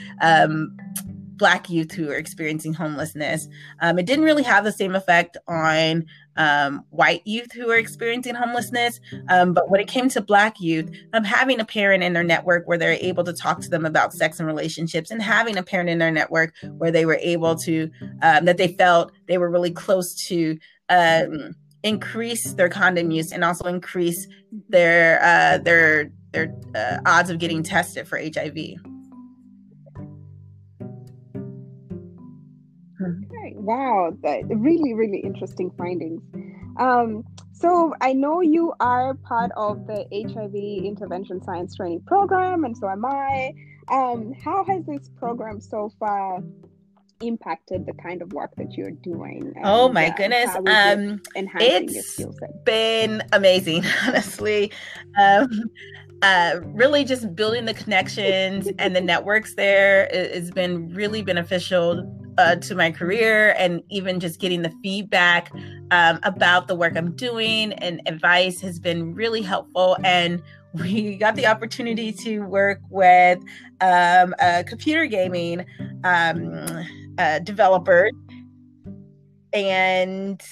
Black 1.37 1.69
youth 1.71 1.93
who 1.93 2.11
are 2.11 2.17
experiencing 2.17 2.73
homelessness. 2.73 3.49
Um, 3.81 3.99
it 3.99 4.07
didn't 4.07 4.25
really 4.25 4.43
have 4.43 4.65
the 4.65 4.73
same 4.73 4.95
effect 4.95 5.37
on 5.49 6.07
um, 6.37 6.85
white 6.91 7.23
youth 7.27 7.53
who 7.53 7.71
are 7.71 7.77
experiencing 7.77 8.35
homelessness. 8.35 9.01
Um, 9.29 9.53
but 9.53 9.71
when 9.71 9.81
it 9.81 9.89
came 9.89 10.09
to 10.11 10.21
Black 10.21 10.61
youth, 10.61 10.91
um, 11.13 11.25
having 11.25 11.61
a 11.61 11.65
parent 11.65 12.03
in 12.03 12.13
their 12.13 12.25
network 12.25 12.67
where 12.67 12.79
they're 12.79 12.93
able 12.93 13.25
to 13.25 13.33
talk 13.33 13.61
to 13.61 13.69
them 13.69 13.85
about 13.85 14.13
sex 14.13 14.39
and 14.39 14.47
relationships, 14.47 15.11
and 15.11 15.23
having 15.23 15.57
a 15.57 15.63
parent 15.63 15.89
in 15.89 15.99
their 15.99 16.13
network 16.13 16.55
where 16.79 16.91
they 16.91 17.07
were 17.07 17.19
able 17.21 17.57
to, 17.57 17.91
um, 18.23 18.45
that 18.45 18.57
they 18.57 18.69
felt 18.69 19.13
they 19.27 19.39
were 19.39 19.51
really 19.51 19.73
close 19.73 20.15
to. 20.27 20.59
Um, 20.89 21.55
increase 21.85 22.53
their 22.55 22.69
condom 22.69 23.11
use 23.11 23.33
and 23.33 23.43
also 23.43 23.65
increase 23.65 24.29
their 24.69 25.21
uh, 25.23 25.59
their 25.59 26.11
their 26.33 26.55
uh, 26.75 26.99
odds 27.07 27.31
of 27.31 27.39
getting 27.39 27.63
tested 27.63 28.07
for 28.07 28.19
HIV. 28.19 28.77
Wow, 33.63 34.17
that 34.23 34.43
really, 34.49 34.93
really 34.93 35.21
interesting 35.21 35.71
findings. 35.79 36.21
Um, 36.79 37.25
so 37.53 37.95
I 38.01 38.13
know 38.13 38.41
you 38.41 38.75
are 38.81 39.15
part 39.15 39.53
of 39.57 39.87
the 39.87 40.05
HIV 40.13 40.85
intervention 40.85 41.41
science 41.45 41.77
training 41.77 42.01
program, 42.01 42.65
and 42.65 42.77
so 42.77 42.89
am 42.89 43.05
I. 43.05 43.53
Um, 43.87 44.33
how 44.43 44.65
has 44.65 44.85
this 44.85 45.09
program 45.17 45.61
so 45.61 45.93
far 46.01 46.43
impacted 47.21 47.87
the 47.87 47.93
kind 47.93 48.21
of 48.21 48.33
work 48.33 48.51
that 48.57 48.73
you're 48.73 48.91
doing? 48.91 49.55
oh 49.63 49.93
my 49.93 50.09
uh, 50.09 50.17
goodness. 50.17 50.51
Um, 50.57 51.23
it's 51.37 52.21
been 52.65 53.23
amazing, 53.33 53.85
honestly. 54.09 54.73
Um, 55.21 55.71
uh, 56.23 56.61
really 56.65 57.05
just 57.05 57.35
building 57.37 57.65
the 57.65 57.75
connections 57.75 58.69
and 58.81 58.97
the 58.97 59.01
networks 59.01 59.55
there 59.55 60.09
has 60.13 60.51
been 60.51 60.89
really 60.95 61.23
beneficial 61.23 62.22
uh, 62.39 62.57
to 62.57 62.75
my 62.75 62.91
career 62.91 63.55
and 63.59 63.83
even 63.91 64.21
just 64.21 64.41
getting 64.41 64.63
the 64.63 64.73
feedback 64.83 65.51
um, 65.91 66.19
about 66.23 66.69
the 66.69 66.75
work 66.75 66.97
I'm 66.97 67.13
doing 67.13 67.73
and 67.75 68.01
advice 68.07 68.61
has 68.61 68.79
been 68.79 69.15
really 69.15 69.43
helpful. 69.43 69.97
And 70.05 70.43
we 70.75 71.17
got 71.17 71.37
the 71.37 71.47
opportunity 71.47 72.13
to 72.13 72.41
work 72.41 72.81
with 72.89 73.39
um, 73.81 74.35
a 74.41 74.65
computer 74.65 75.07
gaming 75.07 75.65
um, 76.05 76.67
uh, 77.19 77.39
developer 77.41 78.11
and 79.53 80.43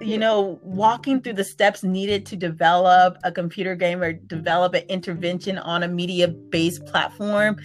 you 0.00 0.16
know 0.16 0.58
walking 0.62 1.20
through 1.20 1.34
the 1.34 1.44
steps 1.44 1.82
needed 1.82 2.24
to 2.24 2.36
develop 2.36 3.18
a 3.24 3.32
computer 3.32 3.74
game 3.74 4.02
or 4.02 4.12
develop 4.12 4.74
an 4.74 4.84
intervention 4.88 5.58
on 5.58 5.82
a 5.82 5.88
media 5.88 6.28
based 6.28 6.84
platform 6.86 7.58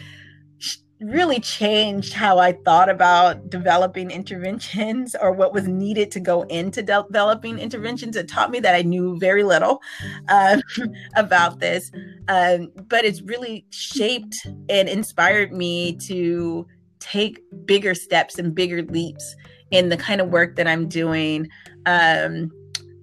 really 1.00 1.40
changed 1.40 2.14
how 2.14 2.40
I 2.40 2.54
thought 2.54 2.90
about 2.90 3.50
developing 3.50 4.10
interventions 4.10 5.16
or 5.22 5.32
what 5.32 5.54
was 5.54 5.68
needed 5.68 6.12
to 6.12 6.20
go 6.20 6.42
into 6.44 6.82
de- 6.82 7.06
developing 7.08 7.60
interventions. 7.60 8.16
It 8.16 8.28
taught 8.28 8.50
me 8.50 8.60
that 8.62 8.74
I 8.74 8.82
knew 8.82 9.18
very 9.20 9.44
little 9.44 9.82
um, 10.30 10.62
about 11.16 11.60
this, 11.60 11.92
um, 12.28 12.72
but 12.88 13.06
it's 13.06 13.22
really 13.22 13.66
shaped 13.70 14.36
and 14.70 14.90
inspired 14.90 15.54
me 15.54 15.98
to 16.08 16.66
take 17.00 17.42
bigger 17.66 17.94
steps 17.94 18.40
and 18.40 18.56
bigger 18.56 18.82
leaps 18.82 19.36
in 19.70 19.90
the 19.90 19.98
kind 19.98 20.20
of 20.20 20.30
work 20.30 20.56
that 20.56 20.68
I'm 20.68 20.88
doing. 20.88 21.48
Um, 21.86 22.52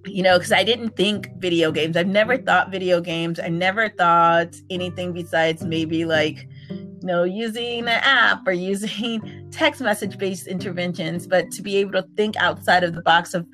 you 0.05 0.21
know, 0.21 0.37
because 0.37 0.51
I 0.51 0.63
didn't 0.63 0.95
think 0.95 1.29
video 1.37 1.71
games. 1.71 1.97
I've 1.97 2.07
never 2.07 2.37
thought 2.37 2.71
video 2.71 3.01
games. 3.01 3.39
I 3.39 3.47
never 3.47 3.89
thought 3.89 4.55
anything 4.69 5.13
besides 5.13 5.63
maybe 5.63 6.05
like 6.05 6.47
you 7.05 7.11
know, 7.11 7.23
using 7.23 7.81
an 7.81 8.01
app 8.01 8.47
or 8.47 8.51
using 8.51 9.47
text 9.51 9.79
message 9.79 10.17
based 10.17 10.47
interventions, 10.47 11.27
but 11.27 11.51
to 11.51 11.61
be 11.61 11.77
able 11.77 11.91
to 11.91 12.01
think 12.17 12.35
outside 12.37 12.83
of 12.83 12.95
the 12.95 13.01
box 13.03 13.35
of, 13.35 13.45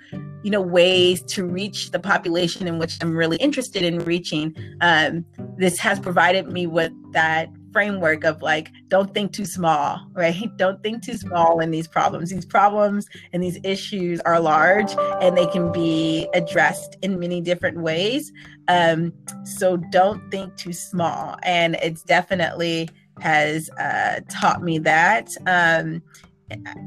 you 0.42 0.50
know, 0.50 0.62
ways 0.62 1.22
to 1.24 1.46
reach 1.46 1.92
the 1.92 2.00
population 2.00 2.66
in 2.66 2.80
which 2.80 2.98
I'm 3.02 3.14
really 3.14 3.36
interested 3.38 3.84
in 3.84 4.00
reaching. 4.06 4.56
Um, 4.80 5.26
this 5.58 5.78
has 5.80 6.00
provided 6.00 6.48
me 6.48 6.66
with 6.66 6.94
that 7.12 7.50
framework 7.74 8.24
of 8.24 8.42
like, 8.42 8.72
don't 8.88 9.14
think 9.14 9.34
too 9.34 9.44
small, 9.44 10.00
right? 10.14 10.50
Don't 10.56 10.82
think 10.82 11.04
too 11.04 11.18
small 11.18 11.60
in 11.60 11.72
these 11.72 11.90
problems. 11.90 12.30
These 12.30 12.46
problems 12.46 13.06
and 13.34 13.44
these 13.44 13.60
issues 13.66 14.22
are 14.22 14.40
large 14.40 14.96
and 15.22 15.38
they 15.38 15.48
can 15.48 15.74
be 15.74 16.30
addressed 16.34 16.96
in 17.02 17.20
many 17.20 17.42
different 17.42 17.82
ways. 17.82 18.32
Um, 18.70 19.12
so 19.44 19.76
don't 19.76 20.32
think 20.32 20.56
too 20.56 20.72
small. 20.72 21.38
And 21.44 21.76
it's 21.82 22.04
definitely, 22.04 22.88
has 23.20 23.70
uh, 23.72 24.22
taught 24.30 24.64
me 24.64 24.80
that. 24.80 25.30
Um, 25.46 26.02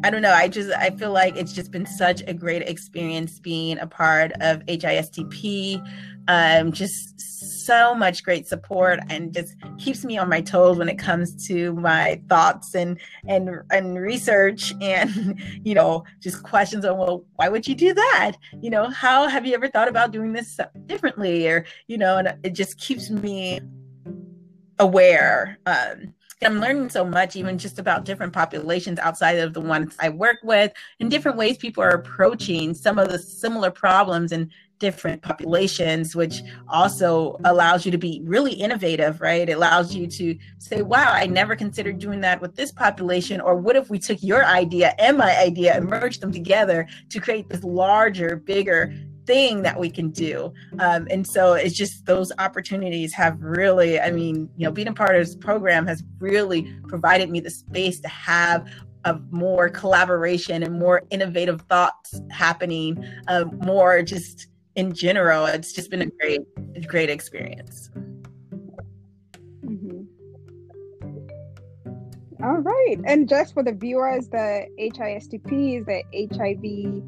I 0.03 0.11
don't 0.11 0.23
know. 0.23 0.33
I 0.33 0.49
just 0.49 0.71
I 0.73 0.91
feel 0.91 1.13
like 1.13 1.37
it's 1.37 1.53
just 1.53 1.71
been 1.71 1.87
such 1.87 2.23
a 2.27 2.35
great 2.35 2.63
experience 2.63 3.39
being 3.41 3.79
a 3.79 3.87
part 3.87 4.33
of 4.41 4.61
HISTP. 4.67 5.83
Um, 6.27 6.73
just 6.73 7.21
so 7.65 7.95
much 7.95 8.25
great 8.25 8.47
support 8.47 8.99
and 9.09 9.33
just 9.33 9.55
keeps 9.79 10.05
me 10.05 10.19
on 10.19 10.29
my 10.29 10.41
toes 10.41 10.79
when 10.79 10.89
it 10.89 10.99
comes 10.99 11.47
to 11.49 11.73
my 11.75 12.21
thoughts 12.29 12.75
and 12.75 12.99
and 13.27 13.51
and 13.71 13.99
research 13.99 14.73
and 14.81 15.39
you 15.65 15.75
know 15.75 16.05
just 16.21 16.43
questions 16.43 16.85
on 16.85 16.97
well 16.99 17.25
why 17.37 17.49
would 17.49 17.67
you 17.67 17.75
do 17.75 17.93
that 17.95 18.33
you 18.61 18.71
know 18.71 18.89
how 18.89 19.29
have 19.29 19.47
you 19.47 19.55
ever 19.55 19.69
thought 19.69 19.89
about 19.89 20.13
doing 20.13 20.33
this 20.33 20.59
differently 20.87 21.47
or 21.49 21.65
you 21.89 21.99
know 21.99 22.19
and 22.19 22.35
it 22.43 22.55
just 22.55 22.79
keeps 22.79 23.11
me 23.11 23.61
aware 24.79 25.59
um 25.67 26.15
I'm 26.43 26.61
learning 26.61 26.91
so 26.91 27.05
much, 27.05 27.37
even 27.37 27.57
just 27.59 27.79
about 27.79 28.05
different 28.05 28.33
populations 28.33 28.99
outside 28.99 29.39
of 29.39 29.55
the 29.55 29.61
ones 29.61 29.97
I 29.99 30.11
work 30.11 30.39
with, 30.43 30.73
and 31.01 31.11
different 31.11 31.39
ways 31.39 31.57
people 31.57 31.83
are 31.83 31.91
approaching 31.91 32.75
some 32.75 32.99
of 32.99 33.09
the 33.09 33.19
similar 33.19 33.71
problems 33.71 34.31
in 34.31 34.51
different 34.79 35.23
populations, 35.23 36.15
which 36.15 36.43
also 36.69 37.39
allows 37.45 37.87
you 37.87 37.93
to 37.93 37.99
be 37.99 38.21
really 38.25 38.53
innovative, 38.53 39.21
right? 39.21 39.49
It 39.49 39.53
allows 39.53 39.95
you 39.95 40.07
to 40.09 40.37
say, 40.59 40.83
wow, 40.83 41.13
I 41.13 41.27
never 41.27 41.57
considered 41.57 41.99
doing 41.99 42.21
that 42.23 42.41
with 42.41 42.57
this 42.57 42.73
population. 42.73 43.41
Or 43.41 43.55
what 43.55 43.77
if 43.77 43.89
we 43.89 43.99
took 43.99 44.23
your 44.23 44.45
idea 44.45 44.95
and 44.99 45.17
my 45.17 45.37
idea 45.39 45.75
and 45.77 45.87
merged 45.87 46.21
them 46.21 46.33
together 46.33 46.87
to 47.09 47.21
create 47.21 47.49
this 47.49 47.65
larger, 47.65 48.37
bigger 48.37 48.93
thing 49.27 49.63
that 49.63 49.79
we 49.79 49.91
can 49.91 50.11
do. 50.11 50.53
Um, 50.79 51.07
and 51.11 51.27
so 51.27 51.55
it's 51.55 51.75
just 51.75 52.07
those 52.07 52.33
opportunities 52.39 53.13
have 53.15 53.41
really, 53.43 54.01
I 54.01 54.11
mean, 54.11 54.49
you 54.57 54.65
know, 54.65 54.73
being 54.73 54.89
a 54.89 54.93
part 54.93 55.17
of 55.17 55.25
this 55.25 55.37
program 55.37 55.87
has 55.87 56.03
really 56.19 56.73
provided 56.89 57.31
me 57.31 57.41
the 57.41 57.51
space 57.51 58.01
to 58.01 58.09
have 58.09 58.69
a 59.05 59.19
more 59.31 59.69
collaboration 59.69 60.63
and 60.63 60.79
more 60.79 61.03
innovative 61.11 61.61
thoughts 61.63 62.21
happening, 62.31 63.05
uh, 63.29 63.45
more 63.59 64.03
just 64.03 64.49
in 64.77 64.93
general. 64.93 65.47
It's 65.47 65.73
just 65.73 65.91
been 65.91 66.03
a 66.03 66.07
great, 66.07 66.41
great 66.87 67.11
experience. 67.11 67.91
Mm-hmm. 69.65 70.03
All 72.43 72.59
right. 72.59 72.97
And 73.07 73.29
just 73.29 73.55
for 73.55 73.63
the 73.63 73.73
viewers, 73.73 74.29
the 74.29 74.67
HISTP 74.79 75.81
is 75.81 75.87
the 75.87 76.03
HIV 76.33 77.03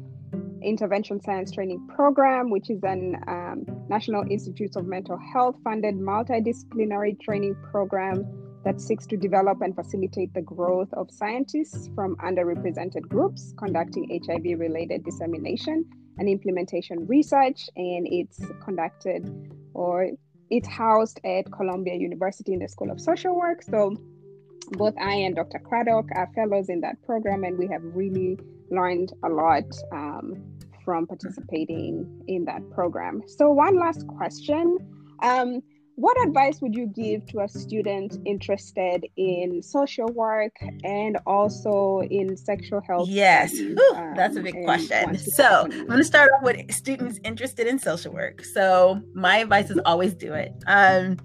Intervention 0.67 1.21
Science 1.21 1.51
Training 1.51 1.87
Program, 1.95 2.49
which 2.49 2.69
is 2.69 2.83
an 2.83 3.15
um, 3.27 3.65
National 3.89 4.23
Institutes 4.29 4.75
of 4.75 4.85
Mental 4.85 5.17
Health 5.17 5.55
funded 5.63 5.95
multidisciplinary 5.95 7.19
training 7.21 7.55
program 7.71 8.25
that 8.65 8.81
seeks 8.81 9.07
to 9.07 9.15
develop 9.15 9.61
and 9.61 9.73
facilitate 9.73 10.33
the 10.33 10.41
growth 10.41 10.89
of 10.93 11.09
scientists 11.09 11.89
from 11.95 12.17
underrepresented 12.17 13.07
groups 13.07 13.53
conducting 13.57 14.21
HIV 14.25 14.59
related 14.59 15.05
dissemination 15.05 15.85
and 16.17 16.27
implementation 16.27 17.07
research. 17.07 17.69
And 17.77 18.05
it's 18.11 18.41
conducted 18.61 19.51
or 19.73 20.09
it's 20.49 20.67
housed 20.67 21.21
at 21.23 21.49
Columbia 21.51 21.95
University 21.95 22.53
in 22.53 22.59
the 22.59 22.67
School 22.67 22.91
of 22.91 22.99
Social 22.99 23.35
Work. 23.35 23.63
So 23.63 23.95
both 24.71 24.95
I 24.99 25.13
and 25.13 25.35
Dr. 25.35 25.59
Craddock 25.59 26.07
are 26.13 26.29
fellows 26.35 26.67
in 26.67 26.81
that 26.81 27.01
program, 27.05 27.45
and 27.45 27.57
we 27.57 27.67
have 27.67 27.81
really 27.83 28.37
learned 28.69 29.13
a 29.23 29.29
lot 29.29 29.63
um, 29.93 30.43
from 30.87 31.05
participating 31.05 32.23
in 32.29 32.45
that 32.45 32.61
program. 32.69 33.21
So, 33.27 33.51
one 33.51 33.77
last 33.77 34.07
question. 34.07 34.77
Um, 35.21 35.61
what 35.97 36.15
advice 36.27 36.61
would 36.61 36.75
you 36.75 36.85
give 36.85 37.25
to 37.25 37.39
a 37.39 37.47
student 37.47 38.19
interested 38.23 39.03
in 39.17 39.63
social 39.63 40.07
work 40.09 40.55
and 40.83 41.17
also 41.25 42.01
in 42.01 42.37
sexual 42.37 42.81
health? 42.81 43.09
Yes, 43.09 43.51
Ooh, 43.55 43.75
um, 43.95 44.13
that's 44.15 44.37
a 44.37 44.41
big 44.41 44.63
question. 44.63 45.17
So, 45.17 45.63
I'm 45.63 45.87
going 45.87 45.97
to 45.97 46.03
start 46.03 46.29
off 46.35 46.43
with 46.43 46.71
students 46.71 47.19
interested 47.23 47.65
in 47.65 47.79
social 47.79 48.13
work. 48.13 48.45
So, 48.45 49.01
my 49.15 49.37
advice 49.37 49.71
is 49.71 49.79
always 49.87 50.13
do 50.13 50.33
it. 50.33 50.53
Um, 50.67 51.17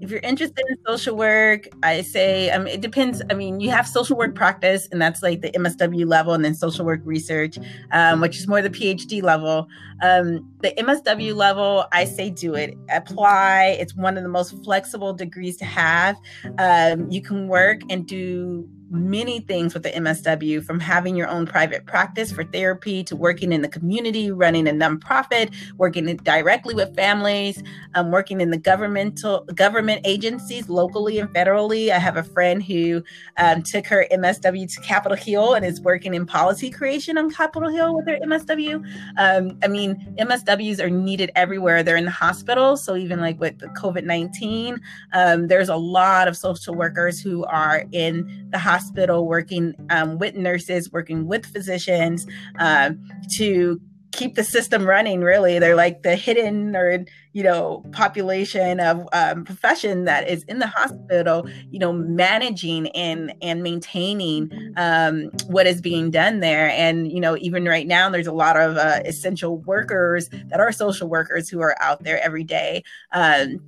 if 0.00 0.12
you're 0.12 0.20
interested 0.20 0.64
in 0.68 0.76
social 0.86 1.16
work, 1.16 1.66
I 1.82 2.02
say 2.02 2.50
um, 2.50 2.68
it 2.68 2.80
depends. 2.80 3.20
I 3.30 3.34
mean, 3.34 3.58
you 3.58 3.70
have 3.70 3.88
social 3.88 4.16
work 4.16 4.36
practice, 4.36 4.86
and 4.92 5.02
that's 5.02 5.24
like 5.24 5.40
the 5.40 5.50
MSW 5.50 6.06
level, 6.06 6.34
and 6.34 6.44
then 6.44 6.54
social 6.54 6.84
work 6.84 7.00
research, 7.04 7.58
um, 7.90 8.20
which 8.20 8.38
is 8.38 8.46
more 8.46 8.62
the 8.62 8.70
PhD 8.70 9.24
level. 9.24 9.66
Um, 10.02 10.48
the 10.60 10.72
MSW 10.78 11.34
level, 11.34 11.84
I 11.92 12.04
say 12.04 12.30
do 12.30 12.54
it. 12.54 12.76
Apply. 12.90 13.76
It's 13.78 13.94
one 13.94 14.16
of 14.16 14.19
the 14.22 14.28
most 14.28 14.62
flexible 14.64 15.12
degrees 15.12 15.56
to 15.58 15.64
have. 15.64 16.16
Um, 16.58 17.10
you 17.10 17.22
can 17.22 17.48
work 17.48 17.80
and 17.90 18.06
do 18.06 18.68
many 18.90 19.40
things 19.40 19.72
with 19.72 19.84
the 19.84 19.90
MSW 19.90 20.64
from 20.64 20.80
having 20.80 21.14
your 21.14 21.28
own 21.28 21.46
private 21.46 21.86
practice 21.86 22.32
for 22.32 22.44
therapy 22.44 23.04
to 23.04 23.14
working 23.14 23.52
in 23.52 23.62
the 23.62 23.68
community, 23.68 24.30
running 24.30 24.66
a 24.66 24.72
nonprofit, 24.72 25.54
working 25.78 26.16
directly 26.16 26.74
with 26.74 26.94
families, 26.96 27.62
um, 27.94 28.10
working 28.10 28.40
in 28.40 28.50
the 28.50 28.58
governmental 28.58 29.44
government 29.54 30.00
agencies 30.04 30.68
locally 30.68 31.18
and 31.18 31.28
federally. 31.30 31.90
I 31.90 31.98
have 31.98 32.16
a 32.16 32.24
friend 32.24 32.62
who 32.62 33.02
um, 33.36 33.62
took 33.62 33.86
her 33.86 34.06
MSW 34.12 34.72
to 34.74 34.80
Capitol 34.80 35.16
Hill 35.16 35.54
and 35.54 35.64
is 35.64 35.80
working 35.80 36.14
in 36.14 36.26
policy 36.26 36.70
creation 36.70 37.16
on 37.16 37.30
Capitol 37.30 37.70
Hill 37.70 37.94
with 37.94 38.08
her 38.08 38.18
MSW. 38.24 38.84
Um, 39.18 39.56
I 39.62 39.68
mean, 39.68 40.14
MSWs 40.18 40.80
are 40.80 40.90
needed 40.90 41.30
everywhere. 41.36 41.82
They're 41.84 41.96
in 41.96 42.06
the 42.06 42.10
hospital, 42.10 42.76
so 42.76 42.96
even 42.96 43.20
like 43.20 43.38
with 43.38 43.58
the 43.60 43.68
COVID 43.68 44.04
nineteen, 44.04 44.80
um, 45.12 45.46
there's 45.46 45.68
a 45.68 45.76
lot 45.76 46.26
of 46.26 46.36
social 46.36 46.74
workers 46.74 47.20
who 47.20 47.44
are 47.44 47.84
in 47.92 48.48
the 48.50 48.58
hospital 48.58 48.79
hospital, 48.80 49.26
working 49.26 49.74
um, 49.90 50.18
with 50.18 50.34
nurses, 50.34 50.90
working 50.90 51.26
with 51.26 51.44
physicians 51.46 52.26
uh, 52.58 52.90
to 53.36 53.80
keep 54.12 54.34
the 54.34 54.42
system 54.44 54.84
running 54.84 55.20
really. 55.20 55.58
They're 55.58 55.76
like 55.76 56.02
the 56.02 56.16
hidden 56.16 56.74
or 56.74 57.04
you 57.32 57.44
know 57.44 57.84
population 57.92 58.80
of 58.80 59.06
um, 59.12 59.44
profession 59.44 60.04
that 60.04 60.28
is 60.28 60.42
in 60.44 60.58
the 60.58 60.66
hospital 60.66 61.48
you 61.70 61.78
know 61.78 61.92
managing 61.92 62.88
and 62.88 63.32
and 63.40 63.62
maintaining 63.62 64.50
um, 64.76 65.30
what 65.46 65.66
is 65.66 65.80
being 65.80 66.10
done 66.10 66.40
there. 66.40 66.70
And 66.70 67.12
you 67.12 67.20
know 67.20 67.36
even 67.38 67.66
right 67.66 67.86
now 67.86 68.10
there's 68.10 68.26
a 68.26 68.32
lot 68.32 68.56
of 68.56 68.76
uh, 68.76 69.00
essential 69.04 69.58
workers 69.58 70.28
that 70.48 70.58
are 70.58 70.72
social 70.72 71.08
workers 71.08 71.48
who 71.48 71.60
are 71.60 71.76
out 71.80 72.02
there 72.02 72.20
every 72.22 72.44
day 72.44 72.82
um, 73.12 73.60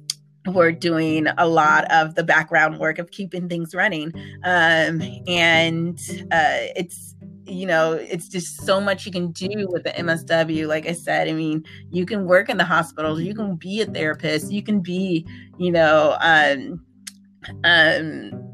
we're 0.47 0.73
doing 0.73 1.27
a 1.39 1.47
lot 1.47 1.91
of 1.93 2.15
the 2.15 2.25
background 2.25 2.79
work 2.79 2.99
of 2.99 3.11
keeping 3.11 3.49
things 3.49 3.75
running 3.75 4.13
um, 4.45 5.01
and 5.27 5.99
uh, 6.33 6.67
it's 6.77 7.15
you 7.45 7.67
know, 7.67 7.93
it's 7.93 8.29
just 8.29 8.65
so 8.65 8.81
much 8.81 9.05
you 9.05 9.13
can 9.13 9.33
do 9.33 9.67
with 9.69 9.85
the 9.85 9.91
MSW. 9.91 10.67
Like 10.69 10.87
I 10.87 10.93
said, 10.93 11.29
I 11.29 11.33
mean, 11.33 11.65
you 11.91 12.07
can 12.07 12.25
work 12.25 12.49
in 12.49 12.57
the 12.57 12.65
hospitals, 12.65 13.21
you 13.21 13.35
can 13.35 13.57
be 13.57 13.81
a 13.81 13.87
therapist, 13.87 14.53
you 14.53 14.63
can 14.63 14.81
be, 14.81 15.27
you 15.59 15.73
know, 15.73 16.17
um, 16.21 16.85
um, 17.65 18.52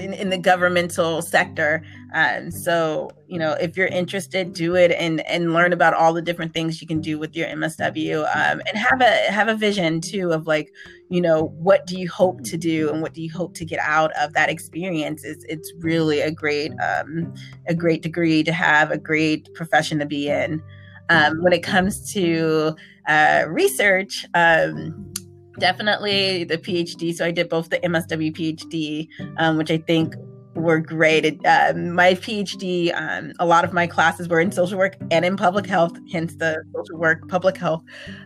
in, 0.00 0.12
in 0.14 0.30
the 0.30 0.38
governmental 0.38 1.22
sector. 1.22 1.82
Um, 2.14 2.50
so, 2.50 3.10
you 3.28 3.38
know, 3.38 3.52
if 3.52 3.76
you're 3.76 3.86
interested, 3.86 4.52
do 4.52 4.74
it 4.74 4.90
and 4.92 5.20
and 5.26 5.52
learn 5.52 5.72
about 5.72 5.94
all 5.94 6.12
the 6.12 6.22
different 6.22 6.52
things 6.52 6.80
you 6.80 6.88
can 6.88 7.00
do 7.00 7.18
with 7.18 7.36
your 7.36 7.46
MSW, 7.48 8.24
um, 8.34 8.60
and 8.66 8.76
have 8.76 9.00
a 9.00 9.30
have 9.30 9.48
a 9.48 9.54
vision 9.54 10.00
too 10.00 10.32
of 10.32 10.46
like, 10.46 10.72
you 11.08 11.20
know, 11.20 11.44
what 11.58 11.86
do 11.86 11.98
you 11.98 12.08
hope 12.08 12.42
to 12.44 12.56
do 12.56 12.90
and 12.90 13.02
what 13.02 13.14
do 13.14 13.22
you 13.22 13.30
hope 13.30 13.54
to 13.54 13.64
get 13.64 13.78
out 13.80 14.10
of 14.20 14.32
that 14.32 14.48
experience? 14.48 15.24
It's 15.24 15.44
it's 15.48 15.72
really 15.78 16.20
a 16.20 16.30
great 16.30 16.72
um, 16.80 17.32
a 17.68 17.74
great 17.74 18.02
degree 18.02 18.42
to 18.42 18.52
have, 18.52 18.90
a 18.90 18.98
great 18.98 19.52
profession 19.54 19.98
to 20.00 20.06
be 20.06 20.28
in. 20.28 20.62
Um, 21.10 21.42
when 21.42 21.52
it 21.52 21.64
comes 21.64 22.12
to 22.12 22.76
uh, 23.08 23.44
research, 23.48 24.24
um, 24.34 25.12
definitely 25.58 26.44
the 26.44 26.58
PhD. 26.58 27.14
So 27.14 27.24
I 27.24 27.30
did 27.30 27.48
both 27.48 27.70
the 27.70 27.78
MSW 27.78 28.34
PhD, 28.34 29.08
um, 29.38 29.56
which 29.56 29.70
I 29.70 29.78
think 29.78 30.14
were 30.54 30.80
great. 30.80 31.24
It, 31.24 31.46
uh, 31.46 31.72
my 31.76 32.14
PhD, 32.14 32.92
um, 32.94 33.32
a 33.38 33.46
lot 33.46 33.64
of 33.64 33.72
my 33.72 33.86
classes 33.86 34.28
were 34.28 34.40
in 34.40 34.52
social 34.52 34.78
work 34.78 34.96
and 35.10 35.24
in 35.24 35.36
public 35.36 35.66
health, 35.66 35.96
hence 36.12 36.34
the 36.36 36.62
social 36.74 36.98
work, 36.98 37.28
public 37.28 37.56
health. 37.56 37.82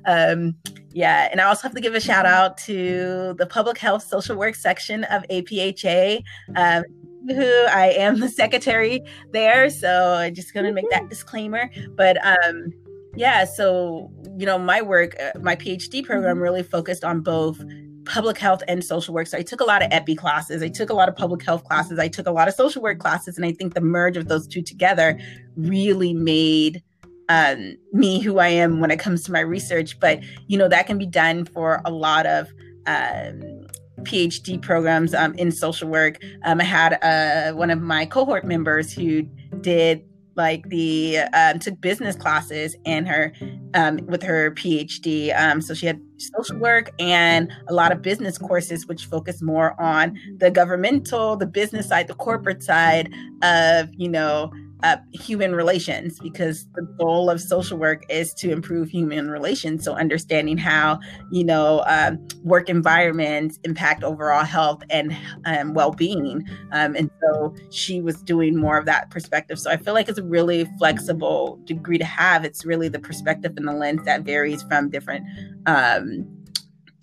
Um, 0.06 0.54
yeah, 0.92 1.28
and 1.30 1.40
I 1.40 1.44
also 1.44 1.62
have 1.62 1.74
to 1.74 1.80
give 1.80 1.94
a 1.94 2.00
shout 2.00 2.26
out 2.26 2.56
to 2.58 3.34
the 3.38 3.46
public 3.46 3.78
health 3.78 4.04
social 4.04 4.36
work 4.36 4.54
section 4.54 5.04
of 5.04 5.24
APHA. 5.30 6.22
Um, 6.56 6.84
who 7.26 7.66
I 7.68 7.94
am 7.96 8.20
the 8.20 8.28
secretary 8.28 9.02
there, 9.32 9.70
so 9.70 10.12
I'm 10.12 10.34
just 10.34 10.52
gonna 10.52 10.72
make 10.72 10.90
that 10.90 11.08
disclaimer. 11.08 11.70
But 11.96 12.18
um, 12.24 12.70
yeah, 13.16 13.44
so 13.44 14.10
you 14.36 14.46
know, 14.46 14.58
my 14.58 14.82
work, 14.82 15.14
uh, 15.20 15.38
my 15.40 15.56
PhD 15.56 16.04
program 16.04 16.40
really 16.40 16.62
focused 16.62 17.04
on 17.04 17.20
both 17.20 17.62
public 18.04 18.38
health 18.38 18.62
and 18.68 18.84
social 18.84 19.14
work. 19.14 19.26
So 19.26 19.38
I 19.38 19.42
took 19.42 19.60
a 19.60 19.64
lot 19.64 19.82
of 19.82 19.88
epi 19.90 20.14
classes, 20.14 20.62
I 20.62 20.68
took 20.68 20.90
a 20.90 20.94
lot 20.94 21.08
of 21.08 21.16
public 21.16 21.42
health 21.42 21.64
classes, 21.64 21.98
I 21.98 22.08
took 22.08 22.26
a 22.26 22.30
lot 22.30 22.48
of 22.48 22.54
social 22.54 22.82
work 22.82 22.98
classes, 22.98 23.36
and 23.36 23.46
I 23.46 23.52
think 23.52 23.74
the 23.74 23.80
merge 23.80 24.16
of 24.16 24.28
those 24.28 24.46
two 24.46 24.62
together 24.62 25.18
really 25.56 26.12
made 26.12 26.82
um, 27.28 27.76
me 27.92 28.20
who 28.20 28.38
I 28.38 28.48
am 28.48 28.80
when 28.80 28.90
it 28.90 28.98
comes 28.98 29.22
to 29.24 29.32
my 29.32 29.40
research. 29.40 29.98
But 30.00 30.20
you 30.46 30.58
know, 30.58 30.68
that 30.68 30.86
can 30.86 30.98
be 30.98 31.06
done 31.06 31.44
for 31.46 31.80
a 31.84 31.90
lot 31.90 32.26
of 32.26 32.48
um, 32.86 33.66
PhD 34.02 34.60
programs 34.60 35.14
um, 35.14 35.34
in 35.34 35.50
social 35.50 35.88
work. 35.88 36.18
Um, 36.44 36.60
I 36.60 36.64
had 36.64 36.98
uh, 37.02 37.56
one 37.56 37.70
of 37.70 37.80
my 37.80 38.06
cohort 38.06 38.44
members 38.44 38.92
who 38.92 39.22
did 39.60 40.04
like 40.36 40.68
the 40.68 41.18
um, 41.32 41.58
took 41.58 41.80
business 41.80 42.16
classes 42.16 42.76
and 42.84 43.08
her 43.08 43.32
um, 43.74 43.98
with 44.06 44.22
her 44.22 44.50
PhD. 44.52 45.38
Um, 45.38 45.60
so 45.60 45.74
she 45.74 45.86
had 45.86 46.00
social 46.16 46.58
work 46.58 46.90
and 46.98 47.50
a 47.68 47.74
lot 47.74 47.92
of 47.92 48.02
business 48.02 48.38
courses, 48.38 48.86
which 48.86 49.06
focus 49.06 49.42
more 49.42 49.80
on 49.80 50.18
the 50.38 50.50
governmental, 50.50 51.36
the 51.36 51.46
business 51.46 51.88
side, 51.88 52.08
the 52.08 52.14
corporate 52.14 52.62
side 52.62 53.12
of 53.42 53.88
you 53.94 54.08
know 54.08 54.52
uh, 54.84 54.98
human 55.12 55.54
relations 55.54 56.18
because 56.20 56.66
the 56.74 56.82
goal 56.98 57.30
of 57.30 57.40
social 57.40 57.78
work 57.78 58.04
is 58.10 58.34
to 58.34 58.52
improve 58.52 58.90
human 58.90 59.30
relations. 59.30 59.82
So 59.82 59.94
understanding 59.94 60.58
how 60.58 61.00
you 61.32 61.42
know 61.42 61.82
um, 61.86 62.18
work 62.42 62.68
environments 62.68 63.58
impact 63.64 64.04
overall 64.04 64.44
health 64.44 64.82
and 64.90 65.16
um, 65.46 65.72
well-being, 65.72 66.46
um, 66.72 66.94
and 66.94 67.10
so 67.22 67.54
she 67.70 68.00
was 68.02 68.22
doing 68.22 68.56
more 68.56 68.76
of 68.76 68.84
that 68.84 69.10
perspective. 69.10 69.58
So 69.58 69.70
I 69.70 69.78
feel 69.78 69.94
like 69.94 70.08
it's 70.08 70.18
a 70.18 70.24
really 70.24 70.66
flexible 70.78 71.58
degree 71.64 71.98
to 71.98 72.04
have. 72.04 72.44
It's 72.44 72.64
really 72.64 72.88
the 72.88 73.00
perspective 73.00 73.54
and 73.56 73.66
the 73.66 73.72
lens 73.72 74.04
that 74.04 74.22
varies 74.22 74.62
from 74.64 74.90
different 74.90 75.26
um, 75.66 76.33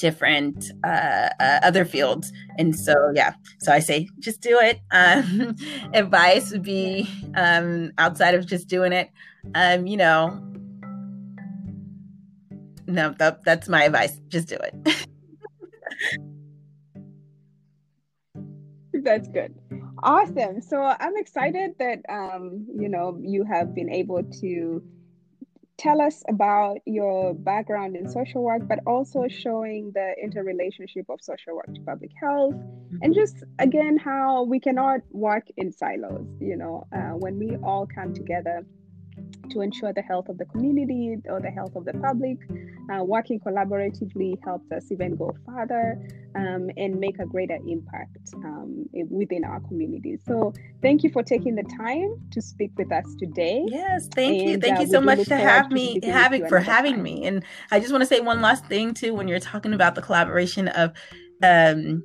different 0.02 0.72
uh, 0.84 1.30
uh, 1.40 1.60
other 1.64 1.86
fields. 1.86 2.34
And 2.58 2.76
so, 2.78 3.12
yeah, 3.14 3.34
so 3.60 3.72
I 3.72 3.80
say 3.80 4.10
just 4.20 4.42
do 4.42 4.60
it. 4.60 4.80
Um, 4.94 5.56
advice 5.94 6.52
would 6.52 6.64
be 6.64 7.10
um, 7.36 7.92
outside 7.98 8.36
of 8.36 8.46
just 8.46 8.68
doing 8.68 8.94
it, 8.94 9.10
um, 9.56 9.88
you 9.88 9.98
know, 9.98 10.40
no, 12.88 13.16
that, 13.18 13.44
that's 13.44 13.68
my 13.68 13.84
advice. 13.86 14.20
Just 14.28 14.48
do 14.48 14.58
it. 14.58 14.74
that's 19.04 19.28
good. 19.30 19.54
Awesome. 20.04 20.62
So 20.62 20.82
I'm 20.82 21.18
excited 21.18 21.72
that 21.80 22.00
um, 22.10 22.66
you 22.76 22.90
know 22.90 23.18
you 23.22 23.44
have 23.44 23.74
been 23.76 23.90
able 23.90 24.24
to 24.42 24.84
tell 25.82 26.00
us 26.00 26.24
about 26.30 26.78
your 26.86 27.34
background 27.34 27.96
in 27.96 28.08
social 28.08 28.44
work, 28.44 28.62
but 28.68 28.80
also 28.86 29.28
showing 29.28 29.92
the 29.96 30.14
interrelationship 30.24 31.06
of 31.10 31.20
social 31.22 31.56
work 31.56 31.74
to 31.74 31.82
public 31.82 32.12
health, 32.22 32.54
and 33.02 33.16
just 33.16 33.44
again 33.58 33.98
how 33.98 34.44
we 34.44 34.60
cannot 34.60 35.00
work 35.10 35.48
in 35.58 35.72
silos. 35.72 36.28
You 36.40 36.56
know, 36.56 36.86
uh, 36.96 37.14
when 37.24 37.40
we 37.40 37.58
all 37.64 37.88
come 37.88 38.14
together 38.14 38.64
to 39.52 39.62
ensure 39.62 39.94
the 39.94 40.02
health 40.02 40.30
of 40.30 40.38
the 40.38 40.46
community 40.46 41.18
or 41.26 41.40
the 41.40 41.50
health 41.50 41.76
of 41.76 41.86
the 41.86 41.94
public. 41.94 42.38
Uh, 42.92 43.04
working 43.04 43.40
collaboratively 43.40 44.36
helps 44.44 44.72
us 44.72 44.92
even 44.92 45.16
go 45.16 45.34
further 45.46 45.98
um, 46.36 46.70
and 46.78 47.00
make 47.00 47.20
a 47.20 47.26
greater 47.26 47.58
impact 47.68 48.18
um, 48.44 48.86
within 49.10 49.44
our 49.44 49.60
community. 49.62 50.18
So, 50.26 50.54
thank 50.82 51.04
you 51.04 51.10
for 51.10 51.24
taking 51.24 51.56
the 51.56 51.64
time 51.64 52.16
to 52.32 52.42
speak 52.42 52.72
with 52.78 52.92
us 52.92 53.06
today. 53.20 53.64
Yes, 53.68 54.08
thank 54.14 54.42
and, 54.42 54.50
you. 54.50 54.58
Thank 54.58 54.80
uh, 54.80 54.82
you 54.82 54.88
so 54.88 55.02
much 55.02 55.26
to 55.28 55.36
have 55.36 55.72
me, 55.72 56.00
having 56.04 56.48
for 56.48 56.60
having 56.60 56.96
time. 56.96 57.04
me. 57.04 57.26
And 57.26 57.44
I 57.72 57.80
just 57.80 57.92
want 57.92 58.02
to 58.02 58.08
say 58.08 58.20
one 58.20 58.42
last 58.42 58.66
thing 58.66 58.94
too. 58.94 59.14
When 59.14 59.28
you're 59.28 59.40
talking 59.40 59.74
about 59.74 59.96
the 59.96 60.02
collaboration 60.02 60.68
of 60.70 60.94
um, 61.44 62.04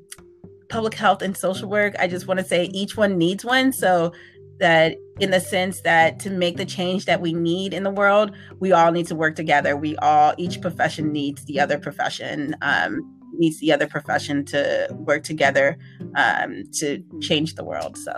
public 0.68 0.94
health 0.94 1.22
and 1.22 1.36
social 1.36 1.68
work, 1.68 1.94
I 1.99 2.07
just 2.09 2.26
want 2.26 2.38
to 2.38 2.47
say 2.47 2.64
each 2.66 2.97
one 2.97 3.18
needs 3.18 3.44
one. 3.44 3.72
So 3.72 4.12
that 4.59 4.96
in 5.20 5.30
the 5.30 5.40
sense 5.40 5.80
that 5.82 6.18
to 6.20 6.30
make 6.30 6.57
the 6.57 6.64
change 6.64 7.04
that 7.07 7.20
we 7.20 7.32
need 7.32 7.72
in 7.72 7.82
the 7.82 7.90
world 7.90 8.32
we 8.61 8.72
all 8.72 8.92
need 8.92 9.07
to 9.07 9.14
work 9.14 9.34
together. 9.34 9.76
We 9.76 9.96
all 9.96 10.34
each 10.36 10.61
profession 10.61 11.12
needs 11.12 11.44
the 11.44 11.61
other 11.61 11.78
profession 11.78 12.54
um, 12.62 13.12
needs 13.32 13.61
the 13.61 13.72
other 13.72 13.86
profession 13.86 14.44
to 14.46 14.88
work 14.92 15.22
together 15.22 15.76
um, 16.16 16.64
to 16.74 17.02
change 17.20 17.54
the 17.54 17.64
world. 17.64 17.96
So 17.96 18.12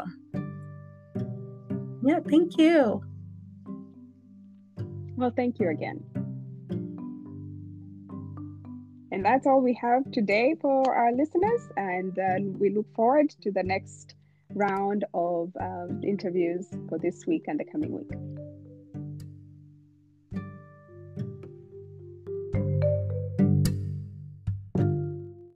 yeah 2.04 2.20
thank 2.28 2.58
you. 2.58 3.02
Well 5.16 5.32
thank 5.34 5.58
you 5.58 5.70
again. 5.70 6.04
And 9.10 9.24
that's 9.24 9.46
all 9.46 9.60
we 9.60 9.74
have 9.80 10.10
today 10.12 10.54
for 10.60 10.94
our 10.94 11.12
listeners. 11.12 11.68
And 11.76 12.18
uh, 12.18 12.36
we 12.58 12.70
look 12.70 12.86
forward 12.94 13.30
to 13.40 13.50
the 13.50 13.62
next 13.62 14.14
round 14.54 15.04
of 15.14 15.50
um, 15.60 16.00
interviews 16.02 16.68
for 16.88 16.98
this 16.98 17.26
week 17.26 17.44
and 17.48 17.60
the 17.60 17.64
coming 17.64 17.92
week. 17.92 18.10